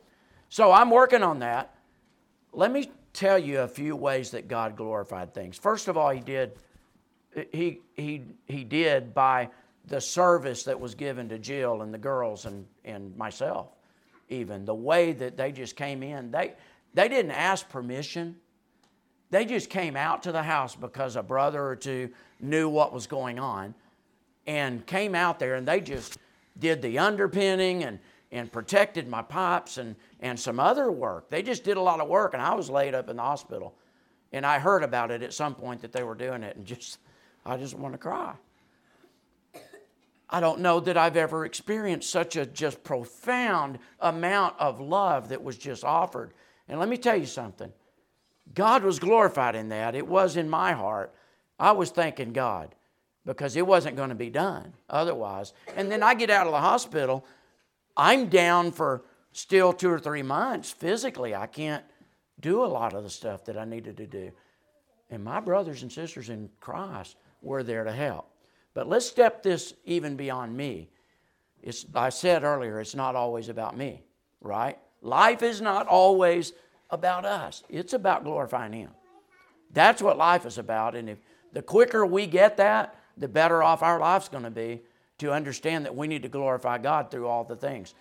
So 0.49 0.71
I'm 0.71 0.89
working 0.89 1.23
on 1.23 1.39
that. 1.39 1.75
Let 2.53 2.71
me 2.71 2.89
tell 3.11 3.37
you 3.37 3.61
a 3.61 3.67
few 3.67 3.95
ways 3.95 4.31
that 4.31 4.47
God 4.47 4.77
glorified 4.77 5.33
things. 5.33 5.57
First 5.57 5.87
of 5.87 5.97
all, 5.97 6.09
he 6.09 6.21
did 6.21 6.53
he 7.51 7.81
he 7.95 8.23
he 8.45 8.63
did 8.63 9.13
by 9.13 9.49
the 9.87 9.99
service 9.99 10.63
that 10.63 10.79
was 10.79 10.95
given 10.95 11.29
to 11.29 11.37
Jill 11.37 11.81
and 11.81 11.93
the 11.93 11.97
girls 11.97 12.45
and, 12.45 12.65
and 12.83 13.15
myself, 13.17 13.67
even 14.29 14.65
the 14.65 14.73
way 14.73 15.11
that 15.11 15.37
they 15.37 15.51
just 15.51 15.75
came 15.75 16.01
in. 16.01 16.31
They 16.31 16.53
they 16.95 17.09
didn't 17.09 17.31
ask 17.31 17.67
permission. 17.69 18.37
They 19.29 19.45
just 19.45 19.69
came 19.69 19.95
out 19.97 20.23
to 20.23 20.31
the 20.31 20.41
house 20.41 20.75
because 20.75 21.17
a 21.17 21.23
brother 21.23 21.63
or 21.63 21.75
two 21.75 22.09
knew 22.39 22.69
what 22.69 22.93
was 22.93 23.05
going 23.05 23.37
on 23.37 23.75
and 24.47 24.85
came 24.85 25.13
out 25.13 25.37
there 25.37 25.55
and 25.55 25.67
they 25.67 25.81
just 25.81 26.17
did 26.57 26.81
the 26.81 26.97
underpinning 26.97 27.83
and, 27.83 27.99
and 28.31 28.49
protected 28.49 29.09
my 29.09 29.21
pipes 29.21 29.77
and, 29.77 29.95
and 30.21 30.39
some 30.39 30.59
other 30.59 30.89
work. 30.89 31.29
They 31.29 31.43
just 31.43 31.65
did 31.65 31.75
a 31.75 31.81
lot 31.81 31.99
of 31.99 32.07
work 32.07 32.33
and 32.33 32.41
I 32.41 32.53
was 32.55 32.69
laid 32.69 32.95
up 32.95 33.09
in 33.09 33.17
the 33.17 33.21
hospital. 33.21 33.75
And 34.31 34.45
I 34.45 34.59
heard 34.59 34.83
about 34.83 35.11
it 35.11 35.21
at 35.21 35.33
some 35.33 35.53
point 35.53 35.81
that 35.81 35.91
they 35.91 36.03
were 36.03 36.15
doing 36.15 36.43
it 36.43 36.55
and 36.55 36.65
just, 36.65 36.99
I 37.45 37.57
just 37.57 37.73
want 37.73 37.93
to 37.93 37.97
cry. 37.97 38.35
I 40.29 40.39
don't 40.39 40.61
know 40.61 40.79
that 40.79 40.97
I've 40.97 41.17
ever 41.17 41.45
experienced 41.45 42.09
such 42.09 42.35
a 42.35 42.45
just 42.45 42.83
profound 42.83 43.79
amount 43.99 44.55
of 44.59 44.79
love 44.79 45.29
that 45.29 45.43
was 45.43 45.57
just 45.57 45.83
offered. 45.83 46.31
And 46.67 46.79
let 46.79 46.89
me 46.89 46.97
tell 46.97 47.15
you 47.15 47.25
something 47.25 47.71
God 48.53 48.83
was 48.83 48.99
glorified 48.99 49.55
in 49.55 49.69
that. 49.69 49.95
It 49.95 50.07
was 50.07 50.37
in 50.37 50.49
my 50.49 50.73
heart. 50.73 51.13
I 51.59 51.71
was 51.71 51.89
thanking 51.89 52.33
God 52.33 52.75
because 53.25 53.55
it 53.55 53.65
wasn't 53.65 53.95
going 53.95 54.09
to 54.09 54.15
be 54.15 54.29
done 54.29 54.73
otherwise. 54.89 55.53
And 55.75 55.91
then 55.91 56.03
I 56.03 56.13
get 56.13 56.29
out 56.29 56.47
of 56.47 56.53
the 56.53 56.59
hospital. 56.59 57.25
I'm 57.97 58.27
down 58.27 58.71
for 58.71 59.03
still 59.31 59.73
two 59.73 59.89
or 59.89 59.99
three 59.99 60.21
months 60.21 60.71
physically. 60.71 61.33
I 61.33 61.47
can't 61.47 61.83
do 62.39 62.63
a 62.63 62.67
lot 62.67 62.93
of 62.93 63.03
the 63.03 63.09
stuff 63.09 63.45
that 63.45 63.57
I 63.57 63.65
needed 63.65 63.97
to 63.97 64.07
do. 64.07 64.31
And 65.09 65.23
my 65.23 65.39
brothers 65.39 65.81
and 65.81 65.91
sisters 65.91 66.29
in 66.29 66.49
Christ 66.59 67.15
were 67.41 67.63
there 67.63 67.83
to 67.83 67.91
help. 67.91 68.29
But 68.73 68.89
let's 68.89 69.05
step 69.05 69.41
this 69.41 69.73
even 69.85 70.15
beyond 70.15 70.55
me. 70.55 70.89
It's, 71.61 71.85
I 71.95 72.09
said 72.09 72.43
earlier, 72.43 72.79
it's 72.79 72.95
not 72.95 73.15
always 73.15 73.49
about 73.49 73.77
me, 73.77 74.03
right? 74.41 74.77
Life 75.05 75.43
is 75.43 75.61
not 75.61 75.85
always 75.85 76.51
about 76.89 77.25
us, 77.25 77.63
it's 77.69 77.93
about 77.93 78.23
glorifying 78.23 78.73
Him. 78.73 78.89
That's 79.71 80.01
what 80.01 80.17
life 80.17 80.47
is 80.47 80.57
about. 80.57 80.95
And 80.95 81.09
if 81.09 81.19
the 81.53 81.61
quicker 81.61 82.05
we 82.05 82.25
get 82.25 82.57
that, 82.57 82.95
the 83.15 83.27
better 83.27 83.61
off 83.61 83.83
our 83.83 83.99
life's 83.99 84.29
going 84.29 84.45
to 84.45 84.49
be 84.49 84.81
to 85.19 85.31
understand 85.31 85.85
that 85.85 85.95
we 85.95 86.07
need 86.07 86.23
to 86.23 86.29
glorify 86.29 86.79
God 86.79 87.11
through 87.11 87.27
all 87.27 87.43
the 87.43 87.55
things. 87.55 87.93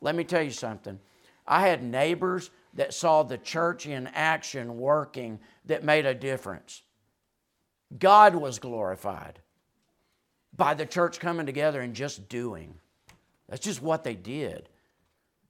Let 0.00 0.14
me 0.14 0.22
tell 0.22 0.42
you 0.42 0.52
something. 0.52 1.00
I 1.48 1.66
had 1.66 1.82
neighbors 1.82 2.50
that 2.74 2.94
saw 2.94 3.24
the 3.24 3.38
church 3.38 3.86
in 3.86 4.06
action 4.08 4.78
working 4.78 5.40
that 5.64 5.82
made 5.82 6.06
a 6.06 6.14
difference. 6.14 6.82
God 7.98 8.36
was 8.36 8.60
glorified 8.60 9.40
by 10.56 10.74
the 10.74 10.86
church 10.86 11.18
coming 11.18 11.46
together 11.46 11.80
and 11.80 11.94
just 11.94 12.28
doing. 12.28 12.74
That's 13.48 13.64
just 13.64 13.82
what 13.82 14.04
they 14.04 14.14
did. 14.14 14.68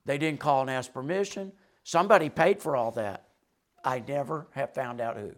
They 0.04 0.18
didn't 0.18 0.40
call 0.40 0.62
and 0.62 0.70
ask 0.70 0.92
permission. 0.92 1.52
Somebody 1.84 2.28
paid 2.28 2.60
for 2.60 2.76
all 2.76 2.90
that. 2.92 3.28
I 3.84 4.02
never 4.06 4.46
have 4.52 4.74
found 4.74 5.00
out 5.00 5.16
who. 5.16 5.32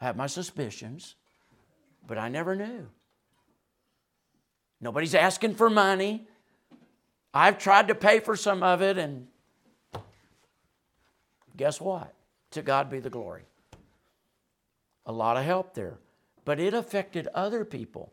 I 0.00 0.06
have 0.06 0.16
my 0.16 0.26
suspicions, 0.26 1.14
but 2.06 2.18
I 2.18 2.28
never 2.28 2.56
knew. 2.56 2.88
Nobody's 4.80 5.14
asking 5.14 5.54
for 5.54 5.70
money. 5.70 6.26
I've 7.32 7.58
tried 7.58 7.88
to 7.88 7.94
pay 7.94 8.18
for 8.18 8.36
some 8.36 8.62
of 8.62 8.82
it 8.82 8.98
and 8.98 9.28
Guess 11.56 11.80
what? 11.80 12.12
To 12.52 12.62
God 12.62 12.90
be 12.90 13.00
the 13.00 13.10
glory. 13.10 13.42
A 15.06 15.12
lot 15.12 15.36
of 15.36 15.44
help 15.44 15.74
there. 15.74 15.98
But 16.44 16.58
it 16.58 16.74
affected 16.74 17.28
other 17.34 17.64
people. 17.64 18.12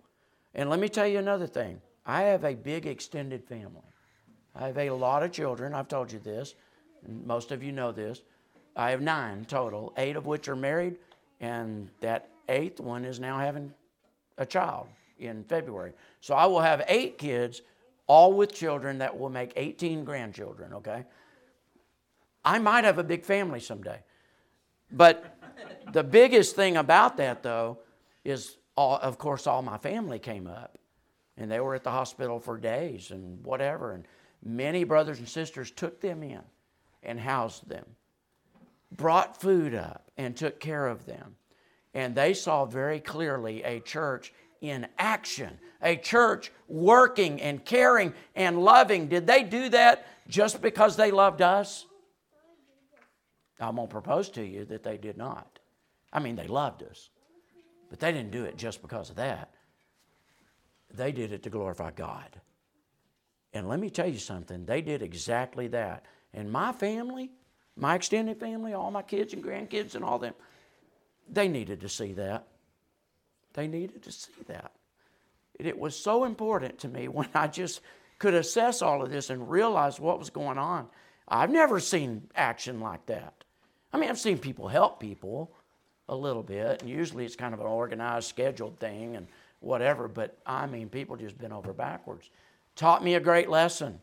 And 0.54 0.70
let 0.70 0.80
me 0.80 0.90
tell 0.90 1.08
you 1.08 1.20
another 1.20 1.48
thing 1.48 1.82
I 2.06 2.24
have 2.24 2.44
a 2.44 2.56
big 2.56 2.86
extended 2.86 3.44
family. 3.44 3.82
I 4.56 4.68
have 4.68 4.78
a 4.78 4.90
lot 4.90 5.24
of 5.24 5.32
children. 5.32 5.74
I've 5.74 5.88
told 5.88 6.12
you 6.12 6.20
this, 6.20 6.56
most 7.26 7.52
of 7.52 7.64
you 7.64 7.72
know 7.72 7.92
this. 7.92 8.22
I 8.76 8.92
have 8.92 9.02
nine 9.02 9.46
total, 9.46 9.94
eight 9.98 10.16
of 10.16 10.26
which 10.26 10.48
are 10.48 10.56
married, 10.56 10.96
and 11.40 11.90
that 12.02 12.30
eighth 12.48 12.80
one 12.80 13.06
is 13.06 13.20
now 13.20 13.40
having 13.40 13.74
a 14.38 14.46
child 14.46 14.88
in 15.20 15.44
February. 15.44 15.94
So 16.22 16.34
I 16.34 16.46
will 16.46 16.62
have 16.62 16.84
eight 16.88 17.18
kids, 17.18 17.62
all 18.08 18.34
with 18.34 18.54
children 18.54 19.00
that 19.00 19.18
will 19.18 19.30
make 19.30 19.54
18 19.56 20.04
grandchildren, 20.04 20.74
okay? 20.74 21.06
I 22.44 22.58
might 22.60 22.84
have 22.86 22.98
a 22.98 23.04
big 23.04 23.26
family 23.26 23.60
someday. 23.60 24.00
But 24.92 25.38
the 25.92 26.04
biggest 26.04 26.56
thing 26.56 26.78
about 26.78 27.18
that, 27.18 27.44
though, 27.44 27.80
is 28.24 28.58
all, 28.76 28.98
of 28.98 29.18
course, 29.18 29.46
all 29.46 29.62
my 29.62 29.78
family 29.78 30.20
came 30.20 30.48
up 30.48 30.78
and 31.38 31.52
they 31.52 31.60
were 31.60 31.76
at 31.76 31.84
the 31.84 31.92
hospital 31.92 32.40
for 32.40 32.58
days 32.58 33.12
and 33.12 33.44
whatever. 33.44 33.94
And 33.94 34.06
many 34.44 34.84
brothers 34.84 35.20
and 35.20 35.28
sisters 35.28 35.72
took 35.72 36.02
them 36.02 36.24
in 36.24 36.42
and 37.04 37.20
housed 37.20 37.68
them, 37.68 37.86
brought 38.92 39.40
food 39.40 39.74
up, 39.76 40.12
and 40.18 40.36
took 40.36 40.60
care 40.60 40.88
of 40.88 41.06
them. 41.06 41.36
And 41.94 42.14
they 42.16 42.34
saw 42.34 42.66
very 42.66 43.00
clearly 43.00 43.64
a 43.64 43.80
church 43.80 44.34
in 44.62 44.88
action, 44.98 45.58
a 45.82 45.96
church 45.96 46.52
working 46.68 47.42
and 47.42 47.64
caring 47.64 48.14
and 48.36 48.62
loving. 48.62 49.08
Did 49.08 49.26
they 49.26 49.44
do 49.44 49.70
that 49.70 50.06
just 50.28 50.62
because 50.62 50.96
they 50.96 51.12
loved 51.12 51.42
us? 51.42 51.86
I'm 53.60 53.76
going 53.76 53.88
to 53.88 53.92
propose 53.92 54.30
to 54.32 54.46
you 54.46 54.66
that 54.66 54.84
they 54.84 54.98
did 54.98 55.18
not. 55.18 55.60
I 56.14 56.20
mean, 56.20 56.36
they 56.36 56.48
loved 56.48 56.84
us, 56.84 57.10
but 57.90 58.00
they 58.00 58.12
didn't 58.12 58.32
do 58.32 58.46
it 58.46 58.58
just 58.58 58.82
because 58.82 59.10
of 59.10 59.18
that. 59.18 59.52
They 60.94 61.12
did 61.12 61.34
it 61.34 61.44
to 61.44 61.50
glorify 61.50 61.92
God. 61.92 62.40
And 63.54 63.68
let 63.68 63.80
me 63.80 63.90
tell 63.90 64.08
you 64.08 64.20
something, 64.20 64.66
they 64.66 64.82
did 64.82 65.02
exactly 65.02 65.68
that. 65.70 66.06
And 66.34 66.52
my 66.52 66.72
family, 66.72 67.32
my 67.76 67.96
extended 67.96 68.40
family, 68.40 68.74
all 68.74 68.92
my 68.92 69.02
kids 69.02 69.34
and 69.34 69.44
grandkids 69.44 69.96
and 69.96 70.04
all 70.04 70.20
them, 70.20 70.36
they 71.32 71.48
needed 71.48 71.82
to 71.82 71.90
see 71.90 72.14
that. 72.14 72.48
They 73.54 73.68
needed 73.68 74.04
to 74.04 74.12
see 74.12 74.32
that. 74.48 74.72
And 75.58 75.68
it 75.68 75.78
was 75.78 75.96
so 75.96 76.24
important 76.24 76.80
to 76.80 76.88
me 76.88 77.08
when 77.08 77.28
I 77.34 77.48
just 77.48 77.82
could 78.20 78.34
assess 78.34 78.82
all 78.82 79.02
of 79.02 79.10
this 79.10 79.30
and 79.30 79.50
realize 79.50 80.00
what 80.00 80.20
was 80.20 80.30
going 80.30 80.58
on. 80.58 80.88
I've 81.28 81.50
never 81.50 81.80
seen 81.80 82.28
action 82.36 82.80
like 82.80 83.06
that. 83.08 83.44
I 83.94 83.98
mean, 83.98 84.10
I've 84.10 84.20
seen 84.20 84.38
people 84.38 84.68
help 84.68 85.00
people 85.00 85.52
a 86.08 86.16
little 86.16 86.44
bit, 86.44 86.82
and 86.82 86.90
usually 86.90 87.26
it's 87.26 87.36
kind 87.36 87.54
of 87.54 87.60
an 87.60 87.68
organized, 87.68 88.28
scheduled 88.28 88.80
thing 88.80 89.16
and 89.16 89.28
whatever, 89.60 90.08
but 90.08 90.38
I 90.46 90.66
mean, 90.66 90.90
people 90.90 91.16
just 91.16 91.38
bent 91.38 91.54
over 91.54 91.74
backwards. 91.74 92.30
Taught 92.80 93.04
me 93.04 93.16
a 93.16 93.20
great 93.20 93.50
lesson. 93.50 94.00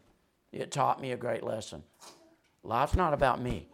It 0.52 0.70
taught 0.70 1.00
me 1.00 1.12
a 1.12 1.16
great 1.16 1.42
lesson. 1.42 1.82
Life's 2.62 2.94
not 2.94 3.14
about 3.14 3.40
me, 3.40 3.68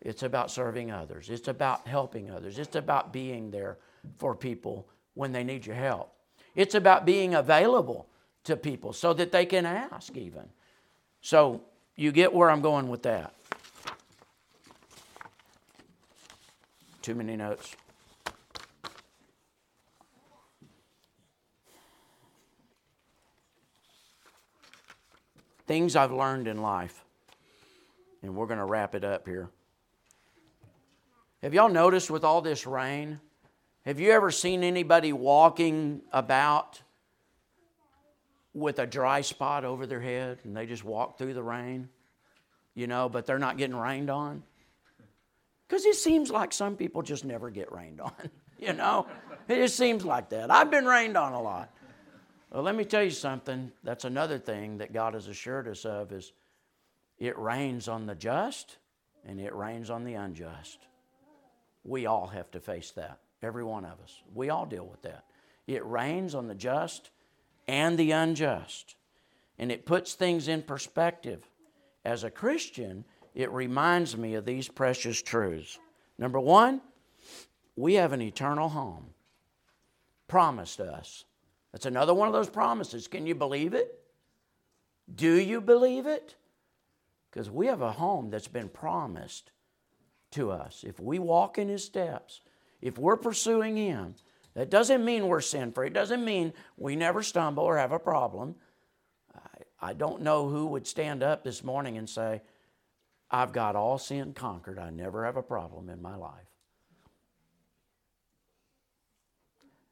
it's 0.00 0.22
about 0.22 0.52
serving 0.52 0.92
others, 0.92 1.30
it's 1.30 1.48
about 1.48 1.88
helping 1.88 2.30
others, 2.30 2.56
it's 2.56 2.76
about 2.76 3.12
being 3.12 3.50
there 3.50 3.78
for 4.18 4.36
people 4.36 4.86
when 5.14 5.32
they 5.32 5.42
need 5.42 5.66
your 5.66 5.74
help. 5.74 6.14
It's 6.54 6.76
about 6.76 7.04
being 7.04 7.34
available 7.34 8.06
to 8.44 8.56
people 8.56 8.92
so 8.92 9.12
that 9.14 9.32
they 9.32 9.46
can 9.46 9.66
ask, 9.66 10.16
even. 10.16 10.48
So, 11.22 11.62
you 11.96 12.12
get 12.12 12.32
where 12.32 12.52
I'm 12.52 12.60
going 12.60 12.88
with 12.88 13.02
that. 13.02 13.34
Too 17.02 17.16
many 17.16 17.34
notes. 17.34 17.74
Things 25.70 25.94
I've 25.94 26.10
learned 26.10 26.48
in 26.48 26.62
life. 26.62 27.04
And 28.24 28.34
we're 28.34 28.48
going 28.48 28.58
to 28.58 28.64
wrap 28.64 28.96
it 28.96 29.04
up 29.04 29.24
here. 29.24 29.48
Have 31.44 31.54
y'all 31.54 31.68
noticed 31.68 32.10
with 32.10 32.24
all 32.24 32.42
this 32.42 32.66
rain? 32.66 33.20
Have 33.86 34.00
you 34.00 34.10
ever 34.10 34.32
seen 34.32 34.64
anybody 34.64 35.12
walking 35.12 36.02
about 36.12 36.82
with 38.52 38.80
a 38.80 38.86
dry 38.88 39.20
spot 39.20 39.64
over 39.64 39.86
their 39.86 40.00
head 40.00 40.38
and 40.42 40.56
they 40.56 40.66
just 40.66 40.82
walk 40.82 41.18
through 41.18 41.34
the 41.34 41.42
rain? 41.44 41.88
You 42.74 42.88
know, 42.88 43.08
but 43.08 43.24
they're 43.24 43.38
not 43.38 43.56
getting 43.56 43.76
rained 43.76 44.10
on? 44.10 44.42
Because 45.68 45.84
it 45.84 45.94
seems 45.94 46.32
like 46.32 46.52
some 46.52 46.74
people 46.74 47.02
just 47.02 47.24
never 47.24 47.48
get 47.48 47.70
rained 47.70 48.00
on, 48.00 48.12
you 48.58 48.72
know? 48.72 49.06
It 49.46 49.54
just 49.54 49.76
seems 49.76 50.04
like 50.04 50.30
that. 50.30 50.50
I've 50.50 50.72
been 50.72 50.86
rained 50.86 51.16
on 51.16 51.32
a 51.32 51.40
lot. 51.40 51.72
Well, 52.50 52.62
let 52.62 52.74
me 52.74 52.84
tell 52.84 53.04
you 53.04 53.10
something. 53.10 53.70
That's 53.84 54.04
another 54.04 54.38
thing 54.38 54.78
that 54.78 54.92
God 54.92 55.14
has 55.14 55.28
assured 55.28 55.68
us 55.68 55.84
of 55.84 56.12
is 56.12 56.32
it 57.18 57.38
rains 57.38 57.86
on 57.86 58.06
the 58.06 58.14
just 58.14 58.78
and 59.24 59.40
it 59.40 59.54
rains 59.54 59.90
on 59.90 60.04
the 60.04 60.14
unjust. 60.14 60.78
We 61.84 62.06
all 62.06 62.26
have 62.26 62.50
to 62.50 62.60
face 62.60 62.90
that, 62.92 63.20
every 63.42 63.62
one 63.64 63.84
of 63.84 64.00
us. 64.02 64.22
We 64.34 64.50
all 64.50 64.66
deal 64.66 64.86
with 64.86 65.02
that. 65.02 65.24
It 65.66 65.86
rains 65.86 66.34
on 66.34 66.48
the 66.48 66.54
just 66.54 67.10
and 67.68 67.96
the 67.96 68.10
unjust. 68.10 68.96
And 69.58 69.70
it 69.70 69.86
puts 69.86 70.14
things 70.14 70.48
in 70.48 70.62
perspective. 70.62 71.46
As 72.04 72.24
a 72.24 72.30
Christian, 72.30 73.04
it 73.34 73.50
reminds 73.52 74.16
me 74.16 74.34
of 74.34 74.44
these 74.44 74.68
precious 74.68 75.22
truths. 75.22 75.78
Number 76.18 76.40
one, 76.40 76.80
we 77.76 77.94
have 77.94 78.12
an 78.12 78.22
eternal 78.22 78.70
home 78.70 79.10
promised 80.26 80.80
us. 80.80 81.24
That's 81.72 81.86
another 81.86 82.14
one 82.14 82.28
of 82.28 82.34
those 82.34 82.50
promises. 82.50 83.06
Can 83.06 83.26
you 83.26 83.34
believe 83.34 83.74
it? 83.74 83.98
Do 85.12 85.32
you 85.34 85.60
believe 85.60 86.06
it? 86.06 86.34
Because 87.30 87.50
we 87.50 87.66
have 87.66 87.80
a 87.80 87.92
home 87.92 88.30
that's 88.30 88.48
been 88.48 88.68
promised 88.68 89.52
to 90.32 90.50
us. 90.50 90.84
If 90.86 90.98
we 90.98 91.18
walk 91.18 91.58
in 91.58 91.68
His 91.68 91.84
steps, 91.84 92.40
if 92.80 92.98
we're 92.98 93.16
pursuing 93.16 93.76
Him, 93.76 94.14
that 94.54 94.70
doesn't 94.70 95.04
mean 95.04 95.28
we're 95.28 95.40
sin 95.40 95.72
free. 95.72 95.88
It 95.88 95.92
doesn't 95.92 96.24
mean 96.24 96.52
we 96.76 96.96
never 96.96 97.22
stumble 97.22 97.64
or 97.64 97.78
have 97.78 97.92
a 97.92 97.98
problem. 97.98 98.56
I, 99.34 99.90
I 99.90 99.92
don't 99.92 100.22
know 100.22 100.48
who 100.48 100.66
would 100.66 100.86
stand 100.86 101.22
up 101.22 101.44
this 101.44 101.62
morning 101.62 101.98
and 101.98 102.08
say, 102.08 102.42
I've 103.30 103.52
got 103.52 103.76
all 103.76 103.98
sin 103.98 104.32
conquered. 104.32 104.78
I 104.78 104.90
never 104.90 105.24
have 105.24 105.36
a 105.36 105.42
problem 105.42 105.88
in 105.88 106.02
my 106.02 106.16
life. 106.16 106.46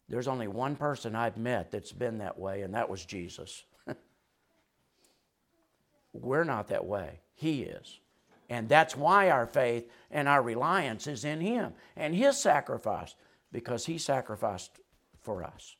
There's 0.09 0.29
only 0.29 0.49
one 0.49 0.77
person 0.77 1.15
I've 1.15 1.37
met 1.37 1.71
that's 1.71 1.93
been 1.93 2.19
that 2.19 2.39
way, 2.39 2.63
and 2.63 2.75
that 2.75 2.89
was 2.89 3.05
Jesus. 3.05 3.65
We're 6.13 6.45
not 6.45 6.69
that 6.69 6.87
way. 6.87 7.21
He 7.35 7.63
is. 7.63 8.01
And 8.49 8.69
that's 8.69 8.97
why 8.97 9.31
our 9.31 9.47
faith 9.47 9.91
and 10.11 10.27
our 10.27 10.43
reliance 10.43 11.07
is 11.07 11.25
in 11.25 11.41
Him 11.41 11.75
and 11.97 12.15
His 12.15 12.39
sacrifice, 12.39 13.15
because 13.53 13.85
He 13.85 13.99
sacrificed 13.99 14.81
for 15.21 15.45
us. 15.45 15.77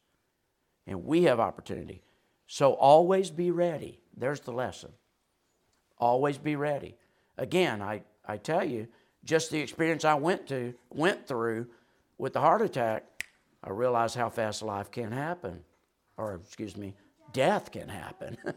And 0.87 1.05
we 1.05 1.25
have 1.25 1.41
opportunity. 1.41 2.03
So 2.47 2.73
always 2.73 3.31
be 3.31 3.51
ready. 3.51 4.01
There's 4.17 4.41
the 4.41 4.53
lesson. 4.53 4.91
Always 5.99 6.39
be 6.39 6.57
ready. 6.57 6.97
Again, 7.37 7.81
I, 7.81 8.03
I 8.27 8.37
tell 8.37 8.65
you, 8.65 8.89
just 9.25 9.51
the 9.51 9.61
experience 9.61 10.05
I 10.05 10.15
went 10.15 10.47
to 10.49 10.75
went 10.91 11.27
through 11.27 11.67
with 12.19 12.33
the 12.33 12.41
heart 12.41 12.63
attack, 12.63 13.18
I 13.63 13.71
realize 13.71 14.15
how 14.15 14.29
fast 14.29 14.63
life 14.63 14.91
can 14.91 15.13
happen. 15.13 15.61
Or 16.17 16.35
excuse 16.35 16.77
me, 16.77 16.95
death 17.33 17.71
can 17.71 17.89
happen. 17.89 18.37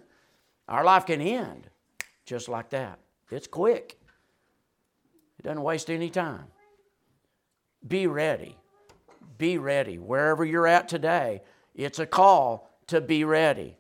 Our 0.67 0.83
life 0.83 1.05
can 1.05 1.21
end 1.21 1.69
just 2.25 2.47
like 2.47 2.69
that. 2.69 2.99
It's 3.29 3.47
quick. 3.47 3.99
It 5.39 5.43
doesn't 5.43 5.63
waste 5.63 5.89
any 5.89 6.09
time. 6.09 6.45
Be 7.87 8.07
ready. 8.07 8.57
Be 9.37 9.57
ready. 9.57 9.97
Wherever 9.97 10.45
you're 10.45 10.67
at 10.67 10.87
today, 10.87 11.41
it's 11.73 11.99
a 11.99 12.05
call 12.05 12.69
to 12.87 13.01
be 13.01 13.23
ready. 13.23 13.77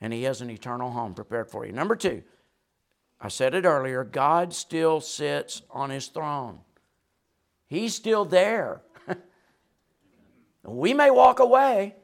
And 0.00 0.12
He 0.12 0.22
has 0.22 0.40
an 0.40 0.50
eternal 0.50 0.90
home 0.90 1.14
prepared 1.14 1.50
for 1.50 1.66
you. 1.66 1.72
Number 1.72 1.96
two, 1.96 2.22
I 3.20 3.28
said 3.28 3.54
it 3.54 3.64
earlier 3.64 4.04
God 4.04 4.52
still 4.52 5.00
sits 5.00 5.62
on 5.70 5.90
his 5.90 6.08
throne, 6.08 6.60
he's 7.66 7.94
still 7.94 8.24
there. 8.24 8.82
We 10.68 10.94
may 10.94 11.10
walk 11.10 11.40
away, 11.40 11.96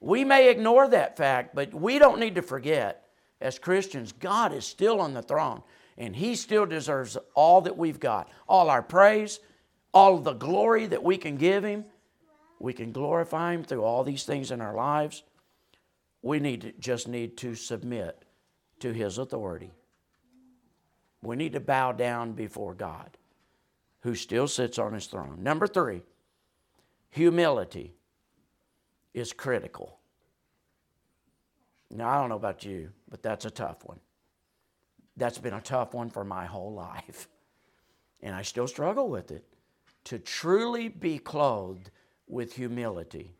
we 0.00 0.24
may 0.24 0.50
ignore 0.50 0.88
that 0.88 1.16
fact, 1.16 1.54
but 1.54 1.72
we 1.72 1.98
don't 1.98 2.20
need 2.20 2.34
to 2.34 2.42
forget 2.42 3.06
as 3.40 3.58
Christians, 3.58 4.12
God 4.12 4.52
is 4.52 4.66
still 4.66 5.00
on 5.00 5.14
the 5.14 5.22
throne 5.22 5.62
and 5.98 6.16
he 6.16 6.34
still 6.34 6.66
deserves 6.66 7.16
all 7.34 7.60
that 7.62 7.76
we've 7.76 8.00
got 8.00 8.28
all 8.48 8.70
our 8.70 8.82
praise, 8.82 9.40
all 9.92 10.18
the 10.18 10.32
glory 10.32 10.86
that 10.86 11.02
we 11.02 11.16
can 11.16 11.36
give 11.36 11.64
him. 11.64 11.84
We 12.58 12.72
can 12.72 12.92
glorify 12.92 13.54
him 13.54 13.64
through 13.64 13.84
all 13.84 14.04
these 14.04 14.24
things 14.24 14.50
in 14.50 14.60
our 14.60 14.74
lives. 14.74 15.22
We 16.22 16.40
need 16.40 16.60
to, 16.62 16.72
just 16.72 17.08
need 17.08 17.36
to 17.38 17.54
submit 17.54 18.24
to 18.80 18.92
his 18.92 19.18
authority. 19.18 19.72
We 21.22 21.36
need 21.36 21.52
to 21.54 21.60
bow 21.60 21.92
down 21.92 22.32
before 22.32 22.74
God. 22.74 23.16
who 24.00 24.14
still 24.14 24.46
sits 24.46 24.78
on 24.78 24.92
his 24.92 25.06
throne. 25.06 25.42
Number 25.42 25.66
three, 25.66 26.02
humility 27.14 27.94
is 29.14 29.32
critical. 29.32 30.00
Now, 31.88 32.08
I 32.08 32.18
don't 32.18 32.28
know 32.28 32.34
about 32.34 32.64
you, 32.64 32.90
but 33.08 33.22
that's 33.22 33.44
a 33.44 33.50
tough 33.50 33.84
one. 33.84 34.00
That's 35.16 35.38
been 35.38 35.54
a 35.54 35.60
tough 35.60 35.94
one 35.94 36.10
for 36.10 36.24
my 36.24 36.44
whole 36.44 36.74
life. 36.74 37.28
And 38.20 38.34
I 38.34 38.42
still 38.42 38.66
struggle 38.66 39.08
with 39.08 39.30
it. 39.30 39.44
To 40.06 40.18
truly 40.18 40.88
be 40.88 41.18
clothed 41.18 41.92
with 42.26 42.54
humility 42.54 43.36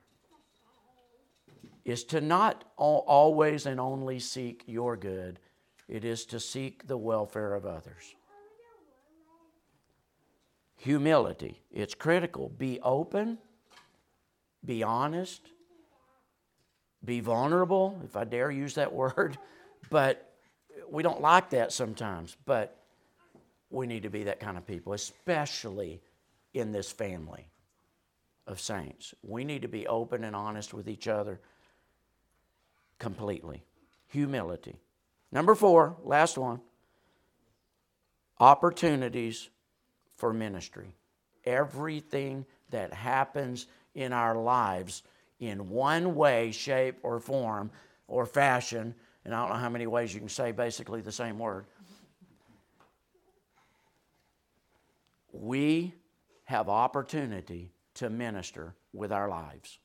is 1.85 2.05
to 2.05 2.21
not 2.21 2.65
always 2.77 3.67
and 3.67 3.81
only 3.81 4.21
seek 4.21 4.63
your 4.67 4.97
good, 4.97 5.41
it 5.89 6.05
is 6.05 6.25
to 6.27 6.39
seek 6.39 6.87
the 6.87 6.97
welfare 6.97 7.55
of 7.55 7.67
others. 7.67 8.15
Humility, 10.77 11.61
it's 11.73 11.95
critical. 11.95 12.51
Be 12.51 12.79
open, 12.81 13.39
be 14.65 14.83
honest, 14.83 15.43
be 17.05 17.21
vulnerable, 17.21 18.01
if 18.05 18.17
I 18.17 18.25
dare 18.25 18.51
use 18.51 18.75
that 18.75 18.93
word, 18.95 19.39
but 19.91 20.31
we 20.91 21.03
don't 21.03 21.21
like 21.21 21.51
that 21.51 21.73
sometimes, 21.73 22.37
but 22.45 22.77
we 23.71 23.87
need 23.87 24.05
to 24.05 24.11
be 24.11 24.25
that 24.25 24.41
kind 24.41 24.57
of 24.57 24.67
people, 24.67 24.93
especially 24.93 26.01
in 26.53 26.73
this 26.73 26.91
family 26.91 27.49
of 28.47 28.61
saints. 28.61 29.15
We 29.23 29.45
need 29.45 29.63
to 29.63 29.69
be 29.69 29.87
open 29.87 30.25
and 30.25 30.37
honest 30.37 30.73
with 30.73 30.89
each 30.89 31.09
other 31.09 31.41
completely. 32.99 33.65
Humility. 34.09 34.77
Number 35.33 35.55
four, 35.55 35.97
last 36.05 36.39
one 36.39 36.61
opportunities 38.39 39.49
for 40.17 40.33
ministry. 40.33 40.93
Everything 41.45 42.47
that 42.71 42.93
happens 42.93 43.67
in 43.95 44.13
our 44.13 44.37
lives 44.37 45.03
in 45.41 45.69
one 45.69 46.15
way, 46.15 46.53
shape, 46.53 46.99
or 47.03 47.21
form 47.21 47.71
or 48.07 48.27
fashion, 48.27 48.95
and 49.25 49.35
I 49.35 49.41
don't 49.41 49.51
know 49.51 49.61
how 49.61 49.69
many 49.69 49.87
ways 49.87 50.13
you 50.13 50.21
can 50.21 50.29
say 50.29 50.53
basically 50.53 51.01
the 51.01 51.13
same 51.13 51.39
word. 51.39 51.67
We 55.33 55.95
have 56.45 56.69
opportunity 56.69 57.73
to 57.95 58.11
minister 58.11 58.75
with 58.93 59.13
our 59.13 59.29
lives. 59.29 59.79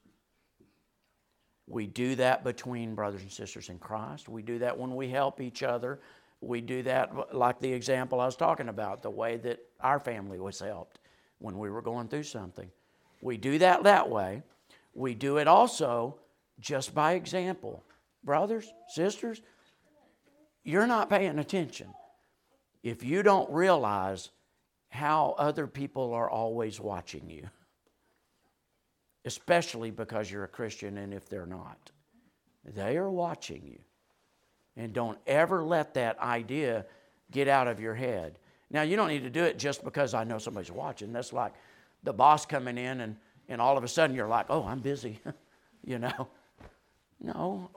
We 1.68 1.88
do 1.88 2.16
that 2.16 2.44
between 2.44 2.96
brothers 2.96 3.22
and 3.22 3.32
sisters 3.32 3.70
in 3.70 3.80
Christ. 3.80 4.28
We 4.28 4.42
do 4.42 4.60
that 4.60 4.78
when 4.78 4.96
we 4.96 5.08
help 5.10 5.40
each 5.40 5.64
other. 5.64 6.00
We 6.42 6.62
do 6.62 6.84
that, 6.84 7.36
like 7.36 7.60
the 7.60 7.72
example 7.72 8.20
I 8.20 8.26
was 8.26 8.36
talking 8.36 8.70
about, 8.70 9.02
the 9.02 9.10
way 9.10 9.38
that 9.38 9.60
our 9.80 10.00
family 10.00 10.40
was 10.40 10.60
helped 10.60 11.00
when 11.38 11.58
we 11.58 11.70
were 11.70 11.82
going 11.82 12.08
through 12.08 12.24
something. 12.24 12.70
We 13.22 13.38
do 13.38 13.58
that 13.60 13.84
that 13.84 14.10
way. 14.10 14.44
We 14.94 15.14
do 15.14 15.38
it 15.38 15.48
also 15.48 16.20
just 16.60 16.94
by 16.94 17.14
example. 17.14 17.84
Brothers, 18.24 18.72
sisters, 18.88 19.42
you're 20.64 20.88
not 20.88 21.10
paying 21.10 21.40
attention 21.40 21.94
if 22.84 23.04
you 23.04 23.24
don't 23.24 23.50
realize 23.52 24.30
how 24.90 25.36
other 25.38 25.68
people 25.68 26.14
are 26.14 26.30
always 26.30 26.80
watching 26.80 27.30
you 27.30 27.50
especially 29.26 29.92
because 29.92 30.32
you're 30.32 30.44
a 30.44 30.48
Christian 30.48 30.98
and 30.98 31.14
if 31.14 31.30
they're 31.30 31.46
not. 31.46 31.92
They 32.66 32.98
are 32.98 33.10
watching 33.10 33.62
you. 33.66 33.80
And 34.76 34.94
don't 34.94 35.18
ever 35.28 35.64
let 35.64 35.94
that 35.96 36.20
idea 36.20 36.86
get 37.32 37.48
out 37.48 37.68
of 37.68 37.80
your 37.80 37.96
head. 37.96 38.40
Now, 38.72 38.84
you 38.84 38.96
don't 38.96 39.10
need 39.10 39.24
to 39.24 39.30
do 39.30 39.44
it 39.44 39.58
just 39.58 39.84
because 39.84 40.14
I 40.14 40.24
know 40.24 40.38
somebody's 40.38 40.72
watching. 40.72 41.12
That's 41.12 41.34
like 41.34 41.54
the 42.04 42.14
boss 42.14 42.46
coming 42.46 42.78
in 42.78 43.02
and, 43.02 43.16
and 43.48 43.62
all 43.62 43.78
of 43.78 43.84
a 43.84 43.88
sudden 43.88 44.16
you're 44.16 44.28
like, 44.28 44.48
oh, 44.50 44.66
I'm 44.66 44.80
busy, 44.80 45.20
you 45.84 46.00
know. 46.00 46.28
No, 47.22 47.70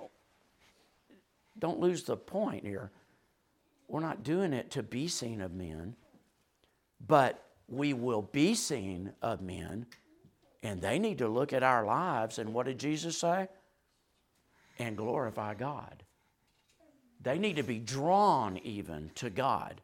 don't 1.59 1.81
lose 1.81 2.05
the 2.05 2.17
point 2.17 2.65
here. 2.65 2.93
We're 3.89 4.01
not 4.01 4.23
doing 4.23 4.53
it 4.53 4.71
to 4.73 4.83
be 4.83 5.09
seen 5.09 5.41
of 5.41 5.53
men, 5.53 5.97
but 7.07 7.45
we 7.69 7.93
will 7.93 8.23
be 8.23 8.55
seen 8.55 9.13
of 9.21 9.41
men 9.43 9.87
and 10.63 10.81
they 10.81 10.99
need 10.99 11.19
to 11.19 11.29
look 11.29 11.53
at 11.53 11.63
our 11.63 11.85
lives 11.85 12.39
and 12.39 12.55
what 12.55 12.67
did 12.67 12.79
Jesus 12.79 13.19
say? 13.19 13.49
And 14.79 14.97
glorify 14.97 15.55
God. 15.55 16.03
They 17.21 17.39
need 17.39 17.57
to 17.57 17.63
be 17.63 17.79
drawn 17.79 18.59
even 18.59 19.11
to 19.17 19.31
God 19.31 19.81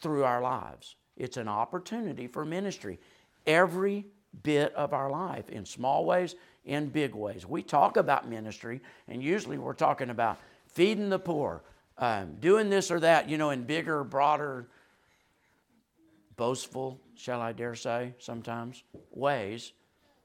through 0.00 0.24
our 0.24 0.40
lives. 0.40 0.96
It's 1.16 1.36
an 1.36 1.48
opportunity 1.48 2.26
for 2.26 2.44
ministry 2.44 2.98
every 3.46 4.06
bit 4.42 4.74
of 4.74 4.92
our 4.92 5.10
life 5.10 5.48
in 5.50 5.64
small 5.64 6.04
ways, 6.04 6.34
in 6.64 6.88
big 6.88 7.14
ways. 7.14 7.46
We 7.46 7.62
talk 7.62 7.96
about 7.96 8.28
ministry, 8.28 8.80
and 9.08 9.22
usually 9.22 9.58
we're 9.58 9.74
talking 9.74 10.10
about 10.10 10.38
feeding 10.66 11.10
the 11.10 11.18
poor, 11.18 11.62
um, 11.98 12.36
doing 12.40 12.70
this 12.70 12.90
or 12.90 13.00
that, 13.00 13.28
you 13.28 13.36
know, 13.38 13.50
in 13.50 13.64
bigger, 13.64 14.04
broader, 14.04 14.68
boastful, 16.36 17.00
shall 17.14 17.40
I 17.40 17.52
dare 17.52 17.74
say, 17.74 18.14
sometimes 18.18 18.82
ways. 19.10 19.72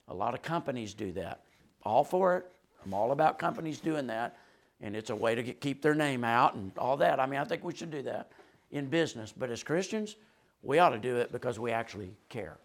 A 0.07 0.13
lot 0.13 0.33
of 0.33 0.41
companies 0.41 0.93
do 0.93 1.11
that. 1.13 1.41
All 1.83 2.03
for 2.03 2.37
it. 2.37 2.45
I'm 2.85 2.93
all 2.93 3.11
about 3.11 3.39
companies 3.39 3.79
doing 3.79 4.07
that. 4.07 4.37
And 4.79 4.95
it's 4.95 5.09
a 5.09 5.15
way 5.15 5.35
to 5.35 5.43
get, 5.43 5.59
keep 5.59 5.81
their 5.81 5.95
name 5.95 6.23
out 6.23 6.53
and 6.53 6.71
all 6.77 6.97
that. 6.97 7.19
I 7.19 7.25
mean, 7.25 7.39
I 7.39 7.43
think 7.43 7.63
we 7.63 7.75
should 7.75 7.91
do 7.91 8.03
that 8.03 8.31
in 8.71 8.87
business. 8.87 9.33
But 9.35 9.49
as 9.49 9.63
Christians, 9.63 10.15
we 10.61 10.79
ought 10.79 10.89
to 10.89 10.99
do 10.99 11.17
it 11.17 11.31
because 11.31 11.59
we 11.59 11.71
actually 11.71 12.11
care. 12.29 12.57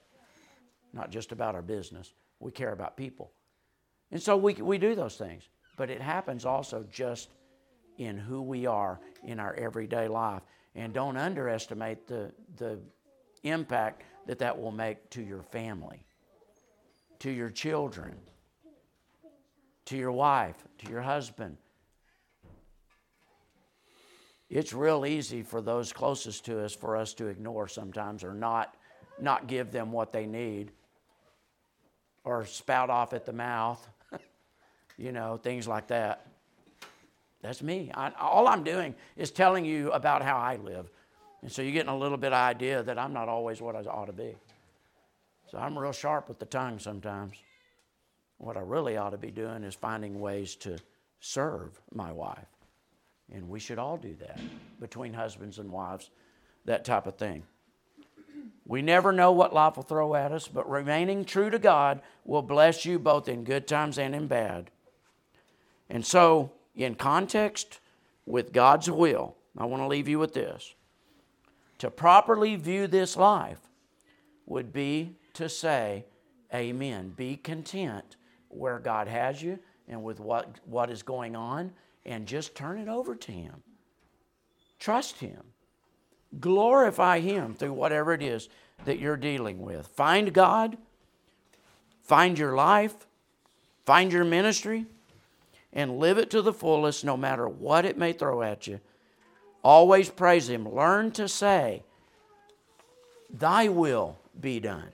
Not 0.92 1.10
just 1.10 1.32
about 1.32 1.54
our 1.54 1.62
business, 1.62 2.12
we 2.40 2.50
care 2.50 2.72
about 2.72 2.96
people. 2.96 3.32
And 4.10 4.22
so 4.22 4.36
we, 4.36 4.54
we 4.54 4.78
do 4.78 4.94
those 4.94 5.16
things. 5.16 5.48
But 5.76 5.90
it 5.90 6.00
happens 6.00 6.44
also 6.44 6.84
just 6.90 7.30
in 7.98 8.18
who 8.18 8.42
we 8.42 8.66
are 8.66 9.00
in 9.24 9.40
our 9.40 9.54
everyday 9.54 10.08
life. 10.08 10.42
And 10.74 10.92
don't 10.92 11.16
underestimate 11.16 12.06
the, 12.06 12.32
the 12.56 12.78
impact 13.42 14.02
that 14.26 14.38
that 14.38 14.58
will 14.58 14.72
make 14.72 15.10
to 15.10 15.22
your 15.22 15.42
family 15.42 16.04
to 17.22 17.30
your 17.30 17.50
children, 17.50 18.16
to 19.84 19.96
your 19.96 20.10
wife, 20.10 20.56
to 20.76 20.90
your 20.90 21.00
husband. 21.00 21.56
It's 24.50 24.72
real 24.72 25.06
easy 25.06 25.44
for 25.44 25.60
those 25.60 25.92
closest 25.92 26.44
to 26.46 26.64
us 26.64 26.74
for 26.74 26.96
us 26.96 27.14
to 27.14 27.26
ignore 27.26 27.68
sometimes 27.68 28.24
or 28.24 28.34
not, 28.34 28.74
not 29.20 29.46
give 29.46 29.70
them 29.70 29.92
what 29.92 30.12
they 30.12 30.26
need 30.26 30.72
or 32.24 32.44
spout 32.46 32.90
off 32.90 33.12
at 33.12 33.26
the 33.26 33.32
mouth, 33.32 33.86
you 34.96 35.12
know, 35.12 35.36
things 35.36 35.66
like 35.66 35.88
that. 35.88 36.26
That's 37.42 37.62
me. 37.62 37.90
I, 37.92 38.12
all 38.20 38.46
I'm 38.46 38.62
doing 38.62 38.94
is 39.16 39.30
telling 39.30 39.64
you 39.64 39.90
about 39.92 40.22
how 40.22 40.36
I 40.36 40.56
live. 40.56 40.88
And 41.42 41.50
so 41.50 41.60
you're 41.60 41.72
getting 41.72 41.90
a 41.90 41.98
little 41.98 42.18
bit 42.18 42.32
of 42.32 42.38
idea 42.38 42.82
that 42.84 42.98
I'm 42.98 43.12
not 43.12 43.28
always 43.28 43.60
what 43.60 43.74
I 43.74 43.80
ought 43.80 44.06
to 44.06 44.12
be. 44.12 44.36
So 45.50 45.58
I'm 45.58 45.76
real 45.76 45.92
sharp 45.92 46.28
with 46.28 46.38
the 46.38 46.46
tongue 46.46 46.78
sometimes. 46.78 47.36
What 48.38 48.56
I 48.56 48.60
really 48.60 48.96
ought 48.96 49.10
to 49.10 49.18
be 49.18 49.30
doing 49.30 49.64
is 49.64 49.74
finding 49.74 50.20
ways 50.20 50.54
to 50.56 50.78
serve 51.20 51.80
my 51.92 52.12
wife. 52.12 52.46
And 53.32 53.48
we 53.48 53.58
should 53.60 53.78
all 53.78 53.96
do 53.96 54.14
that 54.20 54.40
between 54.80 55.12
husbands 55.12 55.58
and 55.58 55.70
wives, 55.70 56.10
that 56.64 56.84
type 56.84 57.06
of 57.06 57.16
thing. 57.16 57.42
We 58.72 58.80
never 58.80 59.12
know 59.12 59.32
what 59.32 59.52
life 59.52 59.76
will 59.76 59.82
throw 59.82 60.14
at 60.14 60.32
us, 60.32 60.48
but 60.48 60.66
remaining 60.66 61.26
true 61.26 61.50
to 61.50 61.58
God 61.58 62.00
will 62.24 62.40
bless 62.40 62.86
you 62.86 62.98
both 62.98 63.28
in 63.28 63.44
good 63.44 63.68
times 63.68 63.98
and 63.98 64.14
in 64.14 64.28
bad. 64.28 64.70
And 65.90 66.06
so, 66.06 66.52
in 66.74 66.94
context 66.94 67.80
with 68.24 68.54
God's 68.54 68.90
will, 68.90 69.36
I 69.58 69.66
want 69.66 69.82
to 69.82 69.88
leave 69.88 70.08
you 70.08 70.18
with 70.18 70.32
this. 70.32 70.74
To 71.80 71.90
properly 71.90 72.56
view 72.56 72.86
this 72.86 73.14
life 73.14 73.58
would 74.46 74.72
be 74.72 75.16
to 75.34 75.50
say, 75.50 76.06
Amen. 76.54 77.12
Be 77.14 77.36
content 77.36 78.16
where 78.48 78.78
God 78.78 79.06
has 79.06 79.42
you 79.42 79.58
and 79.86 80.02
with 80.02 80.18
what, 80.18 80.60
what 80.64 80.88
is 80.88 81.02
going 81.02 81.36
on, 81.36 81.72
and 82.06 82.26
just 82.26 82.54
turn 82.54 82.78
it 82.78 82.88
over 82.88 83.16
to 83.16 83.32
Him. 83.32 83.62
Trust 84.78 85.18
Him. 85.18 85.42
Glorify 86.40 87.20
Him 87.20 87.54
through 87.54 87.74
whatever 87.74 88.14
it 88.14 88.22
is 88.22 88.48
that 88.84 88.98
you're 88.98 89.16
dealing 89.16 89.60
with. 89.60 89.86
Find 89.86 90.32
God, 90.32 90.76
find 92.02 92.38
your 92.38 92.54
life, 92.54 92.94
find 93.84 94.12
your 94.12 94.24
ministry, 94.24 94.86
and 95.72 95.98
live 95.98 96.18
it 96.18 96.30
to 96.30 96.42
the 96.42 96.52
fullest 96.52 97.04
no 97.04 97.16
matter 97.16 97.48
what 97.48 97.84
it 97.84 97.96
may 97.96 98.12
throw 98.12 98.42
at 98.42 98.66
you. 98.66 98.80
Always 99.62 100.10
praise 100.10 100.48
Him. 100.48 100.68
Learn 100.68 101.12
to 101.12 101.28
say, 101.28 101.82
Thy 103.32 103.68
will 103.68 104.18
be 104.38 104.60
done. 104.60 104.88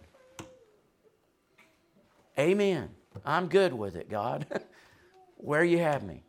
Amen. 2.38 2.90
I'm 3.26 3.48
good 3.48 3.72
with 3.72 3.96
it, 3.96 4.08
God. 4.08 4.46
where 5.38 5.64
you 5.64 5.78
have 5.78 6.02
me. 6.02 6.22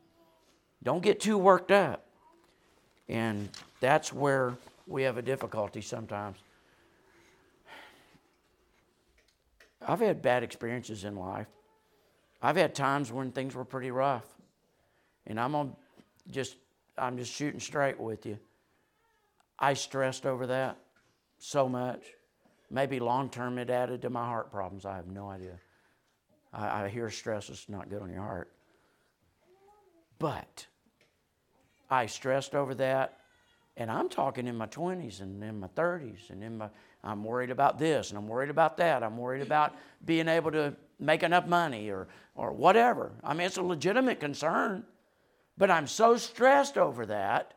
Don't 0.82 1.04
get 1.04 1.20
too 1.20 1.38
worked 1.38 1.72
up. 1.72 2.06
And 3.08 3.50
that's 3.80 4.14
where 4.14 4.56
we 4.88 5.04
have 5.04 5.18
a 5.18 5.22
difficulty 5.22 5.82
sometimes. 5.82 6.38
I've 9.86 10.00
had 10.00 10.22
bad 10.22 10.44
experiences 10.44 11.04
in 11.04 11.16
life. 11.16 11.48
I've 12.42 12.56
had 12.56 12.76
times 12.76 13.12
when 13.12 13.32
things 13.32 13.56
were 13.56 13.66
pretty 13.66 13.92
rough. 13.92 14.26
And 15.26 15.40
I'm 15.40 15.56
on 15.56 15.76
just 16.30 16.56
I'm 16.98 17.18
just 17.18 17.32
shooting 17.32 17.60
straight 17.60 18.00
with 18.00 18.26
you. 18.26 18.38
I 19.58 19.74
stressed 19.74 20.26
over 20.26 20.48
that 20.48 20.78
so 21.38 21.68
much. 21.68 22.02
Maybe 22.70 23.00
long 23.00 23.30
term 23.30 23.58
it 23.58 23.70
added 23.70 24.02
to 24.04 24.10
my 24.10 24.26
heart 24.26 24.52
problems. 24.52 24.86
I 24.86 24.96
have 24.96 25.08
no 25.08 25.30
idea. 25.30 25.60
I, 26.54 26.84
I 26.84 26.90
hear 26.90 27.10
stress 27.10 27.50
is 27.50 27.66
not 27.68 27.90
good 27.90 28.02
on 28.02 28.12
your 28.12 28.22
heart. 28.22 28.52
But 30.20 30.68
I 31.90 32.06
stressed 32.06 32.54
over 32.54 32.76
that, 32.76 33.20
and 33.78 33.90
I'm 33.90 34.10
talking 34.10 34.48
in 34.48 34.58
my 34.58 34.68
20s 34.68 35.22
and 35.22 35.42
in 35.44 35.60
my 35.60 35.68
30s, 35.68 36.30
and 36.30 36.44
in 36.44 36.58
my 36.58 36.70
I'm 37.04 37.24
worried 37.24 37.50
about 37.50 37.80
this 37.80 38.10
and 38.10 38.18
I'm 38.18 38.28
worried 38.28 38.50
about 38.50 38.78
that. 38.78 39.04
I'm 39.04 39.18
worried 39.18 39.42
about 39.42 39.76
being 40.06 40.28
able 40.28 40.52
to 40.52 40.76
make 41.00 41.24
enough 41.24 41.48
money 41.48 41.90
or 41.90 42.08
or 42.36 42.54
whatever. 42.54 43.12
I 43.24 43.34
mean, 43.34 43.48
it's 43.48 43.58
a 43.58 43.62
legitimate 43.62 44.20
concern, 44.20 44.84
but 45.58 45.70
I'm 45.70 45.88
so 45.88 46.18
stressed 46.18 46.78
over 46.78 47.06
that 47.08 47.54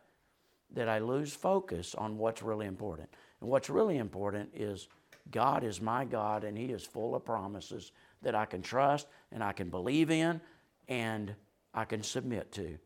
that 0.75 0.89
I 0.89 0.99
lose 0.99 1.33
focus 1.33 1.95
on 1.95 2.19
what's 2.19 2.43
really 2.43 2.67
important. 2.67 3.09
And 3.41 3.51
what's 3.51 3.69
really 3.71 3.99
important 3.99 4.51
is 4.55 4.89
God 5.31 5.65
is 5.65 5.81
my 5.81 6.05
God 6.05 6.45
and 6.45 6.57
He 6.57 6.67
is 6.67 6.85
full 6.85 7.15
of 7.15 7.25
promises 7.25 7.93
that 8.23 8.35
I 8.35 8.45
can 8.45 8.63
trust 8.63 9.07
and 9.31 9.43
I 9.43 9.53
can 9.53 9.69
believe 9.69 10.11
in 10.11 10.41
and 10.89 11.35
I 11.75 11.85
can 11.85 12.03
submit 12.03 12.53
to 12.53 12.79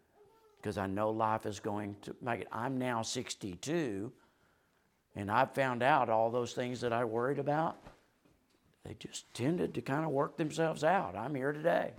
because 0.57 0.79
I 0.79 0.87
know 0.87 1.11
life 1.11 1.47
is 1.47 1.61
going 1.61 1.97
to 2.03 2.17
make 2.21 2.41
it. 2.41 2.49
I'm 2.53 2.79
now 2.79 3.03
62 3.03 4.13
and 5.17 5.31
I've 5.31 5.55
found 5.55 5.83
out 5.83 6.11
all 6.11 6.31
those 6.31 6.53
things 6.53 6.83
that 6.83 6.93
I 6.93 7.05
worried 7.05 7.39
about, 7.39 7.79
they 8.85 8.95
just 8.99 9.33
tended 9.35 9.75
to 9.75 9.81
kind 9.81 10.05
of 10.05 10.11
work 10.11 10.37
themselves 10.37 10.85
out. 10.85 11.17
I'm 11.17 11.35
here 11.35 11.53
today. 11.53 11.93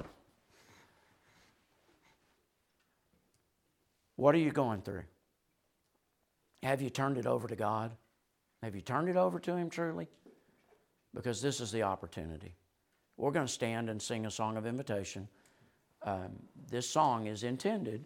What 4.16 4.34
are 4.36 4.40
you 4.40 4.52
going 4.52 4.82
through? 4.82 5.04
Have 6.64 6.82
you 6.82 6.90
turned 6.90 7.18
it 7.18 7.26
over 7.26 7.48
to 7.48 7.56
God? 7.56 7.92
Have 8.64 8.76
you 8.76 8.82
turned 8.82 9.10
it 9.10 9.16
over 9.16 9.40
to 9.40 9.56
Him 9.56 9.70
truly? 9.70 10.08
Because 11.14 11.42
this 11.42 11.60
is 11.60 11.72
the 11.72 11.84
opportunity. 11.84 12.54
We're 13.18 13.32
going 13.32 13.48
to 13.48 13.52
stand 13.52 13.90
and 13.90 14.02
sing 14.02 14.26
a 14.26 14.32
song 14.32 14.58
of 14.58 14.66
invitation. 14.66 15.28
Um, 16.04 16.34
this 16.70 16.90
song 16.90 17.28
is 17.28 17.44
intended 17.44 18.06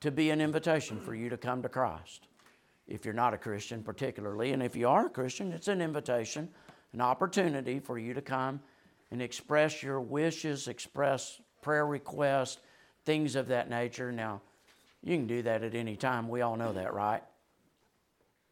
to 0.00 0.10
be 0.10 0.30
an 0.30 0.40
invitation 0.40 1.00
for 1.00 1.14
you 1.14 1.28
to 1.28 1.36
come 1.36 1.62
to 1.62 1.68
Christ. 1.68 2.28
If 2.88 3.04
you're 3.04 3.14
not 3.14 3.34
a 3.34 3.38
Christian, 3.38 3.82
particularly, 3.82 4.52
and 4.52 4.62
if 4.62 4.74
you 4.74 4.88
are 4.88 5.06
a 5.06 5.10
Christian, 5.10 5.52
it's 5.52 5.68
an 5.68 5.82
invitation, 5.82 6.48
an 6.94 7.00
opportunity 7.02 7.78
for 7.80 7.98
you 7.98 8.14
to 8.14 8.22
come 8.22 8.60
and 9.10 9.20
express 9.20 9.82
your 9.82 10.00
wishes, 10.00 10.68
express 10.68 11.40
prayer 11.60 11.86
requests, 11.86 12.58
things 13.04 13.36
of 13.36 13.48
that 13.48 13.68
nature. 13.68 14.10
Now, 14.10 14.40
you 15.02 15.16
can 15.16 15.26
do 15.26 15.42
that 15.42 15.62
at 15.62 15.74
any 15.74 15.96
time. 15.96 16.28
We 16.28 16.40
all 16.40 16.56
know 16.56 16.72
that, 16.72 16.94
right? 16.94 17.22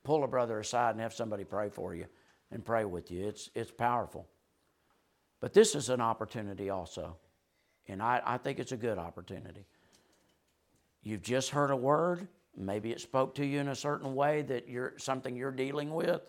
Pull 0.04 0.22
a 0.22 0.28
brother 0.28 0.60
aside 0.60 0.90
and 0.90 1.00
have 1.00 1.14
somebody 1.14 1.44
pray 1.44 1.70
for 1.70 1.94
you 1.94 2.06
and 2.50 2.64
pray 2.64 2.84
with 2.84 3.10
you. 3.10 3.26
It's, 3.26 3.50
it's 3.54 3.70
powerful. 3.70 4.26
But 5.40 5.52
this 5.52 5.74
is 5.74 5.88
an 5.88 6.00
opportunity 6.00 6.70
also. 6.70 7.16
And 7.88 8.02
I, 8.02 8.20
I 8.24 8.38
think 8.38 8.58
it's 8.58 8.72
a 8.72 8.76
good 8.76 8.98
opportunity. 8.98 9.66
You've 11.02 11.22
just 11.22 11.50
heard 11.50 11.70
a 11.70 11.76
word. 11.76 12.28
Maybe 12.56 12.90
it 12.90 13.00
spoke 13.00 13.34
to 13.36 13.44
you 13.44 13.60
in 13.60 13.68
a 13.68 13.74
certain 13.74 14.14
way 14.14 14.42
that 14.42 14.68
you're 14.68 14.94
something 14.98 15.36
you're 15.36 15.50
dealing 15.50 15.92
with. 15.92 16.22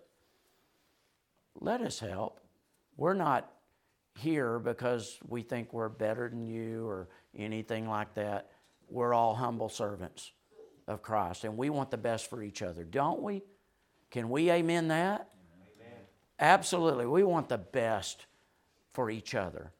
Let 1.60 1.82
us 1.82 2.00
help. 2.00 2.40
We're 2.98 3.14
not 3.14 3.52
here 4.18 4.60
because 4.60 5.18
we 5.28 5.42
think 5.42 5.72
we're 5.72 5.90
better 5.90 6.28
than 6.30 6.46
you 6.48 6.88
or 6.88 7.08
anything 7.36 7.88
like 7.88 8.14
that. 8.16 8.50
We're 8.90 9.14
all 9.14 9.36
humble 9.36 9.70
servants 9.70 10.32
of 10.88 11.02
Christ, 11.02 11.44
and 11.44 11.58
we 11.58 11.70
want 11.70 11.92
the 11.92 11.98
best 11.98 12.30
for 12.30 12.42
each 12.42 12.62
other, 12.62 12.84
don't 12.84 13.22
we? 13.22 13.44
Can 14.10 14.30
we 14.30 14.50
amen 14.50 14.88
that? 14.88 15.30
Amen. 15.80 16.00
Absolutely. 16.40 17.06
We 17.06 17.24
want 17.24 17.50
the 17.50 17.58
best 17.58 18.26
for 18.94 19.10
each 19.10 19.36
other. 19.36 19.72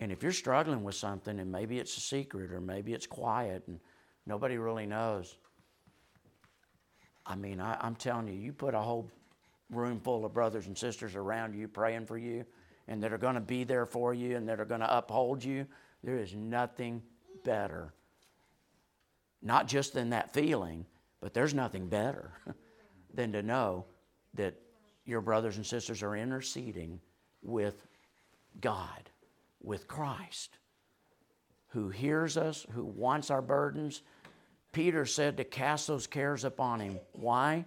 And 0.00 0.10
if 0.10 0.22
you're 0.22 0.32
struggling 0.32 0.82
with 0.84 0.94
something, 0.94 1.38
and 1.38 1.52
maybe 1.52 1.78
it's 1.78 1.96
a 1.96 2.00
secret, 2.00 2.52
or 2.52 2.60
maybe 2.60 2.94
it's 2.94 3.06
quiet, 3.06 3.64
and 3.66 3.80
nobody 4.28 4.58
really 4.58 4.86
knows, 4.86 5.36
I 7.26 7.34
mean, 7.34 7.60
I, 7.60 7.76
I'm 7.80 7.96
telling 7.96 8.28
you, 8.28 8.34
you 8.34 8.52
put 8.52 8.74
a 8.74 8.80
whole 8.80 9.10
room 9.70 10.00
full 10.00 10.24
of 10.24 10.32
brothers 10.32 10.66
and 10.66 10.76
sisters 10.76 11.16
around 11.16 11.54
you 11.54 11.66
praying 11.66 12.06
for 12.06 12.16
you, 12.16 12.44
and 12.86 13.02
that 13.02 13.12
are 13.12 13.18
going 13.18 13.34
to 13.34 13.40
be 13.40 13.64
there 13.64 13.86
for 13.86 14.14
you, 14.14 14.36
and 14.36 14.48
that 14.48 14.60
are 14.60 14.64
going 14.64 14.80
to 14.80 14.96
uphold 14.96 15.42
you. 15.42 15.66
There 16.04 16.16
is 16.16 16.34
nothing 16.34 17.02
better. 17.44 17.92
Not 19.42 19.66
just 19.66 19.96
in 19.96 20.10
that 20.10 20.32
feeling, 20.32 20.86
but 21.20 21.34
there's 21.34 21.54
nothing 21.54 21.88
better 21.88 22.32
than 23.14 23.32
to 23.32 23.42
know 23.42 23.86
that 24.34 24.54
your 25.04 25.20
brothers 25.20 25.56
and 25.56 25.66
sisters 25.66 26.02
are 26.02 26.16
interceding 26.16 27.00
with 27.42 27.86
God, 28.60 29.10
with 29.62 29.88
Christ, 29.88 30.58
who 31.68 31.88
hears 31.88 32.36
us, 32.36 32.66
who 32.72 32.84
wants 32.84 33.30
our 33.30 33.42
burdens. 33.42 34.02
Peter 34.72 35.06
said 35.06 35.36
to 35.36 35.44
cast 35.44 35.86
those 35.86 36.06
cares 36.06 36.44
upon 36.44 36.80
him. 36.80 36.98
Why? 37.12 37.64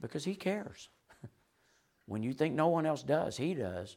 Because 0.00 0.24
he 0.24 0.34
cares. 0.34 0.88
when 2.06 2.22
you 2.22 2.32
think 2.32 2.54
no 2.54 2.68
one 2.68 2.86
else 2.86 3.02
does, 3.02 3.36
he 3.36 3.54
does. 3.54 3.96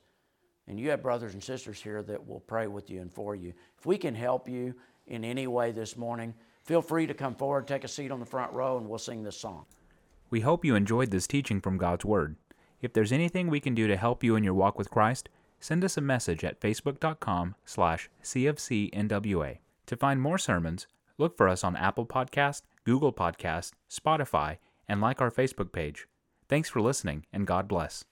And 0.67 0.79
you 0.79 0.89
have 0.89 1.01
brothers 1.01 1.33
and 1.33 1.43
sisters 1.43 1.81
here 1.81 2.03
that 2.03 2.27
will 2.27 2.41
pray 2.41 2.67
with 2.67 2.89
you 2.89 3.01
and 3.01 3.13
for 3.13 3.35
you. 3.35 3.53
If 3.77 3.85
we 3.85 3.97
can 3.97 4.15
help 4.15 4.49
you 4.49 4.75
in 5.07 5.23
any 5.23 5.47
way 5.47 5.71
this 5.71 5.95
morning, 5.95 6.33
feel 6.63 6.81
free 6.81 7.07
to 7.07 7.13
come 7.13 7.35
forward, 7.35 7.67
take 7.67 7.85
a 7.85 7.87
seat 7.87 8.11
on 8.11 8.19
the 8.19 8.25
front 8.25 8.51
row, 8.51 8.77
and 8.77 8.87
we'll 8.87 8.99
sing 8.99 9.23
this 9.23 9.37
song. 9.37 9.65
We 10.29 10.41
hope 10.41 10.65
you 10.65 10.75
enjoyed 10.75 11.11
this 11.11 11.27
teaching 11.27 11.61
from 11.61 11.77
God's 11.77 12.03
Word. 12.03 12.35
If 12.81 12.91
there's 12.91 13.13
anything 13.13 13.47
we 13.47 13.61
can 13.61 13.73
do 13.73 13.87
to 13.87 13.95
help 13.95 14.23
you 14.23 14.35
in 14.35 14.43
your 14.43 14.53
walk 14.53 14.77
with 14.77 14.91
Christ, 14.91 15.29
send 15.59 15.83
us 15.83 15.97
a 15.97 16.01
message 16.01 16.43
at 16.43 16.59
facebook.com 16.59 17.55
slash 17.65 18.09
cfcnwa. 18.21 19.57
To 19.85 19.95
find 19.95 20.21
more 20.21 20.37
sermons, 20.37 20.85
look 21.17 21.37
for 21.37 21.47
us 21.47 21.63
on 21.63 21.75
Apple 21.75 22.05
Podcast, 22.05 22.61
Google 22.85 23.13
Podcast, 23.13 23.71
Spotify, 23.89 24.57
and 24.87 25.01
like 25.01 25.21
our 25.21 25.31
Facebook 25.31 25.71
page. 25.71 26.07
Thanks 26.47 26.69
for 26.69 26.81
listening, 26.81 27.25
and 27.33 27.45
God 27.45 27.67
bless. 27.67 28.05